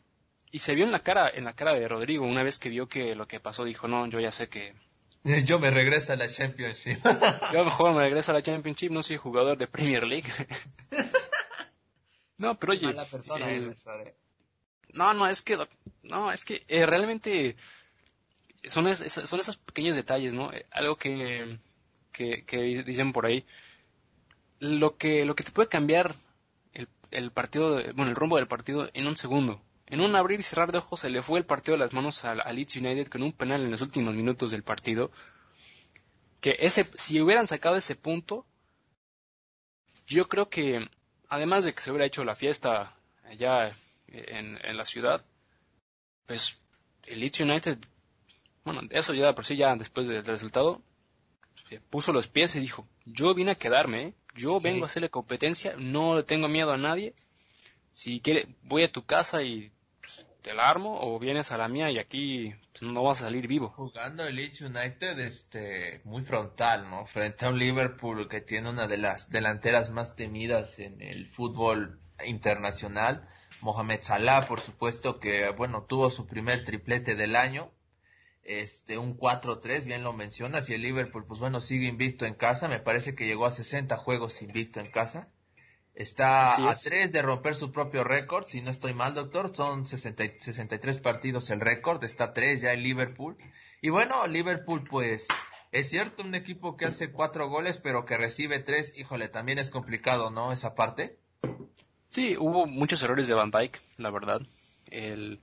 y 0.51 0.59
se 0.59 0.75
vio 0.75 0.85
en 0.85 0.93
la 0.93 1.01
cara 1.01 1.31
en 1.31 1.45
la 1.45 1.55
cara 1.55 1.73
de 1.73 1.89
Rodrigo 1.89 2.27
una 2.27 2.43
vez 2.43 2.59
que 2.59 2.69
vio 2.69 2.87
que 2.87 3.15
lo 3.15 3.27
que 3.27 3.41
pasó 3.41 3.65
dijo 3.65 3.89
no 3.89 4.07
yo 4.07 4.21
ya 4.21 4.31
sé 4.31 4.49
que 4.49 4.75
Yo 5.45 5.59
me 5.59 5.71
regreso 5.71 6.13
a 6.13 6.17
la 6.17 6.29
Championship. 6.29 6.99
Yo 7.53 7.65
mejor 7.65 7.95
me 7.95 8.01
regreso 8.01 8.31
a 8.31 8.35
la 8.35 8.43
Championship, 8.43 8.91
no 8.91 9.03
soy 9.03 9.17
jugador 9.17 9.57
de 9.57 9.67
Premier 9.67 10.07
League. 10.07 10.31
no, 12.39 12.59
pero 12.59 12.73
oye. 12.73 12.91
Eh, 12.91 14.15
no, 14.93 15.15
no, 15.15 15.27
es 15.27 15.43
que, 15.43 15.59
no, 16.03 16.31
es 16.31 16.45
que 16.45 16.65
eh, 16.69 16.85
realmente 16.85 17.57
son, 18.65 18.95
son 18.95 19.41
esos 19.41 19.57
pequeños 19.57 19.97
detalles, 19.97 20.35
¿no? 20.35 20.53
Eh, 20.53 20.67
algo 20.71 20.97
que, 20.97 21.59
que, 22.13 22.45
que, 22.45 22.83
dicen 22.85 23.13
por 23.13 23.27
ahí. 23.27 23.47
Lo 24.61 24.97
que, 24.97 25.25
lo 25.25 25.35
que 25.35 25.45
te 25.45 25.53
puede 25.53 25.69
cambiar 25.69 26.15
el, 26.75 26.89
el 27.11 27.33
partido, 27.33 27.83
bueno, 27.95 28.11
el 28.11 28.17
rumbo 28.17 28.37
del 28.37 28.47
partido 28.47 28.91
en 28.93 29.07
un 29.07 29.17
segundo. 29.17 29.61
En 29.95 30.01
un 30.01 30.17
abrir 30.17 30.41
y 30.41 30.43
cerrar 30.43 30.73
de 30.73 30.79
ojos 30.79 30.99
se 30.99 31.09
le 31.09 31.23
fue 31.23 31.39
el 31.39 31.47
partido 31.47 31.77
de 31.77 31.85
las 31.85 31.93
manos 31.93 32.25
a, 32.25 32.35
Leeds 32.53 32.75
United 32.79 33.07
con 33.07 33.23
un 33.23 33.33
penal 33.33 33.61
en 33.61 33.71
los 33.71 33.81
últimos 33.81 34.13
minutos 34.13 34.51
del 34.51 34.65
partido. 34.65 35.13
Que 36.41 36.57
ese, 36.59 36.85
si 36.97 37.21
hubieran 37.21 37.47
sacado 37.47 37.77
ese 37.77 37.95
punto, 37.95 38.45
yo 40.09 40.29
creo 40.29 40.49
que, 40.49 40.91
además 41.29 41.63
de 41.63 41.75
que 41.75 41.81
se 41.81 41.93
hubiera 41.93 42.07
hecho 42.07 42.25
la 42.25 42.35
fiesta 42.35 42.97
allá 43.23 43.77
en, 44.09 44.77
la 44.77 44.85
ciudad, 44.85 45.25
pues 46.27 46.59
el 47.07 47.21
Leeds 47.21 47.43
United, 47.43 47.79
bueno, 48.65 48.81
eso 48.91 49.15
ya 49.15 49.33
por 49.33 49.45
sí 49.47 49.55
ya 49.55 49.77
después 49.77 50.09
del 50.09 50.25
resultado, 50.25 50.83
puso 51.89 52.13
los 52.13 52.27
pies 52.27 52.57
y 52.57 52.59
dijo, 52.59 52.85
yo 53.05 53.33
vine 53.33 53.53
a 53.53 53.59
quedarme, 53.59 54.03
¿eh? 54.03 54.15
yo 54.35 54.59
vengo 54.59 54.83
a 54.83 54.87
hacerle 54.87 55.09
competencia, 55.09 55.77
no 55.79 56.17
le 56.17 56.25
tengo 56.25 56.49
miedo 56.49 56.73
a 56.73 56.79
nadie, 56.79 57.15
si 57.93 58.19
quiere, 58.19 58.49
voy 58.65 58.83
a 58.83 58.91
tu 58.91 59.05
casa 59.05 59.45
y 59.45 59.71
te 60.45 60.53
la 60.53 60.69
armo 60.69 60.99
o 61.01 61.19
vienes 61.19 61.53
a 61.53 61.57
la 61.59 61.69
mía 61.69 61.91
y 61.91 61.99
aquí 61.99 62.55
pues, 62.73 62.83
no 62.83 63.03
vas 63.03 63.23
a 63.23 63.25
salir 63.25 63.49
vivo. 63.49 63.71
Jugando 63.71 64.27
el 64.27 64.37
Leeds 64.37 64.61
United 64.61 65.19
este 65.19 66.03
muy 66.05 66.21
frontal, 66.21 66.89
¿no? 66.91 67.07
Frente 67.07 67.47
a 67.47 67.49
un 67.49 67.59
Liverpool 67.59 68.29
que 68.29 68.43
tiene 68.43 68.69
una 68.69 68.87
de 68.87 68.99
las 68.99 69.31
delanteras 69.31 69.91
más 69.91 70.15
temidas 70.17 70.79
en 70.79 71.01
el 71.01 71.27
fútbol 71.27 71.99
internacional, 72.27 73.27
Mohamed 73.63 74.03
Salah, 74.03 74.47
por 74.47 74.61
supuesto 74.61 75.19
que 75.19 75.49
bueno, 75.57 75.85
tuvo 75.85 76.11
su 76.11 76.27
primer 76.27 76.63
triplete 76.63 77.17
del 77.17 77.37
año. 77.37 77.73
Este, 78.43 78.99
un 78.99 79.17
4-3, 79.17 79.85
bien 79.85 80.05
lo 80.05 80.13
mencionas, 80.13 80.69
y 80.69 80.75
el 80.75 80.83
Liverpool, 80.83 81.25
pues 81.27 81.41
bueno, 81.41 81.63
sigue 81.63 81.87
invicto 81.87 82.27
en 82.27 82.35
casa, 82.35 82.69
me 82.69 82.79
parece 82.79 83.15
que 83.15 83.25
llegó 83.25 83.47
a 83.47 83.51
60 83.51 83.97
juegos 83.97 84.43
invicto 84.43 84.81
en 84.81 84.91
casa. 84.91 85.29
Está 85.95 86.71
a 86.71 86.75
tres 86.75 87.13
de 87.13 87.23
romper 87.23 87.55
su 87.55 87.71
propio 87.71 88.03
récord, 88.03 88.47
si 88.47 88.61
no 88.61 88.71
estoy 88.71 88.95
mal, 88.95 89.15
doctor. 89.15 89.55
Son 89.55 89.87
60, 89.87 90.25
63 90.41 90.99
partidos 90.99 91.51
el 91.51 91.61
récord, 91.61 92.03
está 92.03 92.25
a 92.25 92.33
tres 92.35 92.61
ya 92.61 92.73
en 92.73 92.83
Liverpool. 92.83 93.37
Y 93.81 93.91
bueno, 93.91 94.27
Liverpool, 94.27 94.83
pues, 94.89 95.29
es 95.71 95.89
cierto, 95.89 96.25
un 96.25 96.35
equipo 96.35 96.77
que 96.77 96.87
hace 96.87 97.13
cuatro 97.13 97.49
goles, 97.49 97.79
pero 97.79 98.05
que 98.07 98.17
recibe 98.17 98.59
tres, 98.59 98.93
híjole, 98.99 99.29
también 99.29 99.59
es 99.59 99.71
complicado, 99.71 100.31
¿no? 100.31 100.53
Esa 100.53 100.75
parte. 100.75 101.17
Sí, 102.09 102.37
hubo 102.39 102.67
muchos 102.67 103.03
errores 103.03 103.29
de 103.29 103.35
Van 103.35 103.53
Dijk, 103.53 103.81
la 103.97 104.11
verdad. 104.11 104.41
El, 104.91 105.41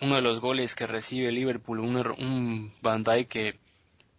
uno 0.00 0.14
de 0.16 0.22
los 0.22 0.40
goles 0.40 0.76
que 0.76 0.86
recibe 0.86 1.32
Liverpool, 1.32 1.80
un, 1.80 1.96
un 1.96 2.74
Van 2.80 3.02
Dijk 3.02 3.28
que 3.28 3.58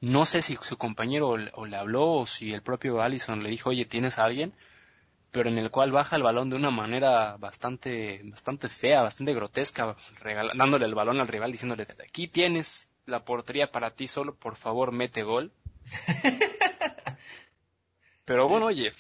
no 0.02 0.26
sé 0.26 0.42
si 0.42 0.58
su 0.62 0.78
compañero 0.78 1.36
o 1.54 1.66
le 1.66 1.78
habló 1.78 2.12
o 2.14 2.26
si 2.26 2.54
el 2.54 2.62
propio 2.62 3.02
Allison 3.02 3.44
le 3.44 3.50
dijo, 3.50 3.70
oye, 3.70 3.86
¿tienes 3.86 4.20
a 4.20 4.26
alguien? 4.26 4.54
Pero 5.32 5.50
en 5.50 5.58
el 5.58 5.70
cual 5.70 5.92
baja 5.92 6.16
el 6.16 6.24
balón 6.24 6.50
de 6.50 6.56
una 6.56 6.72
manera 6.72 7.38
bastante, 7.38 8.22
bastante 8.24 8.68
fea, 8.68 9.04
bastante 9.04 9.34
grotesca, 9.34 9.96
dándole 10.56 10.86
el 10.86 10.96
balón 10.96 11.20
al 11.20 11.28
rival, 11.28 11.52
diciéndole, 11.52 11.86
aquí 12.04 12.28
tienes 12.28 12.90
la 13.06 13.24
portería 13.24 13.72
para 13.72 13.92
ti 13.92 14.08
solo, 14.08 14.36
por 14.36 14.56
favor 14.56 14.92
mete 14.92 15.24
gol. 15.24 15.52
pero 18.26 18.48
bueno, 18.48 18.68
oye, 18.68 18.92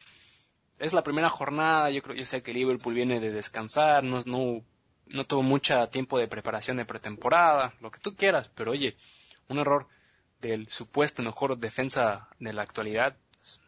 es 0.80 0.94
la 0.94 1.04
primera 1.04 1.30
jornada, 1.30 1.90
yo 1.90 2.02
creo, 2.02 2.16
yo 2.16 2.26
sé 2.26 2.42
que 2.42 2.54
Liverpool 2.54 2.94
viene 2.94 3.20
de 3.20 3.32
descansar, 3.32 4.04
no, 4.04 4.24
no, 4.26 4.64
no 5.08 5.26
tuvo 5.26 5.42
mucho 5.42 5.88
tiempo 5.90 6.20
de 6.20 6.28
preparación 6.28 6.78
de 6.78 6.86
pretemporada, 6.86 7.74
lo 7.82 7.92
que 7.92 8.00
tú 8.00 8.16
quieras, 8.16 8.50
pero 8.50 8.72
oye, 8.72 8.96
un 9.48 9.60
error 9.60 9.88
del 10.42 10.70
supuesto 10.70 11.24
mejor 11.24 11.58
defensa 11.58 12.30
de 12.40 12.54
la 12.54 12.62
actualidad, 12.62 13.18
pues, 13.34 13.62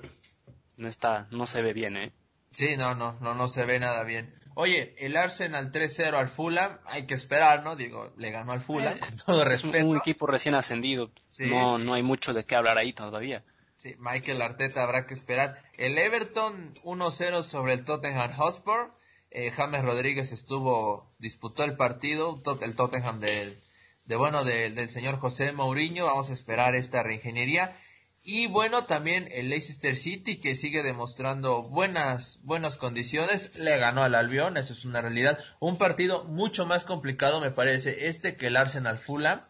no 0.77 0.87
está, 0.87 1.27
no 1.31 1.45
se 1.45 1.61
ve 1.61 1.73
bien, 1.73 1.97
eh. 1.97 2.13
Sí, 2.51 2.75
no, 2.77 2.95
no, 2.95 3.17
no, 3.21 3.33
no 3.33 3.47
se 3.47 3.65
ve 3.65 3.79
nada 3.79 4.03
bien. 4.03 4.33
Oye, 4.53 4.93
el 4.99 5.15
Arsenal 5.15 5.71
3-0 5.71 6.13
al 6.13 6.27
Fulham, 6.27 6.77
hay 6.85 7.05
que 7.05 7.13
esperar, 7.13 7.63
¿no? 7.63 7.75
Digo, 7.75 8.11
le 8.17 8.31
ganó 8.31 8.51
al 8.51 8.61
Fulham, 8.61 8.99
con 8.99 9.15
todo 9.25 9.45
respeto. 9.45 9.77
Es 9.77 9.83
un, 9.83 9.97
equipo 9.97 10.27
recién 10.27 10.55
ascendido, 10.55 11.11
no, 11.39 11.77
no 11.77 11.93
hay 11.93 12.03
mucho 12.03 12.33
de 12.33 12.43
qué 12.45 12.55
hablar 12.55 12.77
ahí 12.77 12.91
todavía. 12.91 13.43
Sí, 13.77 13.95
Michael 13.97 14.41
Arteta 14.41 14.83
habrá 14.83 15.07
que 15.07 15.13
esperar. 15.13 15.57
El 15.77 15.97
Everton 15.97 16.73
1-0 16.83 17.43
sobre 17.43 17.73
el 17.73 17.83
Tottenham 17.83 18.31
Hotspur. 18.33 18.91
Eh, 19.31 19.49
James 19.49 19.83
Rodríguez 19.83 20.31
estuvo, 20.31 21.09
disputó 21.17 21.63
el 21.63 21.75
partido, 21.75 22.37
el 22.61 22.75
Tottenham 22.75 23.19
del, 23.21 23.57
de 24.05 24.15
bueno, 24.17 24.43
del 24.43 24.89
señor 24.89 25.17
José 25.17 25.53
Mourinho. 25.53 26.05
Vamos 26.05 26.29
a 26.29 26.33
esperar 26.33 26.75
esta 26.75 27.01
reingeniería. 27.01 27.75
Y 28.23 28.45
bueno, 28.45 28.83
también 28.83 29.27
el 29.31 29.49
Leicester 29.49 29.97
City 29.97 30.39
que 30.39 30.55
sigue 30.55 30.83
demostrando 30.83 31.63
buenas, 31.63 32.39
buenas 32.43 32.77
condiciones, 32.77 33.55
le 33.55 33.75
ganó 33.77 34.03
al 34.03 34.13
Albion, 34.13 34.57
eso 34.57 34.73
es 34.73 34.85
una 34.85 35.01
realidad. 35.01 35.39
Un 35.59 35.77
partido 35.77 36.23
mucho 36.25 36.67
más 36.67 36.85
complicado 36.85 37.41
me 37.41 37.49
parece 37.49 38.09
este 38.09 38.35
que 38.35 38.47
el 38.47 38.57
Arsenal 38.57 38.99
Fulham. 38.99 39.41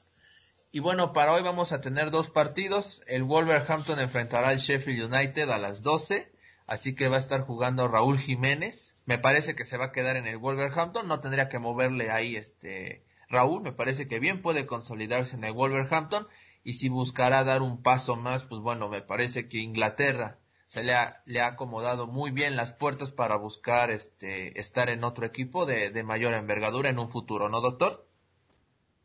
Y 0.72 0.80
bueno, 0.80 1.12
para 1.12 1.34
hoy 1.34 1.42
vamos 1.42 1.74
a 1.74 1.82
tener 1.82 2.12
dos 2.12 2.30
partidos. 2.30 3.04
El 3.08 3.24
Wolverhampton 3.24 4.00
enfrentará 4.00 4.50
al 4.50 4.60
Sheffield 4.60 5.14
United 5.14 5.50
a 5.50 5.58
las 5.58 5.84
12. 5.84 6.32
Así 6.66 6.96
que 6.96 7.10
va 7.10 7.18
a 7.18 7.20
estar 7.20 7.42
jugando 7.42 7.90
Raúl 7.90 8.18
Jiménez. 8.18 8.96
Me 9.06 9.18
parece 9.18 9.54
que 9.54 9.66
se 9.66 9.76
va 9.76 9.86
a 9.86 9.92
quedar 9.92 10.16
en 10.16 10.28
el 10.28 10.38
Wolverhampton. 10.38 11.10
No 11.10 11.20
tendría 11.20 11.50
que 11.50 11.60
moverle 11.60 12.10
ahí 12.10 12.38
este 12.38 13.04
Raúl. 13.28 13.64
Me 13.64 13.74
parece 13.74 14.08
que 14.08 14.20
bien 14.20 14.42
puede 14.42 14.66
consolidarse 14.66 15.36
en 15.36 15.44
el 15.44 15.52
Wolverhampton 15.52 16.26
y 16.64 16.74
si 16.74 16.90
buscará 16.90 17.44
dar 17.44 17.62
un 17.62 17.82
paso 17.82 18.16
más, 18.16 18.44
pues 18.44 18.62
bueno, 18.62 18.88
me 18.88 19.02
parece 19.02 19.50
que 19.50 19.58
Inglaterra 19.58 20.38
se 20.72 20.84
le 20.84 20.94
ha, 20.94 21.22
le 21.26 21.42
ha 21.42 21.48
acomodado 21.48 22.08
muy 22.08 22.32
bien 22.32 22.56
las 22.56 22.72
puertas 22.72 23.12
para 23.12 23.36
buscar 23.36 23.92
este, 23.92 24.58
estar 24.58 24.90
en 24.90 25.04
otro 25.04 25.26
equipo 25.26 25.66
de, 25.66 25.92
mayor 26.04 26.34
envergadura 26.34 26.90
en 26.90 26.98
un 26.98 27.10
futuro, 27.10 27.50
¿no, 27.50 27.60
doctor? 27.60 28.08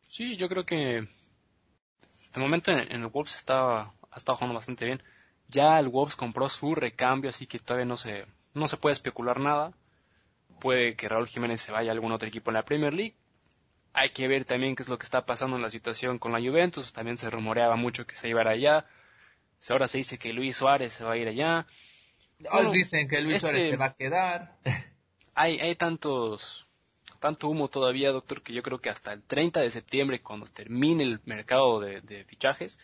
Sí, 0.06 0.36
yo 0.36 0.48
creo 0.48 0.64
que 0.64 1.08
de 2.34 2.40
momento 2.40 2.70
en, 2.70 2.80
el 2.92 3.08
Wolves 3.08 3.34
está, 3.34 3.80
ha 3.80 4.16
estado 4.16 4.36
jugando 4.36 4.54
bastante 4.54 4.84
bien. 4.84 5.02
Ya 5.48 5.80
el 5.80 5.88
Wolves 5.88 6.14
compró 6.14 6.48
su 6.48 6.74
recambio, 6.74 7.30
así 7.30 7.48
que 7.48 7.58
todavía 7.58 7.86
no 7.86 7.96
se, 7.96 8.26
no 8.54 8.68
se 8.68 8.76
puede 8.76 8.92
especular 8.92 9.40
nada. 9.40 9.72
Puede 10.60 10.94
que 10.94 11.08
Raúl 11.08 11.26
Jiménez 11.26 11.60
se 11.60 11.72
vaya 11.72 11.90
a 11.90 11.94
algún 11.94 12.12
otro 12.12 12.28
equipo 12.28 12.50
en 12.50 12.54
la 12.54 12.64
Premier 12.64 12.94
League. 12.94 13.16
Hay 13.98 14.10
que 14.10 14.28
ver 14.28 14.44
también 14.44 14.76
qué 14.76 14.82
es 14.82 14.90
lo 14.90 14.98
que 14.98 15.04
está 15.04 15.24
pasando 15.24 15.56
en 15.56 15.62
la 15.62 15.70
situación 15.70 16.18
con 16.18 16.30
la 16.30 16.38
Juventus. 16.38 16.92
También 16.92 17.16
se 17.16 17.30
rumoreaba 17.30 17.76
mucho 17.76 18.06
que 18.06 18.14
se 18.14 18.28
iba 18.28 18.40
a 18.40 18.42
ir 18.42 18.48
allá. 18.48 18.86
Ahora 19.70 19.88
se 19.88 19.96
dice 19.96 20.18
que 20.18 20.34
Luis 20.34 20.58
Suárez 20.58 20.92
se 20.92 21.02
va 21.02 21.12
a 21.12 21.16
ir 21.16 21.26
allá. 21.26 21.66
Hoy 22.52 22.76
dicen 22.76 23.08
que 23.08 23.22
Luis 23.22 23.40
Suárez 23.40 23.60
este 23.60 23.70
se 23.70 23.76
va 23.78 23.86
a 23.86 23.94
quedar. 23.94 24.58
Hay, 25.34 25.58
hay 25.60 25.74
tantos, 25.76 26.66
tanto 27.20 27.48
humo 27.48 27.68
todavía, 27.68 28.12
doctor, 28.12 28.42
que 28.42 28.52
yo 28.52 28.62
creo 28.62 28.82
que 28.82 28.90
hasta 28.90 29.14
el 29.14 29.22
30 29.22 29.60
de 29.60 29.70
septiembre, 29.70 30.20
cuando 30.20 30.46
termine 30.46 31.02
el 31.02 31.20
mercado 31.24 31.80
de, 31.80 32.24
fichajes, 32.28 32.78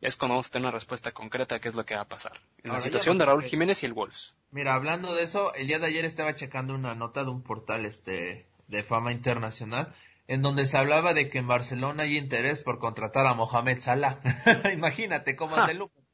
es 0.00 0.16
cuando 0.16 0.36
vamos 0.36 0.46
a 0.46 0.50
tener 0.52 0.68
una 0.68 0.72
respuesta 0.72 1.12
concreta 1.12 1.56
de 1.56 1.60
qué 1.60 1.68
es 1.68 1.74
lo 1.74 1.84
que 1.84 1.96
va 1.96 2.00
a 2.00 2.08
pasar. 2.08 2.32
En 2.62 2.72
la 2.72 2.80
situación 2.80 3.18
de 3.18 3.26
Raúl 3.26 3.44
Jiménez 3.44 3.82
y 3.82 3.86
el 3.86 3.92
Wolves. 3.92 4.34
Mira, 4.50 4.74
hablando 4.74 5.14
de 5.14 5.22
eso, 5.22 5.52
el 5.52 5.66
día 5.66 5.78
de 5.78 5.86
ayer 5.86 6.06
estaba 6.06 6.34
checando 6.34 6.74
una 6.74 6.94
nota 6.94 7.24
de 7.24 7.30
un 7.30 7.42
portal 7.42 7.84
este 7.84 8.46
de 8.68 8.82
fama 8.84 9.12
internacional 9.12 9.92
en 10.30 10.42
donde 10.42 10.64
se 10.64 10.78
hablaba 10.78 11.12
de 11.12 11.28
que 11.28 11.38
en 11.38 11.48
Barcelona 11.48 12.04
hay 12.04 12.16
interés 12.16 12.62
por 12.62 12.78
contratar 12.78 13.26
a 13.26 13.34
Mohamed 13.34 13.80
Salah. 13.80 14.20
Imagínate 14.72 15.34
cómo 15.34 15.58
es 15.58 15.66
de 15.66 15.74
lujo. 15.74 16.04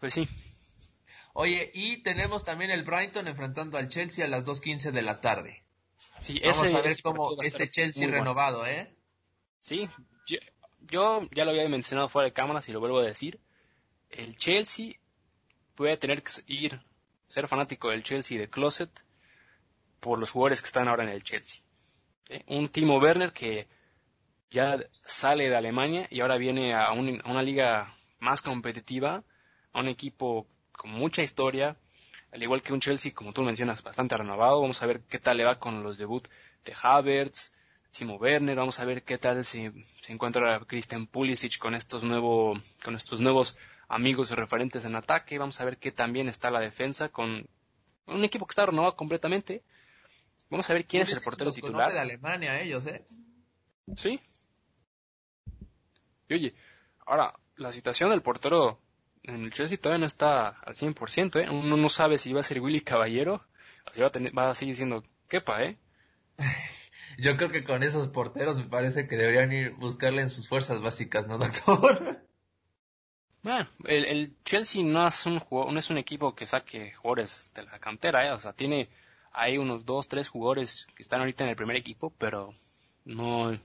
Pues 0.00 0.14
sí. 0.14 0.28
Oye, 1.32 1.70
y 1.72 1.98
tenemos 1.98 2.42
también 2.42 2.72
el 2.72 2.82
Brighton 2.82 3.28
enfrentando 3.28 3.78
al 3.78 3.86
Chelsea 3.86 4.24
a 4.24 4.28
las 4.28 4.44
2.15 4.44 4.90
de 4.90 5.02
la 5.02 5.20
tarde. 5.20 5.64
Sí, 6.20 6.40
Vamos 6.44 6.74
a 6.74 6.80
ver 6.80 7.00
cómo 7.00 7.40
este 7.42 7.70
Chelsea 7.70 8.08
renovado, 8.08 8.66
¿eh? 8.66 8.92
Sí, 9.60 9.88
yo, 10.26 11.28
ya 11.30 11.44
lo 11.44 11.52
había 11.52 11.68
mencionado 11.68 12.08
fuera 12.08 12.26
de 12.26 12.32
cámaras 12.32 12.68
y 12.68 12.72
lo 12.72 12.80
vuelvo 12.80 12.98
a 12.98 13.04
decir. 13.04 13.38
El 14.10 14.36
Chelsea 14.36 14.94
puede 15.76 15.96
tener 15.96 16.24
que 16.24 16.32
ir, 16.48 16.82
ser 17.28 17.46
fanático 17.46 17.90
del 17.90 18.02
Chelsea 18.02 18.36
de 18.36 18.50
Closet 18.50 18.90
por 20.00 20.18
los 20.18 20.32
jugadores 20.32 20.60
que 20.60 20.66
están 20.66 20.88
ahora 20.88 21.04
en 21.04 21.10
el 21.10 21.22
Chelsea. 21.22 21.62
Un 22.46 22.68
Timo 22.68 22.98
Werner 22.98 23.32
que 23.32 23.68
ya 24.50 24.78
sale 24.92 25.48
de 25.48 25.56
Alemania 25.56 26.06
y 26.10 26.20
ahora 26.20 26.36
viene 26.36 26.74
a, 26.74 26.92
una 26.92 27.42
liga 27.42 27.94
más 28.20 28.42
competitiva, 28.42 29.24
a 29.72 29.80
un 29.80 29.88
equipo 29.88 30.46
con 30.72 30.90
mucha 30.90 31.22
historia, 31.22 31.76
al 32.32 32.42
igual 32.42 32.62
que 32.62 32.72
un 32.72 32.80
Chelsea, 32.80 33.12
como 33.14 33.32
tú 33.32 33.42
mencionas, 33.42 33.82
bastante 33.82 34.16
renovado. 34.16 34.60
Vamos 34.60 34.82
a 34.82 34.86
ver 34.86 35.02
qué 35.02 35.18
tal 35.18 35.36
le 35.36 35.44
va 35.44 35.58
con 35.58 35.82
los 35.82 35.98
debut 35.98 36.26
de 36.64 36.74
Havertz, 36.80 37.52
Timo 37.90 38.16
Werner. 38.16 38.56
Vamos 38.56 38.80
a 38.80 38.84
ver 38.84 39.02
qué 39.02 39.18
tal 39.18 39.44
se, 39.44 39.72
encuentra 40.08 40.60
Christian 40.66 41.06
Pulisic 41.06 41.58
con 41.58 41.74
estos, 41.74 42.04
nuevo, 42.04 42.54
con 42.82 42.94
estos 42.94 43.20
nuevos 43.20 43.58
amigos 43.88 44.30
referentes 44.30 44.84
en 44.86 44.96
ataque. 44.96 45.38
Vamos 45.38 45.60
a 45.60 45.64
ver 45.64 45.76
qué 45.76 45.92
también 45.92 46.28
está 46.28 46.50
la 46.50 46.60
defensa 46.60 47.10
con 47.10 47.46
un 48.06 48.24
equipo 48.24 48.46
que 48.46 48.52
está 48.52 48.66
renovado 48.66 48.96
completamente. 48.96 49.62
Vamos 50.52 50.68
a 50.68 50.74
ver 50.74 50.84
quién 50.84 51.02
es 51.02 51.10
el 51.10 51.22
portero 51.22 51.46
los 51.46 51.54
titular. 51.54 51.90
de 51.90 51.98
Alemania 51.98 52.60
ellos, 52.60 52.84
¿eh? 52.84 53.06
Sí. 53.96 54.20
Y 56.28 56.34
oye, 56.34 56.54
ahora, 57.06 57.32
la 57.56 57.72
situación 57.72 58.10
del 58.10 58.20
portero 58.20 58.78
en 59.22 59.44
el 59.44 59.50
Chelsea 59.50 59.78
todavía 59.78 60.00
no 60.00 60.06
está 60.06 60.48
al 60.48 60.74
100%, 60.74 61.42
¿eh? 61.42 61.48
Uno 61.48 61.78
no 61.78 61.88
sabe 61.88 62.18
si 62.18 62.34
va 62.34 62.40
a 62.40 62.42
ser 62.42 62.60
Willy 62.60 62.82
Caballero 62.82 63.42
o 63.86 63.94
si 63.94 64.02
va 64.02 64.08
a, 64.08 64.12
tener, 64.12 64.36
va 64.36 64.50
a 64.50 64.54
seguir 64.54 64.76
siendo 64.76 65.02
Kepa, 65.26 65.64
¿eh? 65.64 65.78
Yo 67.16 67.38
creo 67.38 67.50
que 67.50 67.64
con 67.64 67.82
esos 67.82 68.08
porteros 68.08 68.58
me 68.58 68.64
parece 68.64 69.08
que 69.08 69.16
deberían 69.16 69.50
ir 69.52 69.70
buscarle 69.76 70.20
en 70.20 70.28
sus 70.28 70.48
fuerzas 70.48 70.82
básicas, 70.82 71.26
¿no, 71.28 71.38
doctor? 71.38 72.26
Bueno, 73.42 73.66
el, 73.86 74.04
el 74.04 74.36
Chelsea 74.44 74.84
no 74.84 75.08
es 75.08 75.26
un 75.26 75.42
no 75.50 75.76
es 75.76 75.90
un 75.90 75.98
equipo 75.98 76.32
que 76.32 76.46
saque 76.46 76.92
jugadores 76.92 77.50
de 77.54 77.64
la 77.64 77.78
cantera, 77.80 78.26
¿eh? 78.26 78.30
O 78.30 78.38
sea, 78.38 78.52
tiene 78.52 78.88
hay 79.32 79.58
unos 79.58 79.84
dos, 79.84 80.08
tres 80.08 80.28
jugadores 80.28 80.86
que 80.94 81.02
están 81.02 81.20
ahorita 81.20 81.44
en 81.44 81.50
el 81.50 81.56
primer 81.56 81.76
equipo, 81.76 82.10
pero 82.18 82.54
no, 83.04 83.58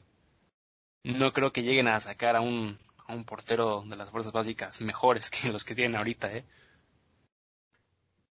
no 1.04 1.34
creo 1.34 1.52
que 1.52 1.64
lleguen 1.64 1.88
a 1.88 2.00
sacar 2.00 2.36
a 2.36 2.42
un, 2.42 2.78
a 3.06 3.14
un 3.14 3.26
portero 3.26 3.84
de 3.86 3.96
las 3.96 4.10
fuerzas 4.10 4.34
básicas 4.34 4.82
mejores 4.82 5.30
que 5.30 5.52
los 5.52 5.64
que 5.64 5.76
tienen 5.76 5.98
ahorita, 5.98 6.34
¿eh? 6.34 6.46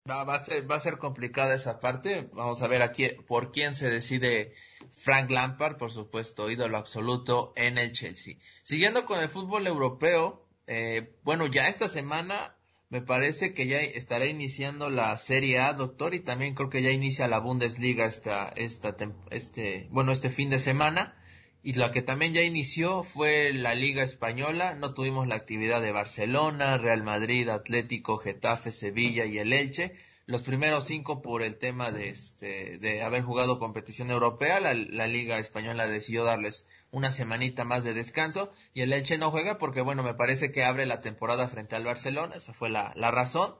Va, 0.10 0.26
va, 0.26 0.36
a 0.36 0.40
ser, 0.40 0.70
va 0.70 0.76
a 0.76 0.82
ser 0.82 0.98
complicada 0.98 1.56
esa 1.56 1.80
parte. 1.80 2.30
Vamos 2.34 2.62
a 2.62 2.68
ver 2.68 2.82
aquí 2.82 3.08
por 3.26 3.54
quién 3.54 3.74
se 3.74 3.90
decide 3.90 4.54
Frank 4.92 5.30
Lampard, 5.30 5.78
por 5.78 5.92
supuesto, 5.92 6.52
ídolo 6.52 6.78
absoluto 6.78 7.54
en 7.56 7.78
el 7.78 7.94
Chelsea. 7.94 8.36
Siguiendo 8.64 9.06
con 9.06 9.22
el 9.22 9.30
fútbol 9.30 9.66
europeo, 9.66 10.46
eh, 10.68 11.16
bueno, 11.24 11.48
ya 11.48 11.70
esta 11.70 11.88
semana 11.88 12.54
me 12.94 13.02
parece 13.02 13.56
que 13.56 13.66
ya 13.66 13.80
estará 13.80 14.28
iniciando 14.28 14.92
la 14.92 15.18
Serie 15.18 15.58
A, 15.58 15.74
doctor, 15.74 16.14
y 16.14 16.20
también 16.20 16.54
creo 16.54 16.70
que 16.70 16.84
ya 16.84 16.92
inicia 16.92 17.28
la 17.28 17.40
Bundesliga 17.40 18.06
esta, 18.06 18.50
esta, 18.50 18.96
este, 19.32 19.88
bueno, 19.90 20.12
este 20.12 20.30
fin 20.30 20.52
de 20.52 20.60
semana. 20.60 21.16
Y 21.64 21.74
la 21.74 21.90
que 21.92 22.04
también 22.04 22.36
ya 22.36 22.44
inició 22.44 23.02
fue 23.02 23.52
la 23.52 23.74
Liga 23.74 24.04
Española. 24.04 24.76
No 24.76 24.94
tuvimos 24.94 25.28
la 25.28 25.34
actividad 25.34 25.82
de 25.82 25.92
Barcelona, 25.92 26.78
Real 26.78 27.02
Madrid, 27.02 27.50
Atlético, 27.50 28.20
Getafe, 28.20 28.72
Sevilla 28.72 29.26
y 29.26 29.40
el 29.40 29.54
Elche 29.54 29.94
los 30.26 30.42
primeros 30.42 30.86
cinco 30.86 31.22
por 31.22 31.44
el 31.44 31.58
tema 31.58 31.92
de 31.92 32.10
este 32.10 32.78
de 32.78 33.02
haber 33.04 33.24
jugado 33.24 33.60
competición 33.60 34.10
europea 34.10 34.62
la, 34.62 34.74
liga 35.08 35.38
española 35.38 35.86
decidió 35.88 36.24
darles 36.24 36.66
una 36.92 37.12
semanita 37.12 37.66
más 37.66 37.84
de 37.84 37.94
descanso 37.94 38.50
y 38.74 38.82
el 38.82 38.94
Elche 38.94 39.18
no 39.18 39.32
juega 39.32 39.58
porque 39.58 39.82
bueno 39.82 40.02
me 40.02 40.14
parece 40.14 40.52
que 40.52 40.64
abre 40.64 40.86
la 40.86 41.02
temporada 41.02 41.50
frente 41.50 41.76
al 41.76 41.84
Barcelona 41.84 42.36
esa 42.36 42.54
fue 42.54 42.70
la, 42.70 42.94
la 42.96 43.12
razón. 43.12 43.56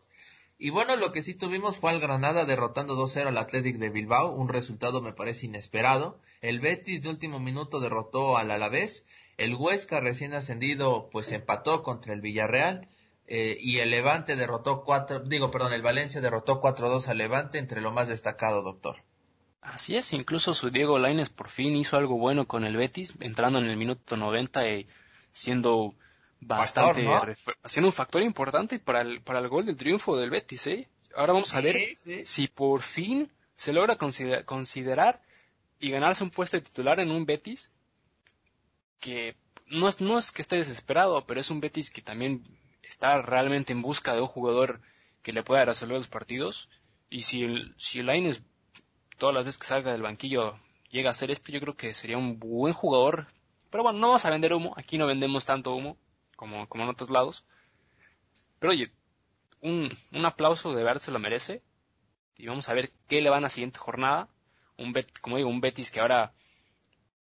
Y 0.58 0.70
bueno 0.70 0.96
lo 0.96 1.12
que 1.12 1.24
sí 1.24 1.34
tuvimos 1.34 1.78
fue 1.78 1.92
al 1.92 2.00
Granada 2.00 2.46
derrotando 2.46 2.96
2-0 2.96 3.28
al 3.28 3.38
Athletic 3.38 3.78
de 3.78 3.90
Bilbao 3.90 4.32
un 4.32 4.48
resultado 4.48 5.02
me 5.02 5.12
parece 5.12 5.48
inesperado. 5.48 6.22
El 6.40 6.62
Betis 6.62 7.02
de 7.02 7.10
último 7.10 7.42
minuto 7.42 7.82
derrotó 7.82 8.38
al 8.38 8.52
Alavés 8.52 9.06
el 9.38 9.56
Huesca 9.56 10.00
recién 10.00 10.34
ascendido 10.34 11.10
pues 11.12 11.32
empató 11.34 11.84
contra 11.84 12.14
el 12.14 12.22
Villarreal 12.22 12.88
eh, 13.28 13.58
y 13.60 13.80
el 13.80 13.92
Levante 13.92 14.36
derrotó 14.36 14.84
cuatro, 14.84 15.20
digo, 15.20 15.50
perdón, 15.50 15.74
el 15.74 15.82
Valencia 15.82 16.22
derrotó 16.22 16.62
4-2 16.62 17.08
al 17.08 17.18
Levante, 17.18 17.58
entre 17.58 17.82
lo 17.82 17.92
más 17.92 18.08
destacado, 18.08 18.62
doctor. 18.62 18.98
Así 19.62 19.96
es, 19.96 20.12
incluso 20.12 20.54
su 20.54 20.72
Diego 20.72 21.00
Laines 21.00 21.30
por 21.30 21.48
fin 21.48 21.76
hizo 21.76 21.96
algo 21.96 22.18
bueno 22.18 22.48
con 22.48 22.66
el 22.66 22.76
Betis, 22.76 23.14
entrando 23.22 23.60
en 23.60 23.66
el 23.66 23.78
minuto 23.78 24.18
90 24.18 24.70
y 24.70 24.88
siendo 25.32 25.96
bastante, 26.42 27.08
haciendo 27.64 27.88
un 27.88 27.94
factor 27.94 28.22
importante 28.22 28.80
para 28.80 29.02
el, 29.02 29.22
para 29.22 29.40
el 29.40 29.48
gol 29.48 29.66
del 29.66 29.78
triunfo 29.78 30.18
del 30.18 30.30
Betis, 30.30 30.68
¿eh? 30.68 30.90
Ahora 31.16 31.34
vamos 31.34 31.54
a 31.54 31.62
ver 31.62 31.80
si 32.26 32.48
por 32.48 32.82
fin 32.82 33.32
se 33.56 33.72
logra 33.72 33.98
considerar 33.98 35.22
y 35.80 35.92
ganarse 35.92 36.24
un 36.24 36.32
puesto 36.32 36.58
de 36.58 36.62
titular 36.62 37.00
en 37.00 37.12
un 37.12 37.26
Betis 37.26 37.72
que 39.00 39.38
no 39.68 39.88
es, 39.88 40.02
no 40.02 40.18
es 40.18 40.32
que 40.32 40.42
esté 40.42 40.58
desesperado, 40.58 41.26
pero 41.26 41.40
es 41.40 41.50
un 41.50 41.62
Betis 41.62 41.90
que 41.90 42.02
también 42.02 42.44
está 42.84 43.22
realmente 43.22 43.74
en 43.74 43.82
busca 43.82 44.14
de 44.14 44.22
un 44.22 44.28
jugador 44.28 44.82
que 45.24 45.34
le 45.34 45.44
pueda 45.44 45.66
resolver 45.66 45.98
los 45.98 46.08
partidos. 46.08 46.70
Y 47.10 47.22
si 47.24 47.44
el, 47.44 47.74
si 47.78 48.04
todas 49.18 49.34
las 49.34 49.46
veces 49.46 49.60
que 49.60 49.68
salga 49.68 49.92
del 49.92 50.02
banquillo 50.02 50.60
llega 50.90 51.10
a 51.10 51.16
ser 51.16 51.32
esto, 51.32 51.52
yo 51.52 51.60
creo 51.60 51.76
que 51.76 51.94
sería 51.94 52.18
un 52.18 52.40
buen 52.40 52.74
jugador. 52.74 53.28
Pero 53.70 53.84
bueno, 53.84 54.00
no 54.00 54.12
vas 54.12 54.26
a 54.26 54.30
vender 54.30 54.54
humo, 54.54 54.74
aquí 54.78 54.98
no 54.98 55.08
vendemos 55.08 55.46
tanto 55.46 55.74
humo 55.74 55.98
como, 56.36 56.68
como 56.68 56.84
en 56.84 56.90
otros 56.90 57.10
lados. 57.10 57.46
Pero 58.60 58.72
oye, 58.72 58.92
un, 59.62 59.90
un 60.12 60.26
aplauso 60.26 60.74
de 60.76 60.84
verdad 60.84 61.02
se 61.02 61.12
lo 61.12 61.20
merece. 61.20 61.64
Y 62.38 62.48
vamos 62.48 62.68
a 62.70 62.74
ver 62.74 62.92
qué 63.08 63.22
le 63.22 63.30
va 63.30 63.38
en 63.38 63.44
la 63.44 63.50
siguiente 63.50 63.80
jornada. 63.80 64.30
Un 64.78 64.92
Bet, 64.92 65.20
como 65.20 65.38
digo, 65.38 65.50
un 65.50 65.62
Betis 65.62 65.92
que 65.92 66.00
ahora, 66.00 66.34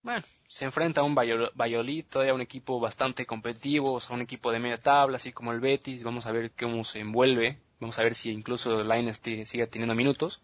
bueno, 0.02 0.24
se 0.46 0.64
enfrenta 0.64 1.02
a 1.02 1.04
un 1.04 1.14
Valladolid, 1.14 2.04
todavía 2.06 2.34
un 2.34 2.40
equipo 2.40 2.80
bastante 2.80 3.26
competitivo, 3.26 3.94
o 3.94 4.00
sea, 4.00 4.16
un 4.16 4.22
equipo 4.22 4.50
de 4.50 4.58
media 4.58 4.80
tabla, 4.80 5.16
así 5.16 5.32
como 5.32 5.52
el 5.52 5.60
Betis. 5.60 6.02
Vamos 6.02 6.26
a 6.26 6.32
ver 6.32 6.52
cómo 6.52 6.82
se 6.84 7.00
envuelve. 7.00 7.60
Vamos 7.80 7.98
a 7.98 8.02
ver 8.02 8.14
si 8.14 8.30
incluso 8.30 8.82
Lines 8.82 9.20
sigue 9.22 9.66
teniendo 9.66 9.94
minutos. 9.94 10.42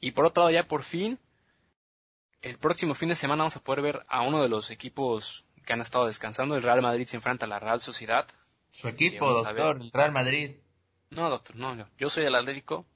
Y 0.00 0.12
por 0.12 0.26
otro 0.26 0.42
lado, 0.42 0.52
ya 0.52 0.66
por 0.66 0.82
fin, 0.82 1.18
el 2.40 2.58
próximo 2.58 2.94
fin 2.94 3.08
de 3.08 3.16
semana 3.16 3.42
vamos 3.42 3.56
a 3.56 3.62
poder 3.62 3.82
ver 3.82 4.06
a 4.08 4.22
uno 4.22 4.42
de 4.42 4.48
los 4.48 4.70
equipos 4.70 5.44
que 5.64 5.72
han 5.72 5.80
estado 5.80 6.06
descansando. 6.06 6.56
El 6.56 6.62
Real 6.62 6.82
Madrid 6.82 7.06
se 7.06 7.16
enfrenta 7.16 7.46
a 7.46 7.48
la 7.48 7.58
Real 7.58 7.80
Sociedad. 7.80 8.26
Su 8.70 8.88
equipo, 8.88 9.30
doctor, 9.32 9.78
el 9.80 9.92
Real 9.92 10.12
Madrid. 10.12 10.56
No, 11.10 11.28
doctor, 11.30 11.56
no, 11.56 11.88
Yo 11.98 12.08
soy 12.08 12.24
el 12.24 12.34
Atlético. 12.34 12.86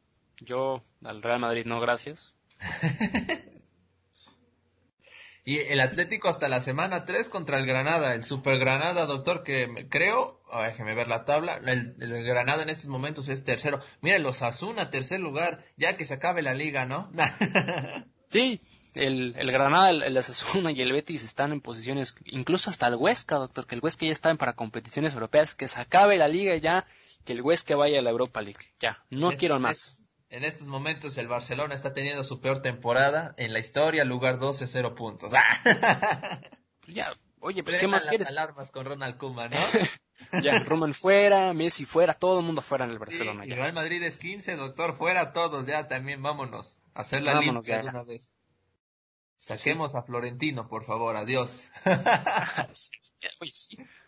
Yo 0.41 0.83
al 1.05 1.23
Real 1.23 1.41
Madrid 1.41 1.67
no, 1.67 1.81
gracias. 1.81 2.35
y 5.47 5.59
el 5.59 5.79
Atlético 5.79 6.29
hasta 6.29 6.49
la 6.49 6.61
semana 6.61 7.05
3 7.05 7.29
contra 7.29 7.61
el 7.61 7.67
Granada. 7.67 8.17
El 8.17 8.25
Super 8.25 8.59
Granada, 8.59 9.07
doctor, 9.07 9.45
que 9.45 9.87
creo, 9.89 10.43
déjeme 10.53 10.97
ver 10.97 11.07
la 11.07 11.25
tabla. 11.25 11.61
El, 11.65 11.95
Granada 12.25 12.65
en 12.65 12.69
estos 12.69 12.89
momentos 12.89 13.29
es 13.29 13.45
tercero. 13.45 13.81
Mira, 14.01 14.19
los 14.19 14.43
Asuna, 14.43 14.91
tercer 14.91 15.21
lugar, 15.21 15.65
ya 15.77 15.97
que 15.97 16.05
se 16.05 16.15
acabe 16.15 16.43
la 16.43 16.53
liga, 16.53 16.85
¿no? 16.85 17.13
sí, 18.29 18.61
el, 18.95 19.37
el 19.39 19.53
Granada, 19.53 19.91
el, 19.91 20.03
el, 20.03 20.17
Asasuna 20.17 20.73
y 20.73 20.83
el 20.83 20.93
Betis 20.93 21.23
están 21.23 21.53
en 21.53 21.61
posiciones, 21.61 22.17
incluso 22.25 22.69
hasta 22.69 22.89
el 22.89 22.97
Huesca, 22.97 23.37
doctor, 23.37 23.69
que 23.69 23.77
el 23.77 23.81
Huesca 23.85 24.05
ya 24.05 24.11
está 24.11 24.35
para 24.35 24.55
competiciones 24.55 25.15
europeas, 25.15 25.55
que 25.55 25.69
se 25.69 25.79
acabe 25.81 26.17
la 26.17 26.27
liga 26.27 26.57
ya, 26.57 26.87
que 27.25 27.35
el 27.35 27.43
Huesca 27.43 27.77
vaya 27.77 28.01
a 28.01 28.03
la 28.03 28.11
Europa 28.11 28.43
League. 28.43 28.75
Ya, 28.81 29.05
no 29.11 29.31
quiero 29.31 29.61
más. 29.61 30.03
En 30.29 30.45
estos 30.45 30.67
momentos 30.67 31.17
el 31.19 31.29
Barcelona 31.29 31.75
está 31.75 31.93
teniendo 31.93 32.25
su 32.25 32.41
peor 32.41 32.61
temporada 32.61 33.35
en 33.39 33.53
la 33.53 33.61
historia, 33.61 34.05
lugar 34.05 34.39
12, 34.39 34.67
0 34.67 34.95
puntos. 34.95 35.33
ya, 36.89 37.17
oye, 37.39 37.63
pues 37.63 37.77
¿qué 37.77 37.87
más 37.87 38.03
las 38.03 38.11
quieres? 38.11 38.29
alarmas 38.29 38.73
con 38.73 38.87
Ronald 38.87 39.17
Koeman, 39.19 39.53
¿no? 39.53 39.59
ya, 40.43 40.59
Roman 40.61 40.95
fuera, 40.95 41.53
Messi 41.53 41.85
fuera, 41.85 42.15
todo 42.15 42.41
el 42.41 42.47
mundo 42.47 42.61
fuera 42.61 42.85
en 42.85 42.91
el 42.91 42.99
Barcelona. 42.99 43.47
y 43.47 43.51
Real 43.51 43.73
Madrid 43.73 44.03
es 44.03 44.19
15, 44.19 44.57
doctor, 44.57 44.97
fuera 44.97 45.33
todos, 45.33 45.65
ya 45.67 45.87
también 45.87 46.23
vámonos 46.23 46.81
a 46.95 47.03
hacer 47.03 47.23
la 47.23 47.41
limpia 47.41 47.83
de 47.83 47.89
una 47.89 48.03
vez. 48.03 48.29
Saquemos 49.37 49.95
a 49.95 50.03
Florentino, 50.03 50.67
por 50.67 50.85
favor, 50.85 51.17
adiós. 51.17 51.71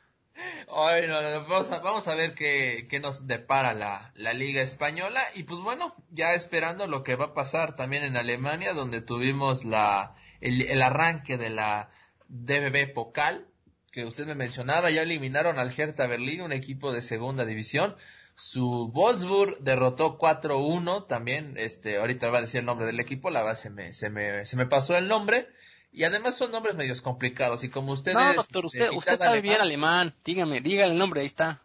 vamos, 0.68 2.08
a, 2.08 2.14
ver 2.14 2.34
qué, 2.34 2.98
nos 3.00 3.26
depara 3.26 3.74
la, 3.74 4.12
Liga 4.34 4.62
Española 4.62 5.22
y 5.34 5.44
pues 5.44 5.60
bueno, 5.60 5.94
ya 6.10 6.34
esperando 6.34 6.86
lo 6.86 7.02
que 7.02 7.16
va 7.16 7.26
a 7.26 7.34
pasar 7.34 7.74
también 7.74 8.04
en 8.04 8.16
Alemania, 8.16 8.72
donde 8.72 9.00
tuvimos 9.00 9.64
la, 9.64 10.14
el, 10.40 10.62
el 10.62 10.82
arranque 10.82 11.38
de 11.38 11.50
la 11.50 11.90
DBB 12.28 12.92
Pokal, 12.92 13.48
que 13.90 14.04
usted 14.04 14.26
me 14.26 14.34
mencionaba, 14.34 14.90
ya 14.90 15.02
eliminaron 15.02 15.58
al 15.58 15.72
Hertha 15.76 16.06
Berlín, 16.06 16.42
un 16.42 16.52
equipo 16.52 16.92
de 16.92 17.02
segunda 17.02 17.44
división. 17.44 17.96
Su 18.34 18.92
Wolfsburg 18.92 19.58
derrotó 19.60 20.18
4-1 20.18 21.08
también, 21.08 21.54
este, 21.56 21.96
ahorita 21.96 22.30
va 22.30 22.38
a 22.38 22.42
decir 22.42 22.60
el 22.60 22.66
nombre 22.66 22.86
del 22.86 23.00
equipo, 23.00 23.30
la 23.30 23.42
base 23.42 23.70
me, 23.70 23.92
se 23.94 24.10
me, 24.10 24.46
se 24.46 24.56
me 24.56 24.66
pasó 24.66 24.96
el 24.96 25.08
nombre. 25.08 25.48
Y 25.90 26.04
además 26.04 26.36
son 26.36 26.52
nombres 26.52 26.74
medios 26.74 27.00
complicados 27.00 27.64
y 27.64 27.70
como 27.70 27.92
usted 27.92 28.12
No, 28.12 28.34
doctor, 28.34 28.66
usted, 28.66 28.90
usted 28.92 29.18
sabe 29.18 29.40
bien 29.40 29.60
alemán, 29.60 30.14
dígame, 30.24 30.60
diga 30.60 30.84
el 30.86 30.98
nombre, 30.98 31.22
ahí 31.22 31.26
está. 31.26 31.62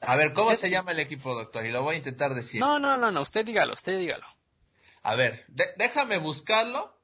A 0.00 0.14
ver, 0.16 0.32
¿cómo 0.32 0.54
se 0.54 0.70
llama 0.70 0.92
el 0.92 1.00
equipo, 1.00 1.34
doctor? 1.34 1.66
Y 1.66 1.72
lo 1.72 1.82
voy 1.82 1.94
a 1.94 1.98
intentar 1.98 2.34
decir. 2.34 2.60
No, 2.60 2.78
no, 2.78 2.96
no, 2.96 3.10
no, 3.10 3.20
usted 3.22 3.44
dígalo, 3.44 3.74
usted 3.74 3.98
dígalo. 3.98 4.26
A 5.02 5.14
ver, 5.14 5.44
déjame 5.76 6.18
buscarlo. 6.18 6.96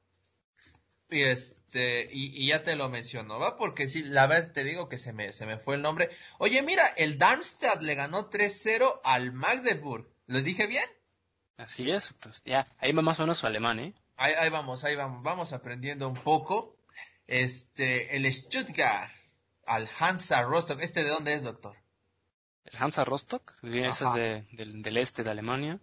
Y 1.09 1.21
es, 1.21 1.55
este, 1.73 2.07
y, 2.11 2.45
ya 2.45 2.63
te 2.63 2.75
lo 2.75 2.87
menciono, 2.89 3.39
¿va? 3.39 3.57
Porque 3.57 3.87
sí, 3.87 4.03
la 4.03 4.27
verdad 4.27 4.51
te 4.51 4.63
digo 4.63 4.89
que 4.89 4.99
se 4.99 5.11
me, 5.11 5.33
se 5.33 5.47
me 5.47 5.57
fue 5.57 5.75
el 5.75 5.81
nombre. 5.81 6.11
Oye, 6.37 6.61
mira, 6.61 6.85
el 6.97 7.17
Darmstadt 7.17 7.81
le 7.81 7.95
ganó 7.95 8.29
3-0 8.29 9.01
al 9.03 9.33
Magdeburg. 9.33 10.07
¿Lo 10.27 10.41
dije 10.43 10.67
bien? 10.67 10.85
Así 11.57 11.89
es, 11.89 12.13
pues, 12.19 12.43
ya, 12.45 12.67
ahí 12.77 12.91
va 12.91 13.01
más 13.01 13.19
o 13.19 13.23
menos 13.23 13.39
su 13.39 13.47
alemán, 13.47 13.79
¿eh? 13.79 13.93
Ahí, 14.15 14.33
ahí 14.33 14.49
vamos, 14.49 14.83
ahí 14.83 14.95
vamos, 14.95 15.23
vamos 15.23 15.53
aprendiendo 15.53 16.07
un 16.07 16.15
poco. 16.15 16.77
Este, 17.27 18.15
el 18.15 18.31
Stuttgart 18.31 19.11
al 19.65 19.89
Hansa 19.99 20.43
Rostock. 20.43 20.81
¿Este 20.81 21.03
de 21.03 21.09
dónde 21.09 21.33
es, 21.33 21.43
doctor? 21.43 21.75
El 22.65 22.81
Hansa 22.81 23.03
Rostock, 23.03 23.53
ese 23.63 24.05
es 24.05 24.13
de, 24.13 24.47
del, 24.51 24.81
del 24.81 24.97
este 24.97 25.23
de 25.23 25.31
Alemania. 25.31 25.79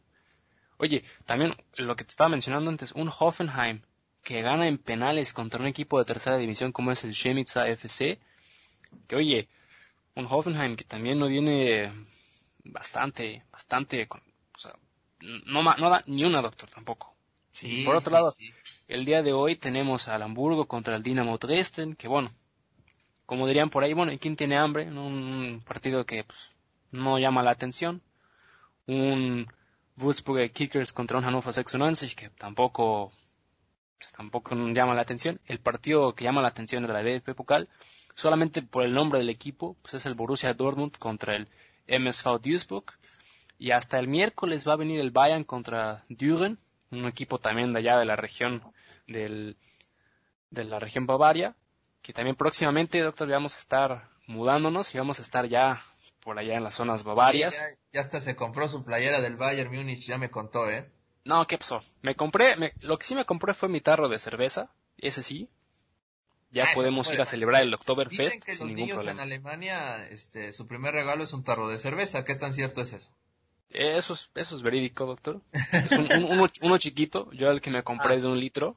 Oye, 0.78 1.04
también 1.26 1.54
lo 1.74 1.94
que 1.94 2.04
te 2.04 2.10
estaba 2.10 2.30
mencionando 2.30 2.70
antes, 2.70 2.92
un 2.92 3.10
Hoffenheim 3.16 3.82
que 4.22 4.42
gana 4.42 4.66
en 4.66 4.78
penales 4.78 5.32
contra 5.32 5.60
un 5.60 5.66
equipo 5.66 5.98
de 5.98 6.04
tercera 6.04 6.36
división 6.36 6.72
como 6.72 6.90
es 6.90 7.04
el 7.04 7.12
Chemitza 7.12 7.68
FC, 7.68 8.18
que 9.06 9.16
oye, 9.16 9.48
un 10.14 10.26
Hoffenheim 10.28 10.76
que 10.76 10.84
también 10.84 11.18
no 11.18 11.26
viene 11.26 11.92
bastante, 12.64 13.44
bastante, 13.50 14.08
o 14.10 14.58
sea, 14.58 14.74
no, 15.20 15.62
no 15.62 15.90
da 15.90 16.02
ni 16.06 16.24
una 16.24 16.40
doctor 16.40 16.70
tampoco. 16.70 17.14
Sí, 17.52 17.84
Por 17.84 17.96
otro 17.96 18.12
lado, 18.12 18.32
el 18.88 19.04
día 19.04 19.22
de 19.22 19.32
hoy 19.32 19.56
tenemos 19.56 20.08
al 20.08 20.22
Hamburgo 20.22 20.66
contra 20.66 20.96
el 20.96 21.02
Dinamo 21.02 21.36
Dresden, 21.38 21.94
que 21.96 22.08
bueno, 22.08 22.30
como 23.26 23.46
dirían 23.46 23.70
por 23.70 23.84
ahí, 23.84 23.92
bueno, 23.92 24.12
¿y 24.12 24.18
quién 24.18 24.36
tiene 24.36 24.56
hambre? 24.56 24.90
Un 24.90 25.62
partido 25.66 26.04
que 26.04 26.24
pues, 26.24 26.50
no 26.90 27.18
llama 27.18 27.42
la 27.42 27.52
atención. 27.52 28.02
Un 28.86 29.46
Wolfsburg 29.96 30.50
Kickers 30.52 30.92
contra 30.92 31.18
un 31.18 31.24
Hannover 31.24 31.54
96 31.54 32.14
que 32.14 32.30
tampoco 32.30 33.12
pues, 33.98 34.12
tampoco 34.12 34.54
llama 34.54 34.94
la 34.94 35.02
atención. 35.02 35.40
El 35.46 35.60
partido 35.60 36.14
que 36.14 36.24
llama 36.24 36.42
la 36.42 36.48
atención 36.48 36.82
de 36.86 36.92
la 36.92 37.02
DFB 37.02 37.34
Pokal, 37.34 37.68
solamente 38.14 38.62
por 38.62 38.82
el 38.82 38.94
nombre 38.94 39.18
del 39.18 39.28
equipo, 39.28 39.76
pues 39.82 39.94
es 39.94 40.06
el 40.06 40.14
Borussia 40.14 40.54
Dortmund 40.54 40.96
contra 40.98 41.36
el 41.36 41.48
MSV 41.86 42.40
Duisburg. 42.40 42.86
Y 43.58 43.72
hasta 43.72 43.98
el 43.98 44.08
miércoles 44.08 44.66
va 44.66 44.72
a 44.72 44.76
venir 44.76 45.00
el 45.00 45.10
Bayern 45.10 45.44
contra 45.44 46.02
Düren, 46.08 46.58
un 46.90 47.06
equipo 47.06 47.38
también 47.38 47.72
de 47.72 47.80
allá 47.80 47.98
de 47.98 48.04
la 48.04 48.16
región 48.16 48.62
del, 49.06 49.56
de 50.50 50.64
la 50.64 50.78
región 50.78 51.06
Bavaria, 51.06 51.54
que 52.02 52.12
también 52.12 52.36
próximamente, 52.36 53.00
doctor, 53.00 53.28
vamos 53.28 53.54
a 53.54 53.58
estar 53.58 54.08
mudándonos 54.26 54.94
y 54.94 54.98
vamos 54.98 55.18
a 55.18 55.22
estar 55.22 55.46
ya 55.46 55.80
por 56.20 56.38
allá 56.38 56.56
en 56.56 56.64
las 56.64 56.74
zonas 56.74 57.04
bavarias. 57.04 57.54
ya, 57.54 57.78
ya, 57.92 58.00
hasta 58.00 58.20
se 58.20 58.36
compró 58.36 58.68
su 58.68 58.84
playera 58.84 59.20
del 59.20 59.36
Bayern 59.36 59.74
Múnich, 59.74 60.06
ya 60.06 60.18
me 60.18 60.30
contó, 60.30 60.68
¿eh? 60.68 60.90
No, 61.24 61.46
¿qué 61.46 61.58
pasó? 61.58 61.82
Me 62.02 62.14
compré, 62.14 62.54
lo 62.80 62.98
que 62.98 63.06
sí 63.06 63.14
me 63.14 63.24
compré 63.24 63.54
fue 63.54 63.68
mi 63.68 63.80
tarro 63.80 64.08
de 64.08 64.18
cerveza, 64.18 64.70
ese 64.98 65.22
sí. 65.22 65.48
Ya 66.52 66.64
ah, 66.64 66.70
podemos 66.74 67.12
ir 67.12 67.22
a 67.22 67.26
celebrar 67.26 67.62
el 67.62 67.72
Oktoberfest 67.72 68.48
sin 68.50 68.74
ningún 68.74 68.88
problema. 68.88 69.12
en 69.12 69.20
Alemania, 69.20 70.08
este, 70.08 70.52
su 70.52 70.66
primer 70.66 70.92
regalo 70.92 71.22
es 71.22 71.32
un 71.32 71.44
tarro 71.44 71.68
de 71.68 71.78
cerveza. 71.78 72.24
¿Qué 72.24 72.34
tan 72.34 72.52
cierto 72.52 72.80
es 72.80 72.92
eso? 72.92 73.12
Eso 73.70 74.14
es, 74.14 74.30
eso 74.34 74.56
es 74.56 74.62
verídico, 74.62 75.06
doctor. 75.06 75.40
Es 75.52 75.92
un, 75.92 76.48
uno, 76.62 76.78
chiquito. 76.78 77.30
Yo 77.32 77.50
el 77.50 77.60
que 77.60 77.70
me 77.70 77.84
compré 77.84 78.14
ah. 78.14 78.16
es 78.16 78.22
de 78.22 78.28
un 78.28 78.40
litro. 78.40 78.76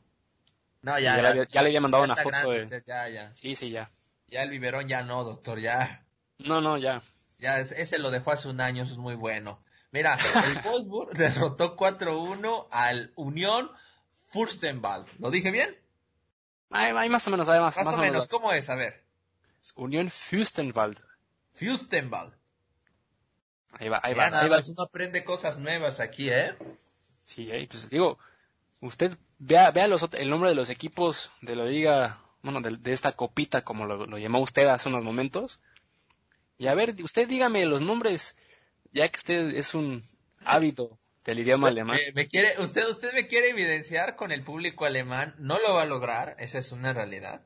No, 0.82 1.00
ya. 1.00 1.18
Ya, 1.48 1.62
le, 1.62 1.68
había 1.68 1.82
mandado 1.82 2.04
una 2.04 2.16
foto 2.16 2.52
de. 2.52 2.84
ya, 2.86 3.10
ya. 3.10 3.32
Sí, 3.36 3.56
sí, 3.56 3.72
ya. 3.72 3.90
Ya 4.28 4.44
el 4.44 4.50
biberón 4.50 4.88
ya 4.88 5.04
no, 5.04 5.24
doctor, 5.24 5.60
ya. 5.60 6.06
No, 6.40 6.62
no, 6.62 6.78
ya. 6.78 7.02
Ya, 7.40 7.60
ese 7.60 8.00
lo 8.00 8.12
dejó 8.12 8.32
hace 8.32 8.48
un 8.48 8.62
año, 8.62 8.84
eso 8.84 8.94
es 8.94 9.00
muy 9.00 9.16
bueno. 9.16 9.60
Mira, 9.92 10.18
el 10.18 10.62
Wolfsburg 10.64 11.14
derrotó 11.18 11.76
4-1 11.76 12.68
al 12.72 13.12
Unión 13.16 13.72
Furstenwald. 14.30 15.08
¿Lo 15.20 15.30
dije 15.30 15.52
bien? 15.52 15.78
Hay, 16.72 17.10
más 17.10 17.28
o 17.28 17.32
menos, 17.32 17.48
hay 17.50 17.60
más, 17.60 17.78
más, 17.78 17.98
o, 17.98 18.00
menos. 18.00 18.28
¿Cómo 18.28 18.52
es? 18.52 18.70
A 18.70 18.76
ver. 18.76 19.04
Unión 19.76 20.10
Fürstenwald. 20.10 21.00
Fürstenwald. 21.54 22.34
Ahí 23.80 23.90
va, 23.90 24.00
ahí 24.04 24.14
va. 24.14 24.26
Ahí 24.26 24.50
va. 24.50 24.60
Uno 24.68 24.84
aprende 24.84 25.24
cosas 25.24 25.58
nuevas 25.58 26.00
aquí, 26.00 26.30
¿eh? 26.30 26.56
Sí, 27.26 27.50
pues 27.70 27.90
digo, 27.90 28.20
usted 28.82 29.18
vea, 29.40 29.72
vea 29.72 29.88
los, 29.88 30.08
el 30.14 30.30
nombre 30.30 30.50
de 30.50 30.56
los 30.56 30.70
equipos 30.70 31.32
de 31.42 31.56
la 31.56 31.66
liga, 31.66 32.22
bueno, 32.42 32.62
de, 32.62 32.94
esta 32.94 33.14
copita, 33.14 33.64
como 33.64 33.86
lo, 33.86 34.06
lo, 34.06 34.18
llamó 34.18 34.40
usted 34.40 34.68
hace 34.68 34.90
unos 34.90 35.04
momentos. 35.04 35.62
Y 36.58 36.68
a 36.68 36.76
ver, 36.76 36.96
usted 37.02 37.28
dígame 37.28 37.66
los 37.66 37.82
nombres 37.82 38.36
ya 38.94 39.10
que 39.10 39.18
usted 39.18 39.56
es 39.56 39.74
un 39.74 40.04
hábito 40.46 41.00
del 41.26 41.40
idioma 41.40 41.70
alemán. 41.70 42.00
Me, 42.14 42.28
quiere, 42.28 42.62
usted, 42.62 42.88
usted 42.88 43.14
me 43.14 43.28
quiere 43.28 43.50
evidenciar 43.50 44.16
con 44.16 44.32
el 44.32 44.44
público 44.44 44.86
alemán, 44.86 45.36
no 45.40 45.58
lo 45.60 45.74
va 45.74 45.84
a 45.84 45.88
lograr, 45.88 46.36
esa 46.40 46.60
es 46.60 46.72
una 46.72 46.94
realidad. 46.94 47.46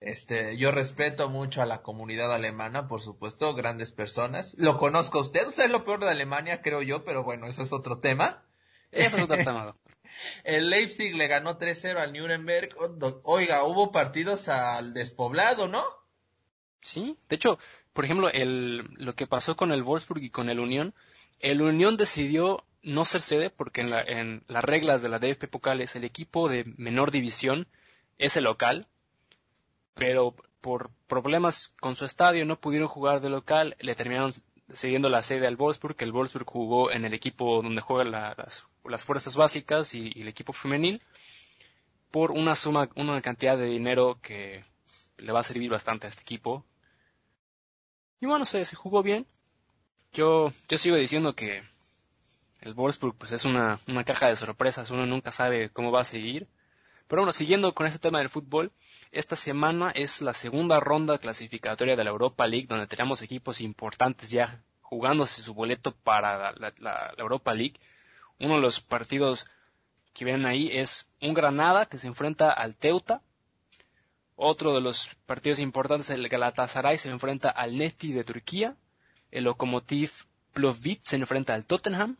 Este, 0.00 0.56
yo 0.56 0.72
respeto 0.72 1.28
mucho 1.28 1.62
a 1.62 1.66
la 1.66 1.82
comunidad 1.82 2.32
alemana, 2.32 2.86
por 2.86 3.00
supuesto, 3.00 3.54
grandes 3.54 3.92
personas. 3.92 4.54
Lo 4.58 4.78
conozco 4.78 5.18
a 5.18 5.22
usted, 5.22 5.48
usted 5.48 5.64
es 5.64 5.70
lo 5.70 5.84
peor 5.84 6.00
de 6.00 6.10
Alemania, 6.10 6.60
creo 6.60 6.82
yo, 6.82 7.04
pero 7.04 7.24
bueno, 7.24 7.46
eso 7.46 7.62
es 7.62 7.72
otro 7.72 7.98
tema. 7.98 8.42
Eso 8.92 9.16
es 9.16 9.24
otro 9.24 9.36
tema, 9.36 9.64
doctor. 9.64 9.92
El 10.44 10.70
Leipzig 10.70 11.16
le 11.16 11.26
ganó 11.26 11.58
3-0 11.58 11.96
al 11.96 12.12
Nuremberg. 12.12 12.70
Oiga, 13.24 13.64
hubo 13.64 13.90
partidos 13.90 14.48
al 14.48 14.94
despoblado, 14.94 15.66
¿no? 15.66 15.84
Sí, 16.80 17.18
de 17.28 17.36
hecho, 17.36 17.58
por 17.92 18.04
ejemplo, 18.04 18.30
el, 18.30 18.88
lo 18.94 19.14
que 19.14 19.26
pasó 19.26 19.56
con 19.56 19.72
el 19.72 19.82
Wolfsburg 19.82 20.22
y 20.22 20.30
con 20.30 20.48
el 20.48 20.60
Unión, 20.60 20.94
el 21.40 21.60
Unión 21.60 21.96
decidió 21.96 22.64
no 22.82 23.04
ser 23.04 23.22
sede 23.22 23.50
porque 23.50 23.80
en, 23.80 23.90
la, 23.90 24.00
en 24.02 24.44
las 24.46 24.64
reglas 24.64 25.02
de 25.02 25.08
la 25.08 25.18
DFP 25.18 25.48
Pokales 25.48 25.96
el 25.96 26.04
equipo 26.04 26.48
de 26.48 26.64
menor 26.76 27.10
división 27.10 27.66
es 28.18 28.36
el 28.36 28.44
local, 28.44 28.86
pero 29.96 30.34
por 30.60 30.90
problemas 31.08 31.74
con 31.80 31.96
su 31.96 32.04
estadio 32.04 32.44
no 32.44 32.60
pudieron 32.60 32.86
jugar 32.86 33.20
de 33.20 33.30
local, 33.30 33.76
le 33.80 33.94
terminaron 33.94 34.30
cediendo 34.72 35.08
la 35.08 35.22
sede 35.22 35.46
al 35.46 35.56
Wolfsburg, 35.56 35.96
el 36.00 36.12
Wolfsburg 36.12 36.46
jugó 36.46 36.90
en 36.90 37.04
el 37.04 37.14
equipo 37.14 37.62
donde 37.62 37.80
juegan 37.80 38.10
las, 38.10 38.66
las, 38.84 39.04
fuerzas 39.04 39.36
básicas 39.36 39.94
y, 39.94 40.12
el 40.16 40.28
equipo 40.28 40.52
femenil, 40.52 41.02
por 42.10 42.30
una 42.30 42.54
suma, 42.54 42.90
una 42.96 43.22
cantidad 43.22 43.56
de 43.56 43.66
dinero 43.66 44.18
que 44.20 44.64
le 45.16 45.32
va 45.32 45.40
a 45.40 45.44
servir 45.44 45.70
bastante 45.70 46.06
a 46.06 46.10
este 46.10 46.22
equipo. 46.22 46.64
Y 48.20 48.26
bueno, 48.26 48.44
se, 48.44 48.64
se 48.64 48.76
jugó 48.76 49.02
bien. 49.02 49.26
Yo, 50.12 50.50
yo 50.68 50.78
sigo 50.78 50.96
diciendo 50.96 51.34
que 51.34 51.62
el 52.60 52.74
Wolfsburg 52.74 53.16
pues 53.16 53.32
es 53.32 53.44
una, 53.44 53.80
una 53.86 54.04
caja 54.04 54.28
de 54.28 54.36
sorpresas, 54.36 54.90
uno 54.90 55.06
nunca 55.06 55.32
sabe 55.32 55.70
cómo 55.70 55.90
va 55.90 56.00
a 56.02 56.04
seguir. 56.04 56.48
Pero 57.08 57.22
bueno, 57.22 57.32
siguiendo 57.32 57.72
con 57.72 57.86
este 57.86 58.00
tema 58.00 58.18
del 58.18 58.28
fútbol, 58.28 58.72
esta 59.12 59.36
semana 59.36 59.92
es 59.92 60.22
la 60.22 60.34
segunda 60.34 60.80
ronda 60.80 61.18
clasificatoria 61.18 61.94
de 61.94 62.02
la 62.02 62.10
Europa 62.10 62.46
League, 62.48 62.66
donde 62.66 62.88
tenemos 62.88 63.22
equipos 63.22 63.60
importantes 63.60 64.30
ya 64.30 64.60
jugándose 64.82 65.42
su 65.42 65.54
boleto 65.54 65.92
para 65.94 66.52
la, 66.52 67.14
Europa 67.16 67.54
League. 67.54 67.74
Uno 68.40 68.56
de 68.56 68.60
los 68.60 68.80
partidos 68.80 69.46
que 70.14 70.24
vienen 70.24 70.46
ahí 70.46 70.68
es 70.72 71.08
un 71.22 71.32
Granada 71.32 71.86
que 71.86 71.98
se 71.98 72.08
enfrenta 72.08 72.50
al 72.50 72.74
Teuta. 72.76 73.22
Otro 74.34 74.74
de 74.74 74.80
los 74.80 75.14
partidos 75.26 75.60
importantes, 75.60 76.10
el 76.10 76.28
Galatasaray 76.28 76.98
se 76.98 77.10
enfrenta 77.10 77.50
al 77.50 77.76
Nefti 77.78 78.12
de 78.12 78.24
Turquía. 78.24 78.76
El 79.30 79.44
Lokomotiv 79.44 80.10
Plovdiv 80.52 80.98
se 81.02 81.16
enfrenta 81.16 81.54
al 81.54 81.66
Tottenham. 81.66 82.16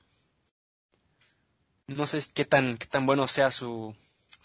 No 1.88 2.06
sé 2.06 2.20
qué 2.34 2.44
tan, 2.44 2.78
qué 2.78 2.86
tan 2.86 3.06
bueno 3.06 3.26
sea 3.26 3.50
su, 3.50 3.94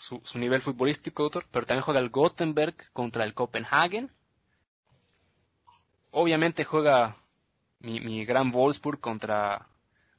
su, 0.02 0.40
nivel 0.40 0.62
futbolístico, 0.62 1.30
pero 1.52 1.66
también 1.66 1.84
juega 1.84 2.00
el 2.00 2.10
Gothenburg 2.10 2.76
contra 2.92 3.24
el 3.24 3.34
Copenhagen. 3.34 4.12
Obviamente 6.10 6.64
juega 6.64 7.16
mi, 7.80 8.26
gran 8.26 8.50
Wolfsburg 8.50 9.00
contra, 9.00 9.68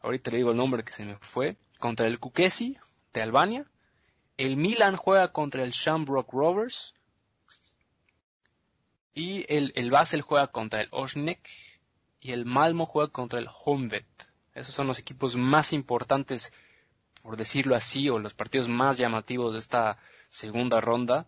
ahorita 0.01 0.31
le 0.31 0.39
digo 0.39 0.53
el 0.53 0.57
nombre 0.57 0.85
que 0.85 0.93
se 0.93 1.05
me 1.05 1.17
fue, 1.17 1.57
contra 1.79 2.07
el 2.07 2.21
Kukesi 2.21 2.79
de 3.13 3.23
Albania. 3.23 3.67
El 4.37 4.57
Milan 4.57 4.97
juega 4.97 5.33
contra 5.33 5.65
el 5.65 5.73
Shamrock 5.73 6.33
Rovers. 6.33 6.95
Y 9.15 9.45
el, 9.55 9.73
el 9.75 9.91
Basel 9.91 10.23
juega 10.23 10.47
contra 10.47 10.81
el 10.81 10.89
Osnek. 10.91 11.49
Y 12.21 12.33
el 12.33 12.47
Malmo 12.47 12.87
juega 12.87 13.13
contra 13.13 13.41
el 13.41 13.49
Honvet. 13.65 14.07
Esos 14.55 14.75
son 14.75 14.87
los 14.87 14.99
equipos 14.99 15.37
más 15.37 15.73
importantes 15.73 16.53
por 17.23 17.37
decirlo 17.37 17.77
así, 17.77 18.09
o 18.09 18.19
los 18.19 18.35
partidos 18.35 18.69
más 18.69 18.99
llamativos 18.99 19.53
de 19.53 19.61
esta 19.61 19.99
segunda 20.29 20.81
ronda. 20.81 21.27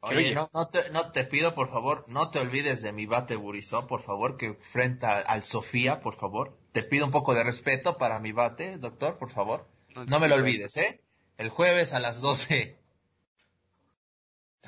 Oye, 0.00 0.34
no, 0.34 0.50
no, 0.52 0.68
te, 0.68 0.90
no 0.90 1.10
te 1.12 1.24
pido, 1.24 1.54
por 1.54 1.70
favor, 1.70 2.04
no 2.08 2.30
te 2.30 2.38
olvides 2.38 2.82
de 2.82 2.92
mi 2.92 3.06
bate 3.06 3.36
Burizó, 3.36 3.86
por 3.86 4.02
favor, 4.02 4.36
que 4.36 4.52
frente 4.54 5.06
al 5.06 5.42
Sofía, 5.42 6.00
por 6.00 6.14
favor. 6.14 6.58
Te 6.72 6.82
pido 6.82 7.06
un 7.06 7.10
poco 7.10 7.34
de 7.34 7.42
respeto 7.42 7.96
para 7.96 8.18
mi 8.18 8.32
bate, 8.32 8.76
doctor, 8.76 9.16
por 9.16 9.30
favor. 9.30 9.66
No, 9.94 10.20
me 10.20 10.28
lo 10.28 10.34
olvides, 10.34 10.76
¿eh? 10.76 11.00
El 11.38 11.48
jueves 11.48 11.94
a 11.94 12.00
las 12.00 12.20
12. 12.20 12.78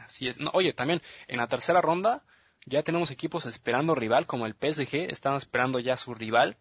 Así 0.02 0.28
es. 0.28 0.38
Oye, 0.52 0.72
también 0.72 1.02
en 1.28 1.38
la 1.38 1.48
tercera 1.48 1.82
ronda 1.82 2.24
ya 2.64 2.82
tenemos 2.82 3.10
equipos 3.10 3.46
esperando 3.46 3.94
rival, 3.94 4.26
como 4.26 4.46
el 4.46 4.54
PSG, 4.54 5.10
están 5.10 5.34
esperando 5.34 5.78
ya 5.78 5.96
su 5.96 6.14
rival. 6.14 6.56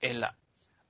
El 0.00 0.24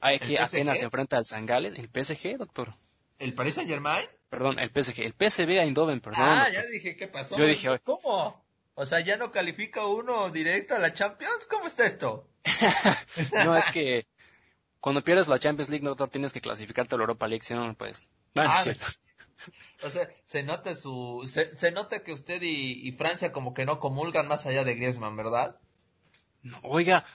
hay 0.00 0.18
que 0.18 0.38
apenas 0.38 0.78
se 0.78 0.84
enfrenta 0.84 1.16
al 1.16 1.24
Sangales, 1.24 1.74
el 1.74 1.88
PSG, 1.88 2.38
doctor. 2.38 2.74
¿El 3.18 3.34
Paris 3.34 3.54
Saint 3.54 3.68
Germain? 3.68 4.06
Perdón, 4.30 4.58
el 4.58 4.70
PSG, 4.70 5.00
el 5.00 5.12
PSV 5.12 5.50
Eindhoven, 5.60 6.00
perdón. 6.00 6.22
Ah, 6.22 6.48
ya 6.50 6.64
dije, 6.66 6.96
¿qué 6.96 7.08
pasó? 7.08 7.36
Yo 7.36 7.46
dije, 7.46 7.68
¿cómo? 7.84 8.44
O 8.74 8.86
sea, 8.86 9.00
¿ya 9.00 9.16
no 9.16 9.30
califica 9.30 9.84
uno 9.84 10.30
directo 10.30 10.74
a 10.74 10.78
la 10.78 10.94
Champions? 10.94 11.46
¿Cómo 11.50 11.66
está 11.66 11.84
esto? 11.84 12.26
no, 13.44 13.56
es 13.56 13.66
que 13.66 14.06
cuando 14.80 15.02
pierdes 15.02 15.28
la 15.28 15.38
Champions 15.38 15.68
League, 15.68 15.84
doctor, 15.84 16.08
tienes 16.08 16.32
que 16.32 16.40
clasificarte 16.40 16.94
a 16.94 16.98
la 16.98 17.02
Europa 17.02 17.28
League, 17.28 17.44
si 17.44 17.54
no, 17.54 17.74
pues... 17.74 18.02
No, 18.34 18.42
ah, 18.46 18.64
O 19.82 19.88
sea, 19.88 20.08
se 20.26 20.42
nota 20.42 20.74
su, 20.74 21.26
se, 21.26 21.72
nota 21.72 22.02
que 22.02 22.12
usted 22.12 22.42
y, 22.42 22.86
y, 22.86 22.92
Francia 22.92 23.32
como 23.32 23.54
que 23.54 23.64
no 23.64 23.80
comulgan 23.80 24.28
más 24.28 24.44
allá 24.44 24.64
de 24.64 24.74
Griezmann, 24.74 25.16
¿verdad? 25.16 25.58
No, 26.42 26.60
oiga, 26.62 27.06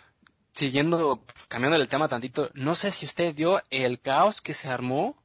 siguiendo, 0.55 1.21
cambiando 1.47 1.75
el 1.75 1.87
tema 1.87 2.07
tantito, 2.07 2.49
no 2.53 2.75
sé 2.75 2.91
si 2.91 3.05
usted 3.05 3.35
vio 3.35 3.61
el 3.69 3.99
caos 3.99 4.41
que 4.41 4.53
se 4.53 4.69
armó 4.69 5.15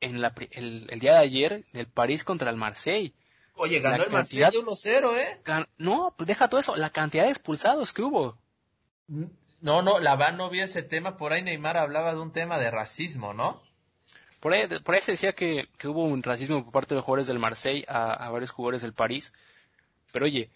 en 0.00 0.20
la, 0.20 0.34
el, 0.50 0.86
día 1.00 1.14
de 1.14 1.18
ayer 1.18 1.64
del 1.72 1.86
París 1.86 2.24
contra 2.24 2.50
el 2.50 2.56
Marseille. 2.56 3.14
Oye, 3.54 3.80
ganó 3.80 4.04
el 4.04 4.10
Marseille 4.10 4.50
1-0, 4.50 5.16
¿eh? 5.16 5.66
no, 5.78 6.14
pues 6.16 6.26
deja 6.26 6.48
todo 6.48 6.60
eso, 6.60 6.76
la 6.76 6.90
cantidad 6.90 7.24
de 7.24 7.30
expulsados 7.30 7.92
que 7.92 8.02
hubo. 8.02 8.36
No, 9.60 9.80
no, 9.80 9.98
la 9.98 10.16
van 10.16 10.36
no 10.36 10.50
vi 10.50 10.60
ese 10.60 10.82
tema, 10.82 11.16
por 11.16 11.32
ahí 11.32 11.42
Neymar 11.42 11.78
hablaba 11.78 12.14
de 12.14 12.20
un 12.20 12.32
tema 12.32 12.58
de 12.58 12.70
racismo, 12.70 13.32
¿no? 13.32 13.62
Por 14.40 14.52
ahí, 14.52 14.66
por 14.66 14.94
ahí 14.94 15.00
se 15.00 15.12
decía 15.12 15.32
que, 15.32 15.68
que 15.78 15.88
hubo 15.88 16.04
un 16.04 16.22
racismo 16.22 16.64
por 16.64 16.72
parte 16.72 16.94
de 16.94 17.00
jugadores 17.00 17.28
del 17.28 17.38
Marseille 17.38 17.86
a, 17.88 18.12
a 18.12 18.30
varios 18.30 18.50
jugadores 18.50 18.82
del 18.82 18.92
París. 18.92 19.32
Pero 20.12 20.26
oye, 20.26 20.50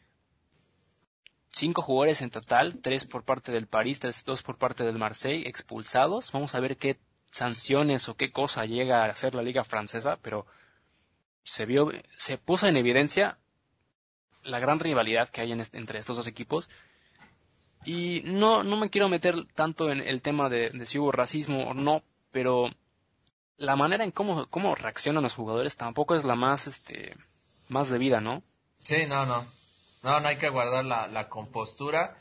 cinco 1.53 1.83
jugadores 1.83 2.23
en 2.23 2.31
total, 2.31 2.79
tres 2.81 3.05
por 3.05 3.25
parte 3.25 3.53
del 3.53 3.67
París, 3.67 4.01
tres, 4.01 4.25
dos 4.25 4.43
por 4.43 4.59
parte 4.59 4.85
del 4.85 4.99
Marseille, 4.99 5.49
expulsados. 5.49 6.33
Vamos 6.33 6.55
a 6.55 6.61
ver 6.61 6.77
qué 6.77 6.99
sanciones 7.31 8.09
o 8.09 8.17
qué 8.17 8.31
cosa 8.33 8.65
llega 8.65 9.05
a 9.05 9.11
hacer 9.11 9.35
la 9.35 9.43
liga 9.43 9.65
francesa, 9.65 10.19
pero 10.23 10.47
se 11.43 11.67
vio, 11.67 11.91
se 12.17 12.39
puso 12.39 12.67
en 12.67 12.77
evidencia 12.77 13.39
la 14.43 14.59
gran 14.59 14.81
rivalidad 14.81 15.29
que 15.29 15.41
hay 15.41 15.53
entre 15.53 15.99
estos 15.99 16.17
dos 16.17 16.27
equipos. 16.27 16.69
Y 17.85 18.23
no, 18.25 18.63
no 18.65 18.77
me 18.77 18.91
quiero 18.91 19.09
meter 19.09 19.45
tanto 19.55 19.91
en 19.91 20.01
el 20.01 20.21
tema 20.21 20.49
de, 20.49 20.71
de, 20.71 20.87
si 20.87 20.99
hubo 20.99 21.13
racismo 21.13 21.69
o 21.69 21.75
no, 21.75 22.03
pero 22.33 22.71
la 23.57 23.77
manera 23.77 24.05
en 24.05 24.11
cómo, 24.11 24.47
cómo 24.49 24.75
reaccionan 24.75 25.23
los 25.23 25.35
jugadores 25.35 25.77
tampoco 25.77 26.15
es 26.15 26.25
la 26.25 26.35
más, 26.35 26.67
este, 26.67 27.15
más 27.69 27.89
debida, 27.89 28.21
¿no? 28.21 28.43
Sí, 28.79 29.07
no, 29.09 29.27
no. 29.27 29.45
No, 30.03 30.21
no 30.21 30.29
hay 30.29 30.37
que 30.37 30.49
guardar 30.49 30.85
la, 30.85 31.29
compostura. 31.29 32.17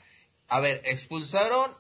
A 0.48 0.60
ver, 0.60 0.82
expulsaron 0.86 1.76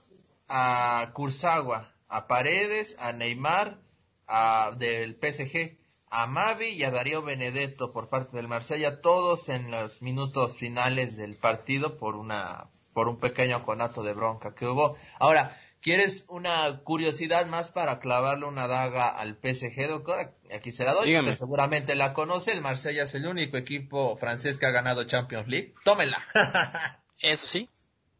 a 0.47 1.11
Kurzawa, 1.13 1.93
a 2.07 2.27
Paredes, 2.27 2.95
a 2.99 3.11
Neymar, 3.11 3.79
a, 4.27 4.71
del 4.77 5.15
PSG, 5.15 5.77
a 6.09 6.27
Mavi 6.27 6.69
y 6.69 6.83
a 6.83 6.91
Darío 6.91 7.21
Benedetto 7.21 7.91
por 7.91 8.09
parte 8.09 8.37
del 8.37 8.47
Marsella, 8.47 9.01
todos 9.01 9.49
en 9.49 9.71
los 9.71 10.01
minutos 10.01 10.55
finales 10.55 11.17
del 11.17 11.35
partido 11.35 11.97
por 11.97 12.15
una 12.15 12.69
por 12.93 13.09
un 13.09 13.19
pequeño 13.19 13.63
conato 13.63 14.01
de 14.01 14.13
bronca 14.13 14.55
que 14.55 14.65
hubo. 14.65 14.97
Ahora, 15.19 15.55
¿Quieres 15.81 16.25
una 16.27 16.79
curiosidad 16.79 17.45
más 17.45 17.69
para 17.69 17.99
clavarle 17.99 18.45
una 18.45 18.67
daga 18.67 19.07
al 19.09 19.35
PSG, 19.35 19.87
doctor? 19.87 20.33
Aquí 20.53 20.71
se 20.71 20.83
la 20.83 20.93
doy, 20.93 21.13
que 21.23 21.33
seguramente 21.33 21.95
la 21.95 22.13
conoce. 22.13 22.51
El 22.51 22.61
Marsella 22.61 23.03
es 23.03 23.13
el 23.13 23.27
único 23.27 23.57
equipo 23.57 24.17
francés 24.17 24.57
que 24.57 24.65
ha 24.65 24.71
ganado 24.71 25.03
Champions 25.05 25.47
League. 25.47 25.75
Tómela. 25.83 26.21
eso 27.21 27.47
sí, 27.47 27.69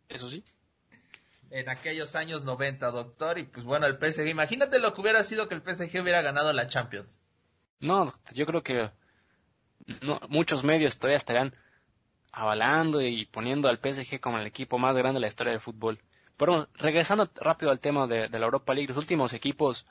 eso 0.08 0.30
sí. 0.30 0.44
En 1.50 1.68
aquellos 1.70 2.16
años 2.16 2.44
90, 2.44 2.92
doctor. 2.92 3.40
Y 3.40 3.44
pues 3.44 3.66
bueno, 3.66 3.88
el 3.88 3.98
PSG, 3.98 4.28
imagínate 4.28 4.80
lo 4.80 4.94
que 4.94 5.02
hubiera 5.02 5.24
sido 5.24 5.48
que 5.48 5.56
el 5.56 5.62
PSG 5.62 6.02
hubiera 6.02 6.22
ganado 6.22 6.54
la 6.54 6.68
Champions. 6.68 7.22
No, 7.80 8.14
yo 8.34 8.46
creo 8.46 8.64
que 8.64 8.92
muchos 10.30 10.64
medios 10.64 10.98
todavía 10.98 11.18
estarán 11.18 11.56
avalando 12.32 13.02
y 13.02 13.26
poniendo 13.26 13.68
al 13.68 13.80
PSG 13.80 14.20
como 14.20 14.38
el 14.38 14.46
equipo 14.46 14.78
más 14.78 14.96
grande 14.96 15.16
de 15.16 15.22
la 15.22 15.28
historia 15.28 15.52
del 15.52 15.62
fútbol. 15.62 16.00
Pero 16.38 16.68
regresando 16.76 17.30
rápido 17.36 17.72
al 17.72 17.80
tema 17.80 18.06
de, 18.08 18.30
la 18.30 18.46
Europa 18.46 18.74
League, 18.74 18.88
los 18.88 18.98
últimos 18.98 19.34
equipos 19.34 19.88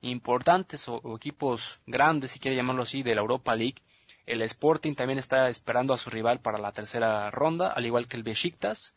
importantes 0.00 0.88
o, 0.88 1.16
equipos 1.16 1.80
grandes, 1.86 2.32
si 2.32 2.38
quiere 2.38 2.56
llamarlo 2.56 2.82
así, 2.82 3.02
de 3.02 3.16
la 3.16 3.20
Europa 3.20 3.56
League, 3.56 3.82
el 4.26 4.42
Sporting 4.42 4.94
también 4.94 5.18
está 5.18 5.48
esperando 5.48 5.92
a 5.92 5.98
su 5.98 6.10
rival 6.10 6.40
para 6.40 6.58
la 6.58 6.72
tercera 6.72 7.30
ronda, 7.30 7.72
al 7.72 7.84
igual 7.84 8.06
que 8.06 8.16
el 8.16 8.22
Besiktas 8.22 8.94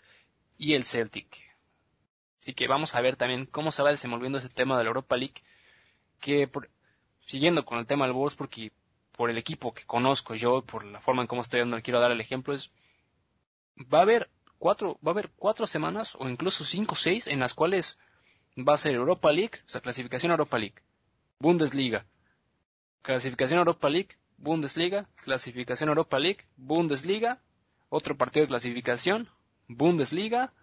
y 0.57 0.75
el 0.75 0.85
Celtic. 0.85 1.51
Así 2.39 2.53
que 2.53 2.67
vamos 2.67 2.93
a 2.95 3.01
ver 3.01 3.15
también 3.15 3.45
cómo 3.45 3.71
se 3.71 3.81
va 3.81 3.91
desenvolviendo 3.91 4.37
ese 4.37 4.49
tema 4.49 4.77
de 4.77 4.83
la 4.83 4.89
Europa 4.89 5.17
League, 5.17 5.41
que 6.19 6.49
siguiendo 7.21 7.65
con 7.65 7.79
el 7.79 7.87
tema 7.87 8.05
del 8.05 8.13
Wolfsburg 8.13 8.51
y 8.57 8.71
por 9.11 9.29
el 9.31 9.37
equipo 9.37 9.73
que 9.73 9.85
conozco 9.85 10.35
yo, 10.35 10.61
por 10.63 10.85
la 10.85 11.01
forma 11.01 11.23
en 11.23 11.27
cómo 11.27 11.41
estoy 11.41 11.61
dando, 11.61 11.81
quiero 11.81 11.99
dar 11.99 12.11
el 12.11 12.21
ejemplo, 12.21 12.53
es 12.53 12.71
va 13.91 13.99
a 13.99 14.01
haber 14.03 14.29
cuatro, 14.61 14.99
va 15.05 15.09
a 15.09 15.13
haber 15.15 15.31
cuatro 15.35 15.65
semanas 15.65 16.15
o 16.19 16.29
incluso 16.29 16.63
cinco 16.63 16.93
o 16.93 16.95
seis 16.95 17.25
en 17.25 17.39
las 17.39 17.55
cuales 17.55 17.97
va 18.55 18.75
a 18.75 18.77
ser 18.77 18.93
Europa 18.93 19.31
League, 19.31 19.57
o 19.65 19.69
sea, 19.69 19.81
clasificación 19.81 20.31
Europa 20.31 20.59
League, 20.59 20.75
Bundesliga, 21.39 22.05
clasificación 23.01 23.57
Europa 23.57 23.89
League, 23.89 24.09
Bundesliga, 24.37 25.09
clasificación 25.25 25.89
Europa 25.89 26.19
League, 26.19 26.45
Bundesliga, 26.57 27.39
otro 27.89 28.15
partido 28.15 28.43
de 28.43 28.49
clasificación, 28.49 29.27
Bundesliga, 29.67 30.53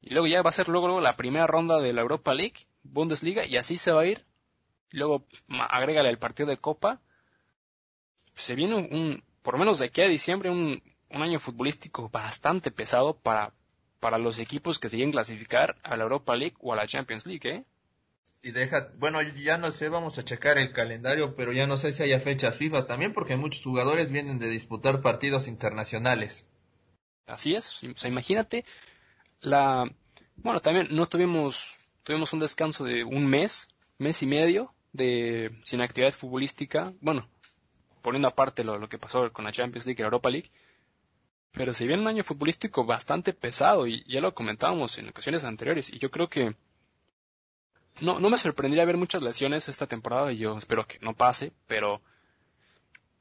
y 0.00 0.10
luego 0.10 0.28
ya 0.28 0.40
va 0.42 0.50
a 0.50 0.52
ser 0.52 0.68
luego, 0.68 1.00
la 1.00 1.16
primera 1.16 1.48
ronda 1.48 1.80
de 1.80 1.92
la 1.92 2.02
Europa 2.02 2.34
League, 2.34 2.68
Bundesliga, 2.84 3.44
y 3.44 3.56
así 3.56 3.78
se 3.78 3.90
va 3.90 4.02
a 4.02 4.06
ir. 4.06 4.24
Luego 4.90 5.24
agrégale 5.70 6.08
el 6.08 6.18
partido 6.18 6.48
de 6.48 6.58
Copa. 6.58 7.00
Se 8.34 8.54
viene 8.54 8.74
un, 8.76 9.24
por 9.42 9.54
lo 9.54 9.58
menos 9.58 9.80
de 9.80 9.86
aquí 9.86 10.02
a 10.02 10.08
diciembre, 10.08 10.50
un, 10.50 10.82
un 11.12 11.22
año 11.22 11.38
futbolístico 11.38 12.08
bastante 12.08 12.70
pesado 12.70 13.14
para, 13.14 13.52
para 14.00 14.18
los 14.18 14.38
equipos 14.38 14.78
que 14.78 14.88
siguen 14.88 15.12
clasificar 15.12 15.76
a 15.82 15.96
la 15.96 16.04
Europa 16.04 16.34
League 16.36 16.56
o 16.60 16.72
a 16.72 16.76
la 16.76 16.86
Champions 16.86 17.26
League, 17.26 17.48
¿eh? 17.48 17.64
Y 18.44 18.50
deja, 18.50 18.90
bueno, 18.98 19.22
ya 19.22 19.56
no 19.56 19.70
sé, 19.70 19.88
vamos 19.88 20.18
a 20.18 20.24
checar 20.24 20.58
el 20.58 20.72
calendario, 20.72 21.36
pero 21.36 21.52
ya 21.52 21.68
no 21.68 21.76
sé 21.76 21.92
si 21.92 22.02
haya 22.02 22.18
fechas 22.18 22.56
FIFA 22.56 22.88
también, 22.88 23.12
porque 23.12 23.36
muchos 23.36 23.62
jugadores 23.62 24.10
vienen 24.10 24.40
de 24.40 24.48
disputar 24.48 25.00
partidos 25.00 25.46
internacionales. 25.46 26.48
Así 27.26 27.54
es, 27.54 27.84
o 27.84 27.96
sea, 27.96 28.10
imagínate 28.10 28.64
la, 29.42 29.88
bueno, 30.36 30.60
también 30.60 30.88
no 30.90 31.06
tuvimos, 31.06 31.78
tuvimos 32.02 32.32
un 32.32 32.40
descanso 32.40 32.82
de 32.82 33.04
un 33.04 33.26
mes, 33.26 33.68
mes 33.98 34.20
y 34.24 34.26
medio 34.26 34.74
de 34.92 35.56
sin 35.62 35.80
actividad 35.80 36.12
futbolística, 36.12 36.92
bueno, 37.00 37.28
poniendo 38.02 38.26
aparte 38.26 38.64
lo, 38.64 38.76
lo 38.76 38.88
que 38.88 38.98
pasó 38.98 39.32
con 39.32 39.44
la 39.44 39.52
Champions 39.52 39.86
League 39.86 40.00
y 40.00 40.02
la 40.02 40.06
Europa 40.06 40.30
League, 40.30 40.50
pero 41.52 41.74
se 41.74 41.86
viene 41.86 42.02
un 42.02 42.08
año 42.08 42.24
futbolístico 42.24 42.84
bastante 42.84 43.32
pesado 43.32 43.86
y 43.86 44.04
ya 44.04 44.20
lo 44.20 44.34
comentábamos 44.34 44.98
en 44.98 45.08
ocasiones 45.08 45.44
anteriores 45.44 45.90
y 45.90 45.98
yo 45.98 46.10
creo 46.10 46.28
que 46.28 46.54
no, 48.00 48.18
no 48.18 48.30
me 48.30 48.38
sorprendería 48.38 48.84
ver 48.84 48.96
muchas 48.96 49.22
lesiones 49.22 49.68
esta 49.68 49.86
temporada 49.86 50.32
y 50.32 50.38
yo 50.38 50.56
espero 50.56 50.86
que 50.86 50.98
no 51.00 51.14
pase, 51.14 51.52
pero 51.66 52.00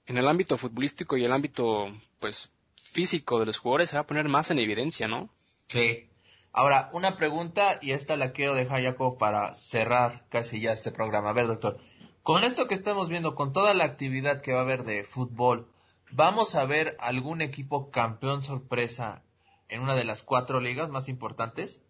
en 0.05 0.17
el 0.17 0.27
ámbito 0.27 0.57
futbolístico 0.57 1.17
y 1.17 1.25
el 1.25 1.31
ámbito 1.33 1.87
pues 2.19 2.51
físico 2.81 3.39
de 3.39 3.45
los 3.45 3.59
jugadores 3.59 3.89
se 3.89 3.97
va 3.97 4.01
a 4.01 4.07
poner 4.07 4.27
más 4.27 4.49
en 4.49 4.59
evidencia, 4.59 5.07
¿no? 5.07 5.29
Sí. 5.67 6.07
Ahora, 6.53 6.89
una 6.93 7.15
pregunta 7.15 7.79
y 7.81 7.91
esta 7.91 8.17
la 8.17 8.31
quiero 8.31 8.55
dejar 8.55 8.81
ya 8.81 8.95
como 8.95 9.17
para 9.17 9.53
cerrar 9.53 10.25
casi 10.29 10.59
ya 10.59 10.73
este 10.73 10.91
programa. 10.91 11.29
A 11.29 11.33
ver, 11.33 11.47
doctor, 11.47 11.79
con 12.23 12.43
esto 12.43 12.67
que 12.67 12.75
estamos 12.75 13.07
viendo, 13.07 13.35
con 13.35 13.53
toda 13.53 13.73
la 13.73 13.85
actividad 13.85 14.41
que 14.41 14.51
va 14.51 14.59
a 14.59 14.63
haber 14.63 14.83
de 14.83 15.03
fútbol, 15.03 15.70
¿vamos 16.11 16.55
a 16.55 16.65
ver 16.65 16.97
algún 16.99 17.41
equipo 17.41 17.91
campeón 17.91 18.43
sorpresa 18.43 19.23
en 19.69 19.81
una 19.81 19.95
de 19.95 20.03
las 20.03 20.23
cuatro 20.23 20.59
ligas 20.59 20.89
más 20.89 21.09
importantes? 21.09 21.81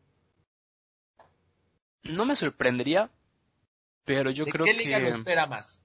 No 2.04 2.26
me 2.26 2.36
sorprendería, 2.36 3.12
pero 4.06 4.32
yo 4.32 4.46
creo 4.46 4.66
que... 4.66 4.72
¿Qué 4.72 4.78
liga 4.78 5.00
lo 5.00 5.08
espera 5.08 5.46
más? 5.46 5.80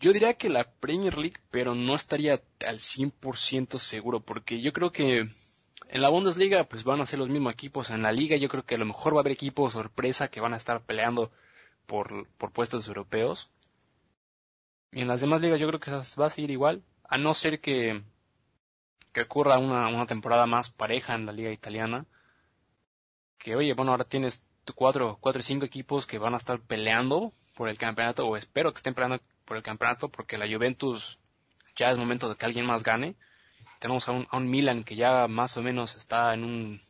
Yo 0.00 0.12
diría 0.12 0.34
que 0.34 0.48
la 0.48 0.68
Premier 0.68 1.16
League, 1.16 1.38
pero 1.52 1.76
no 1.76 1.94
estaría 1.94 2.42
al 2.66 2.78
100% 2.78 3.78
seguro, 3.78 4.20
porque 4.20 4.60
yo 4.60 4.72
creo 4.72 4.90
que 4.90 5.28
en 5.88 6.02
la 6.02 6.08
Bundesliga 6.08 6.64
pues 6.64 6.82
van 6.82 7.00
a 7.00 7.06
ser 7.06 7.20
los 7.20 7.28
mismos 7.28 7.52
equipos. 7.52 7.90
En 7.90 8.02
la 8.02 8.10
liga 8.10 8.36
yo 8.36 8.48
creo 8.48 8.64
que 8.64 8.74
a 8.74 8.78
lo 8.78 8.86
mejor 8.86 9.14
va 9.14 9.18
a 9.18 9.20
haber 9.20 9.32
equipos 9.32 9.74
sorpresa 9.74 10.28
que 10.28 10.40
van 10.40 10.54
a 10.54 10.56
estar 10.56 10.82
peleando 10.82 11.30
por, 11.86 12.26
por 12.38 12.50
puestos 12.50 12.88
europeos. 12.88 13.50
Y 14.92 15.00
en 15.00 15.08
las 15.08 15.22
demás 15.22 15.40
ligas 15.40 15.58
yo 15.60 15.66
creo 15.68 15.80
que 15.80 15.90
va 15.90 16.26
a 16.26 16.30
seguir 16.30 16.50
igual, 16.50 16.82
a 17.04 17.16
no 17.16 17.32
ser 17.32 17.60
que, 17.60 18.02
que 19.12 19.22
ocurra 19.22 19.58
una, 19.58 19.88
una 19.88 20.06
temporada 20.06 20.46
más 20.46 20.68
pareja 20.68 21.14
en 21.14 21.24
la 21.26 21.32
liga 21.32 21.50
italiana. 21.50 22.06
Que 23.38 23.56
oye, 23.56 23.72
bueno, 23.72 23.92
ahora 23.92 24.04
tienes 24.04 24.44
cuatro, 24.74 25.18
cuatro 25.20 25.40
y 25.40 25.42
cinco 25.42 25.64
equipos 25.64 26.06
que 26.06 26.18
van 26.18 26.34
a 26.34 26.36
estar 26.36 26.60
peleando 26.60 27.32
por 27.54 27.68
el 27.68 27.78
campeonato, 27.78 28.26
o 28.26 28.36
espero 28.36 28.72
que 28.72 28.78
estén 28.78 28.94
peleando 28.94 29.20
por 29.46 29.56
el 29.56 29.62
campeonato, 29.62 30.10
porque 30.10 30.38
la 30.38 30.46
Juventus 30.46 31.18
ya 31.74 31.90
es 31.90 31.98
momento 31.98 32.28
de 32.28 32.36
que 32.36 32.46
alguien 32.46 32.66
más 32.66 32.82
gane. 32.82 33.16
Tenemos 33.78 34.08
a 34.08 34.12
un, 34.12 34.28
a 34.30 34.36
un 34.36 34.48
Milan 34.48 34.84
que 34.84 34.94
ya 34.94 35.26
más 35.26 35.56
o 35.56 35.62
menos 35.62 35.96
está 35.96 36.34
en 36.34 36.44
un, 36.44 36.80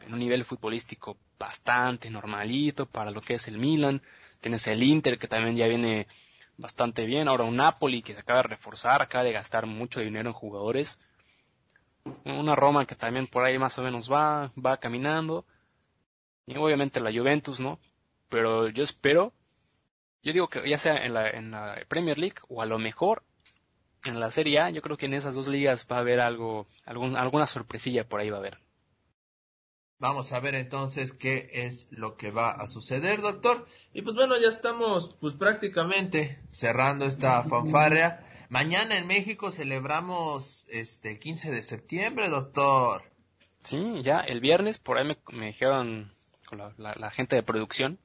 en 0.00 0.12
un 0.12 0.18
nivel 0.18 0.44
futbolístico 0.44 1.16
bastante 1.38 2.10
normalito 2.10 2.86
para 2.86 3.10
lo 3.10 3.22
que 3.22 3.34
es 3.34 3.48
el 3.48 3.58
Milan. 3.58 4.02
Tienes 4.40 4.66
el 4.66 4.82
Inter 4.82 5.18
que 5.18 5.26
también 5.26 5.56
ya 5.56 5.66
viene 5.66 6.06
bastante 6.60 7.06
bien. 7.06 7.28
Ahora 7.28 7.44
un 7.44 7.56
Napoli 7.56 8.02
que 8.02 8.14
se 8.14 8.20
acaba 8.20 8.42
de 8.42 8.48
reforzar, 8.48 9.02
acaba 9.02 9.24
de 9.24 9.32
gastar 9.32 9.66
mucho 9.66 10.00
dinero 10.00 10.28
en 10.28 10.34
jugadores. 10.34 11.00
Una 12.24 12.54
Roma 12.54 12.86
que 12.86 12.94
también 12.94 13.26
por 13.26 13.44
ahí 13.44 13.58
más 13.58 13.78
o 13.78 13.82
menos 13.82 14.10
va, 14.10 14.50
va 14.64 14.78
caminando. 14.78 15.44
Y 16.46 16.56
obviamente 16.56 17.00
la 17.00 17.12
Juventus, 17.12 17.60
¿no? 17.60 17.78
Pero 18.28 18.68
yo 18.68 18.82
espero 18.82 19.32
yo 20.22 20.32
digo 20.32 20.48
que 20.48 20.68
ya 20.68 20.78
sea 20.78 20.96
en 21.04 21.14
la, 21.14 21.30
en 21.30 21.50
la 21.50 21.78
Premier 21.88 22.18
League 22.18 22.36
o 22.48 22.60
a 22.60 22.66
lo 22.66 22.78
mejor 22.78 23.22
en 24.04 24.20
la 24.20 24.30
Serie 24.30 24.60
A, 24.60 24.70
yo 24.70 24.82
creo 24.82 24.96
que 24.96 25.06
en 25.06 25.14
esas 25.14 25.34
dos 25.34 25.48
ligas 25.48 25.86
va 25.90 25.96
a 25.96 26.00
haber 26.00 26.20
algo, 26.20 26.66
algún, 26.86 27.16
alguna 27.16 27.46
sorpresilla 27.46 28.06
por 28.08 28.20
ahí 28.20 28.30
va 28.30 28.36
a 28.36 28.40
haber. 28.40 28.58
Vamos 30.00 30.32
a 30.32 30.40
ver 30.40 30.54
entonces 30.54 31.12
qué 31.12 31.50
es 31.52 31.86
lo 31.90 32.16
que 32.16 32.30
va 32.30 32.52
a 32.52 32.66
suceder, 32.66 33.20
doctor. 33.20 33.66
Y 33.92 34.00
pues 34.00 34.16
bueno, 34.16 34.34
ya 34.40 34.48
estamos 34.48 35.14
pues 35.20 35.34
prácticamente 35.34 36.42
cerrando 36.48 37.04
esta 37.04 37.42
fanfarria. 37.44 38.26
Mañana 38.48 38.96
en 38.96 39.06
México 39.06 39.52
celebramos 39.52 40.64
este 40.70 41.18
15 41.18 41.50
de 41.50 41.62
septiembre, 41.62 42.30
doctor. 42.30 43.02
Sí, 43.62 44.00
ya 44.02 44.20
el 44.20 44.40
viernes 44.40 44.78
por 44.78 44.96
ahí 44.96 45.04
me, 45.06 45.18
me 45.36 45.48
dijeron 45.48 46.10
con 46.46 46.58
la, 46.58 46.72
la, 46.78 46.94
la 46.94 47.10
gente 47.10 47.36
de 47.36 47.42
producción 47.42 47.98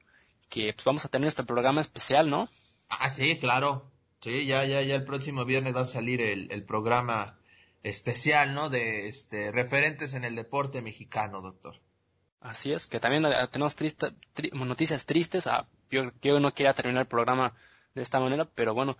que 0.50 0.74
pues, 0.74 0.84
vamos 0.84 1.06
a 1.06 1.08
tener 1.08 1.28
este 1.28 1.44
programa 1.44 1.80
especial, 1.80 2.28
¿no? 2.28 2.46
Ah, 2.90 3.08
sí, 3.08 3.38
claro. 3.38 3.90
Sí, 4.20 4.44
ya, 4.44 4.66
ya, 4.66 4.82
ya 4.82 4.96
el 4.96 5.04
próximo 5.04 5.46
viernes 5.46 5.74
va 5.74 5.80
a 5.80 5.86
salir 5.86 6.20
el, 6.20 6.52
el 6.52 6.62
programa 6.62 7.38
especial, 7.82 8.52
¿no? 8.52 8.68
De 8.68 9.08
este 9.08 9.50
referentes 9.50 10.12
en 10.12 10.24
el 10.24 10.36
deporte 10.36 10.82
mexicano, 10.82 11.40
doctor. 11.40 11.80
Así 12.46 12.72
es, 12.72 12.86
que 12.86 13.00
también 13.00 13.26
eh, 13.26 13.48
tenemos 13.50 13.74
tri 13.74 13.92
noticias 14.52 15.04
tristes. 15.04 15.46
Ah, 15.48 15.66
yo, 15.90 16.40
no 16.40 16.54
quería 16.54 16.72
terminar 16.74 17.02
el 17.02 17.08
programa 17.08 17.52
de 17.94 18.02
esta 18.02 18.20
manera, 18.20 18.44
pero 18.44 18.72
bueno, 18.72 18.96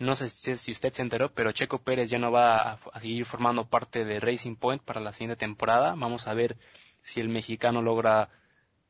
no 0.00 0.16
sé 0.16 0.28
si, 0.28 0.72
usted 0.72 0.92
se 0.92 1.02
enteró, 1.02 1.32
pero 1.32 1.52
Checo 1.52 1.78
Pérez 1.78 2.10
ya 2.10 2.18
no 2.18 2.32
va 2.32 2.56
a, 2.56 2.78
a, 2.92 3.00
seguir 3.00 3.24
formando 3.24 3.66
parte 3.66 4.04
de 4.04 4.18
Racing 4.18 4.56
Point 4.56 4.82
para 4.82 5.00
la 5.00 5.12
siguiente 5.12 5.36
temporada. 5.36 5.94
Vamos 5.96 6.26
a 6.26 6.34
ver 6.34 6.56
si 7.02 7.20
el 7.20 7.28
mexicano 7.28 7.82
logra 7.82 8.28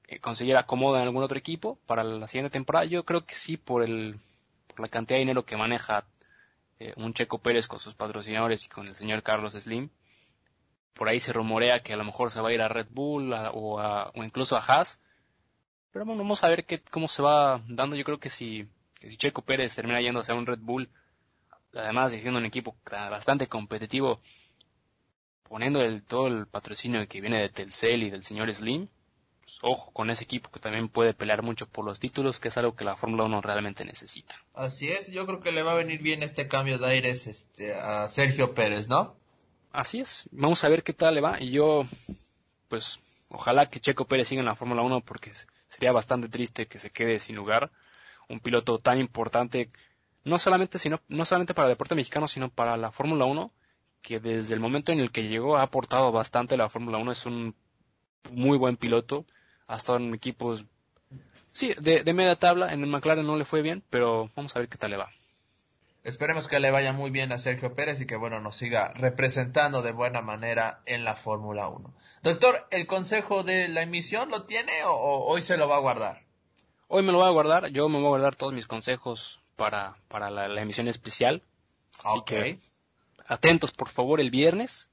eh, 0.06 0.20
conseguir 0.20 0.56
acomodo 0.56 0.96
en 0.96 1.02
algún 1.02 1.22
otro 1.22 1.38
equipo 1.38 1.78
para 1.86 2.02
la 2.02 2.28
siguiente 2.28 2.50
temporada. 2.50 2.86
Yo 2.86 3.04
creo 3.04 3.26
que 3.26 3.34
sí, 3.34 3.58
por, 3.58 3.82
el, 3.82 4.16
por 4.68 4.80
la 4.80 4.88
cantidad 4.88 5.16
de 5.16 5.20
dinero 5.20 5.44
que 5.44 5.56
maneja 5.58 6.06
eh, 6.78 6.94
un 6.96 7.12
Checo 7.12 7.38
Pérez 7.38 7.66
con 7.66 7.78
sus 7.78 7.94
patrocinadores 7.94 8.64
y 8.64 8.68
con 8.68 8.86
el 8.86 8.96
señor 8.96 9.22
Carlos 9.22 9.52
Slim. 9.52 9.90
Por 10.98 11.08
ahí 11.08 11.20
se 11.20 11.32
rumorea 11.32 11.80
que 11.80 11.92
a 11.92 11.96
lo 11.96 12.02
mejor 12.02 12.32
se 12.32 12.40
va 12.40 12.48
a 12.48 12.52
ir 12.52 12.60
a 12.60 12.66
Red 12.66 12.88
Bull 12.90 13.32
o, 13.32 13.78
a, 13.78 14.10
o, 14.14 14.24
incluso 14.24 14.56
a 14.56 14.60
Haas. 14.60 15.00
Pero 15.92 16.04
bueno, 16.04 16.22
vamos 16.22 16.42
a 16.42 16.48
ver 16.48 16.66
qué, 16.66 16.82
cómo 16.82 17.06
se 17.06 17.22
va 17.22 17.62
dando. 17.68 17.94
Yo 17.94 18.02
creo 18.02 18.18
que 18.18 18.28
si, 18.28 18.68
Checo 19.16 19.42
Pérez 19.42 19.76
termina 19.76 20.00
yendo 20.00 20.20
a 20.20 20.34
un 20.34 20.44
Red 20.44 20.58
Bull, 20.58 20.90
además 21.72 22.10
de 22.10 22.18
siendo 22.18 22.40
un 22.40 22.46
equipo 22.46 22.76
bastante 22.90 23.46
competitivo, 23.46 24.20
poniendo 25.44 25.80
el, 25.80 26.02
todo 26.02 26.26
el 26.26 26.48
patrocinio 26.48 27.06
que 27.06 27.20
viene 27.20 27.42
de 27.42 27.48
Telcel 27.48 28.02
y 28.02 28.10
del 28.10 28.24
señor 28.24 28.52
Slim, 28.52 28.88
pues, 29.48 29.60
ojo 29.62 29.92
con 29.92 30.10
ese 30.10 30.24
equipo 30.24 30.50
que 30.50 30.58
también 30.58 30.88
puede 30.88 31.14
pelear 31.14 31.42
mucho 31.42 31.68
por 31.68 31.84
los 31.84 32.00
títulos, 32.00 32.40
que 32.40 32.48
es 32.48 32.58
algo 32.58 32.74
que 32.74 32.84
la 32.84 32.96
Fórmula 32.96 33.22
1 33.22 33.40
realmente 33.40 33.84
necesita. 33.84 34.34
Así 34.52 34.88
es, 34.88 35.12
yo 35.12 35.26
creo 35.26 35.40
que 35.40 35.52
le 35.52 35.62
va 35.62 35.72
a 35.72 35.76
venir 35.76 36.02
bien 36.02 36.24
este 36.24 36.48
cambio 36.48 36.76
de 36.78 36.88
aires 36.88 37.28
este, 37.28 37.72
a 37.72 38.08
Sergio 38.08 38.52
Pérez, 38.52 38.88
¿no? 38.88 39.16
Así 39.72 40.00
es, 40.00 40.28
vamos 40.32 40.64
a 40.64 40.68
ver 40.68 40.82
qué 40.82 40.92
tal 40.92 41.14
le 41.14 41.20
va. 41.20 41.40
Y 41.40 41.50
yo, 41.50 41.84
pues, 42.68 43.00
ojalá 43.28 43.68
que 43.68 43.80
Checo 43.80 44.06
Pérez 44.06 44.28
siga 44.28 44.40
en 44.40 44.46
la 44.46 44.54
Fórmula 44.54 44.82
1 44.82 45.00
porque 45.02 45.32
sería 45.68 45.92
bastante 45.92 46.28
triste 46.28 46.66
que 46.66 46.78
se 46.78 46.90
quede 46.90 47.18
sin 47.18 47.36
lugar. 47.36 47.70
Un 48.28 48.40
piloto 48.40 48.78
tan 48.78 48.98
importante, 48.98 49.70
no 50.24 50.38
solamente, 50.38 50.78
sino, 50.78 51.00
no 51.08 51.24
solamente 51.24 51.54
para 51.54 51.68
el 51.68 51.72
deporte 51.72 51.94
mexicano, 51.94 52.28
sino 52.28 52.50
para 52.50 52.76
la 52.76 52.90
Fórmula 52.90 53.24
1, 53.24 53.52
que 54.02 54.20
desde 54.20 54.54
el 54.54 54.60
momento 54.60 54.92
en 54.92 55.00
el 55.00 55.10
que 55.10 55.28
llegó 55.28 55.56
ha 55.56 55.62
aportado 55.62 56.12
bastante 56.12 56.54
a 56.54 56.58
la 56.58 56.68
Fórmula 56.68 56.98
1, 56.98 57.12
es 57.12 57.26
un 57.26 57.54
muy 58.30 58.58
buen 58.58 58.76
piloto, 58.76 59.24
ha 59.66 59.76
estado 59.76 59.98
en 59.98 60.14
equipos, 60.14 60.66
sí, 61.52 61.74
de, 61.80 62.02
de, 62.02 62.12
media 62.12 62.36
tabla, 62.36 62.72
en 62.72 62.82
el 62.82 62.90
McLaren 62.90 63.26
no 63.26 63.36
le 63.36 63.44
fue 63.44 63.62
bien, 63.62 63.82
pero 63.90 64.28
vamos 64.36 64.54
a 64.56 64.60
ver 64.60 64.68
qué 64.68 64.78
tal 64.78 64.90
le 64.90 64.96
va. 64.98 65.10
Esperemos 66.04 66.48
que 66.48 66.60
le 66.60 66.70
vaya 66.70 66.92
muy 66.92 67.10
bien 67.10 67.32
a 67.32 67.38
Sergio 67.38 67.74
Pérez 67.74 68.00
y 68.00 68.06
que 68.06 68.16
bueno 68.16 68.40
nos 68.40 68.56
siga 68.56 68.92
representando 68.94 69.82
de 69.82 69.92
buena 69.92 70.22
manera 70.22 70.80
en 70.86 71.04
la 71.04 71.14
Fórmula 71.14 71.68
1. 71.68 71.94
Doctor, 72.22 72.66
¿el 72.70 72.86
consejo 72.86 73.42
de 73.42 73.68
la 73.68 73.82
emisión 73.82 74.30
lo 74.30 74.44
tiene 74.44 74.84
o, 74.84 74.92
o, 74.92 75.26
hoy 75.26 75.42
se 75.42 75.56
lo 75.56 75.68
va 75.68 75.76
a 75.76 75.80
guardar? 75.80 76.24
Hoy 76.86 77.02
me 77.02 77.12
lo 77.12 77.18
voy 77.18 77.28
a 77.28 77.32
guardar, 77.32 77.68
yo 77.68 77.88
me 77.88 77.98
voy 77.98 78.06
a 78.06 78.10
guardar 78.10 78.36
todos 78.36 78.54
mis 78.54 78.66
consejos 78.66 79.40
para, 79.56 79.96
para 80.08 80.30
la, 80.30 80.48
la 80.48 80.62
emisión 80.62 80.88
especial. 80.88 81.42
Así 82.02 82.18
okay. 82.18 82.54
que 82.54 82.60
atentos 83.26 83.72
por 83.72 83.88
favor 83.88 84.20
el 84.20 84.30
viernes, 84.30 84.90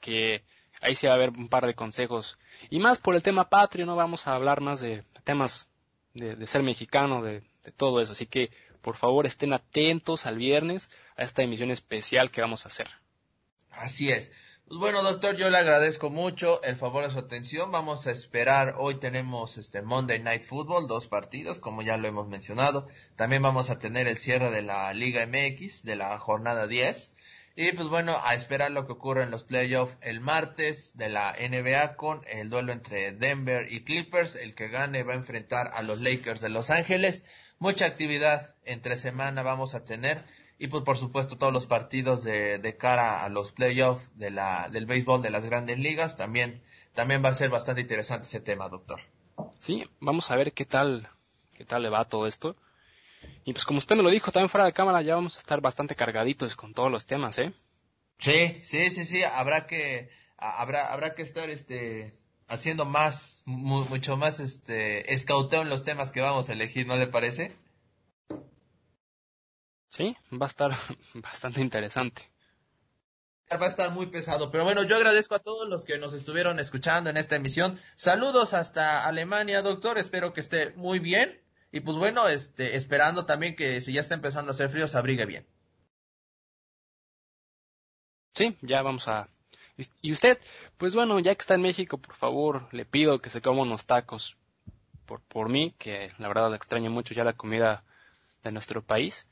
que 0.00 0.42
ahí 0.80 0.94
sí 0.94 1.06
va 1.06 1.12
a 1.12 1.16
haber 1.16 1.30
un 1.30 1.48
par 1.48 1.66
de 1.66 1.74
consejos. 1.74 2.38
Y 2.70 2.78
más 2.78 2.98
por 2.98 3.14
el 3.14 3.22
tema 3.22 3.48
patrio, 3.48 3.86
no 3.86 3.96
vamos 3.96 4.26
a 4.26 4.34
hablar 4.34 4.60
más 4.60 4.80
de 4.80 5.04
temas 5.24 5.68
de, 6.14 6.46
ser 6.46 6.62
mexicano, 6.62 7.22
de, 7.22 7.42
de 7.62 7.72
todo 7.72 8.00
eso. 8.00 8.12
Así 8.12 8.26
que, 8.26 8.50
por 8.86 8.94
favor, 8.94 9.26
estén 9.26 9.52
atentos 9.52 10.26
al 10.26 10.38
viernes 10.38 10.90
a 11.16 11.24
esta 11.24 11.42
emisión 11.42 11.72
especial 11.72 12.30
que 12.30 12.40
vamos 12.40 12.64
a 12.64 12.68
hacer. 12.68 12.86
Así 13.72 14.12
es. 14.12 14.30
Pues 14.68 14.78
bueno, 14.78 15.02
doctor, 15.02 15.34
yo 15.34 15.50
le 15.50 15.58
agradezco 15.58 16.08
mucho 16.08 16.62
el 16.62 16.76
favor 16.76 17.02
de 17.02 17.10
su 17.10 17.18
atención. 17.18 17.72
Vamos 17.72 18.06
a 18.06 18.12
esperar. 18.12 18.76
Hoy 18.78 18.94
tenemos 19.00 19.58
este 19.58 19.82
Monday 19.82 20.20
Night 20.20 20.44
Football, 20.44 20.86
dos 20.86 21.08
partidos, 21.08 21.58
como 21.58 21.82
ya 21.82 21.96
lo 21.96 22.06
hemos 22.06 22.28
mencionado. 22.28 22.86
También 23.16 23.42
vamos 23.42 23.70
a 23.70 23.80
tener 23.80 24.06
el 24.06 24.18
cierre 24.18 24.52
de 24.52 24.62
la 24.62 24.94
Liga 24.94 25.26
MX 25.26 25.82
de 25.82 25.96
la 25.96 26.16
jornada 26.18 26.68
10. 26.68 27.12
Y 27.56 27.72
pues 27.72 27.88
bueno, 27.88 28.16
a 28.22 28.34
esperar 28.34 28.70
lo 28.70 28.86
que 28.86 28.92
ocurre 28.92 29.24
en 29.24 29.32
los 29.32 29.42
playoffs 29.42 29.96
el 30.00 30.20
martes 30.20 30.96
de 30.96 31.08
la 31.08 31.32
NBA 31.32 31.96
con 31.96 32.22
el 32.28 32.50
duelo 32.50 32.70
entre 32.70 33.10
Denver 33.10 33.66
y 33.68 33.82
Clippers. 33.82 34.36
El 34.36 34.54
que 34.54 34.68
gane 34.68 35.02
va 35.02 35.14
a 35.14 35.16
enfrentar 35.16 35.72
a 35.74 35.82
los 35.82 36.00
Lakers 36.00 36.40
de 36.40 36.50
Los 36.50 36.70
Ángeles. 36.70 37.24
Mucha 37.58 37.86
actividad 37.86 38.54
entre 38.64 38.96
semana 38.96 39.42
vamos 39.42 39.74
a 39.74 39.84
tener 39.84 40.24
y 40.58 40.68
pues 40.68 40.82
por 40.82 40.96
supuesto 40.96 41.36
todos 41.38 41.52
los 41.52 41.66
partidos 41.66 42.24
de, 42.24 42.58
de 42.58 42.76
cara 42.76 43.24
a 43.24 43.28
los 43.28 43.52
playoffs 43.52 44.10
de 44.18 44.30
la, 44.30 44.68
del 44.70 44.86
béisbol 44.86 45.22
de 45.22 45.30
las 45.30 45.44
grandes 45.44 45.78
ligas, 45.78 46.16
también, 46.16 46.62
también 46.94 47.22
va 47.24 47.30
a 47.30 47.34
ser 47.34 47.50
bastante 47.50 47.82
interesante 47.82 48.26
ese 48.26 48.40
tema, 48.40 48.68
doctor. 48.68 49.00
Sí, 49.60 49.84
vamos 50.00 50.30
a 50.30 50.36
ver 50.36 50.52
qué 50.52 50.64
tal, 50.64 51.08
qué 51.54 51.64
tal 51.64 51.82
le 51.82 51.88
va 51.88 52.08
todo 52.08 52.26
esto. 52.26 52.56
Y 53.44 53.52
pues 53.52 53.64
como 53.64 53.78
usted 53.78 53.96
me 53.96 54.02
lo 54.02 54.10
dijo, 54.10 54.32
también 54.32 54.48
fuera 54.48 54.66
de 54.66 54.72
cámara 54.72 55.02
ya 55.02 55.14
vamos 55.14 55.36
a 55.36 55.40
estar 55.40 55.60
bastante 55.60 55.94
cargaditos 55.94 56.56
con 56.56 56.74
todos 56.74 56.90
los 56.90 57.06
temas, 57.06 57.38
¿eh? 57.38 57.52
Sí, 58.18 58.60
sí, 58.62 58.90
sí, 58.90 59.04
sí, 59.04 59.22
habrá 59.24 59.66
que, 59.66 60.08
habrá, 60.36 60.92
habrá 60.92 61.14
que 61.14 61.22
estar, 61.22 61.50
este, 61.50 62.18
haciendo 62.48 62.84
más, 62.84 63.42
mucho 63.44 64.16
más, 64.16 64.40
este, 64.40 65.12
escauteo 65.14 65.62
en 65.62 65.68
los 65.68 65.84
temas 65.84 66.10
que 66.10 66.20
vamos 66.20 66.48
a 66.48 66.52
elegir, 66.52 66.86
¿no 66.86 66.96
le 66.96 67.06
parece? 67.06 67.56
Sí, 69.88 70.16
va 70.32 70.46
a 70.46 70.48
estar 70.48 70.72
bastante 71.14 71.60
interesante. 71.60 72.22
Va 73.52 73.66
a 73.66 73.68
estar 73.68 73.92
muy 73.92 74.06
pesado, 74.06 74.50
pero 74.50 74.64
bueno, 74.64 74.82
yo 74.82 74.96
agradezco 74.96 75.36
a 75.36 75.38
todos 75.38 75.68
los 75.68 75.84
que 75.84 75.98
nos 75.98 76.14
estuvieron 76.14 76.58
escuchando 76.58 77.10
en 77.10 77.16
esta 77.16 77.36
emisión. 77.36 77.80
Saludos 77.94 78.54
hasta 78.54 79.06
Alemania, 79.06 79.62
doctor, 79.62 79.98
espero 79.98 80.32
que 80.32 80.40
esté 80.40 80.72
muy 80.76 80.98
bien. 80.98 81.40
Y 81.70 81.80
pues 81.80 81.96
bueno, 81.96 82.28
este, 82.28 82.76
esperando 82.76 83.24
también 83.24 83.54
que 83.54 83.80
si 83.80 83.92
ya 83.92 84.00
está 84.00 84.14
empezando 84.14 84.50
a 84.50 84.54
hacer 84.54 84.68
frío, 84.68 84.88
se 84.88 84.98
abrigue 84.98 85.26
bien. 85.26 85.46
Sí, 88.34 88.56
ya 88.62 88.82
vamos 88.82 89.06
a... 89.08 89.28
Y 90.00 90.12
usted, 90.12 90.38
pues 90.78 90.94
bueno, 90.94 91.18
ya 91.18 91.34
que 91.34 91.42
está 91.42 91.54
en 91.54 91.62
México, 91.62 91.98
por 91.98 92.14
favor, 92.14 92.68
le 92.72 92.86
pido 92.86 93.20
que 93.20 93.30
se 93.30 93.42
coma 93.42 93.62
unos 93.62 93.84
tacos 93.84 94.36
por, 95.04 95.20
por 95.20 95.48
mí, 95.50 95.74
que 95.78 96.12
la 96.18 96.28
verdad 96.28 96.54
extraño 96.54 96.90
mucho 96.90 97.14
ya 97.14 97.24
la 97.24 97.34
comida 97.34 97.84
de 98.42 98.52
nuestro 98.52 98.82
país. 98.82 99.26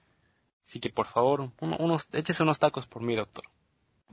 Así 0.64 0.80
que 0.80 0.90
por 0.90 1.06
favor, 1.06 1.50
unos, 1.60 2.08
échese 2.12 2.42
unos 2.42 2.58
tacos 2.58 2.86
por 2.86 3.02
mí, 3.02 3.14
doctor. 3.14 3.44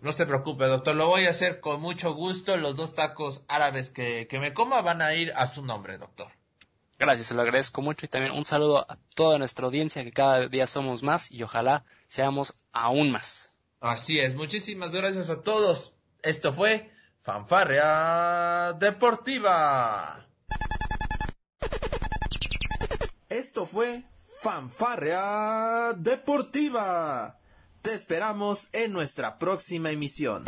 No 0.01 0.11
se 0.11 0.25
preocupe, 0.25 0.65
doctor, 0.65 0.95
lo 0.95 1.07
voy 1.07 1.25
a 1.25 1.29
hacer 1.29 1.59
con 1.59 1.79
mucho 1.81 2.13
gusto. 2.13 2.57
Los 2.57 2.75
dos 2.75 2.95
tacos 2.95 3.43
árabes 3.47 3.89
que, 3.89 4.27
que 4.27 4.39
me 4.39 4.53
coma 4.53 4.81
van 4.81 5.01
a 5.01 5.13
ir 5.13 5.31
a 5.35 5.47
su 5.47 5.63
nombre, 5.63 5.97
doctor. 5.97 6.31
Gracias, 6.97 7.27
se 7.27 7.33
lo 7.33 7.41
agradezco 7.41 7.81
mucho 7.81 8.05
y 8.05 8.09
también 8.09 8.33
un 8.33 8.45
saludo 8.45 8.79
a 8.89 8.97
toda 9.15 9.37
nuestra 9.37 9.65
audiencia, 9.65 10.03
que 10.03 10.11
cada 10.11 10.47
día 10.47 10.67
somos 10.67 11.03
más 11.03 11.31
y 11.31 11.41
ojalá 11.43 11.83
seamos 12.07 12.53
aún 12.71 13.11
más. 13.11 13.51
Así 13.79 14.19
es, 14.19 14.35
muchísimas 14.35 14.91
gracias 14.91 15.29
a 15.31 15.41
todos. 15.41 15.93
Esto 16.23 16.53
fue 16.53 16.91
Fanfarria 17.19 18.73
Deportiva. 18.79 20.27
Esto 23.27 23.65
fue 23.65 24.03
Fanfarrea 24.41 25.93
Deportiva. 25.97 27.39
Te 27.81 27.95
esperamos 27.95 28.69
en 28.71 28.93
nuestra 28.93 29.39
próxima 29.39 29.89
emisión. 29.89 30.45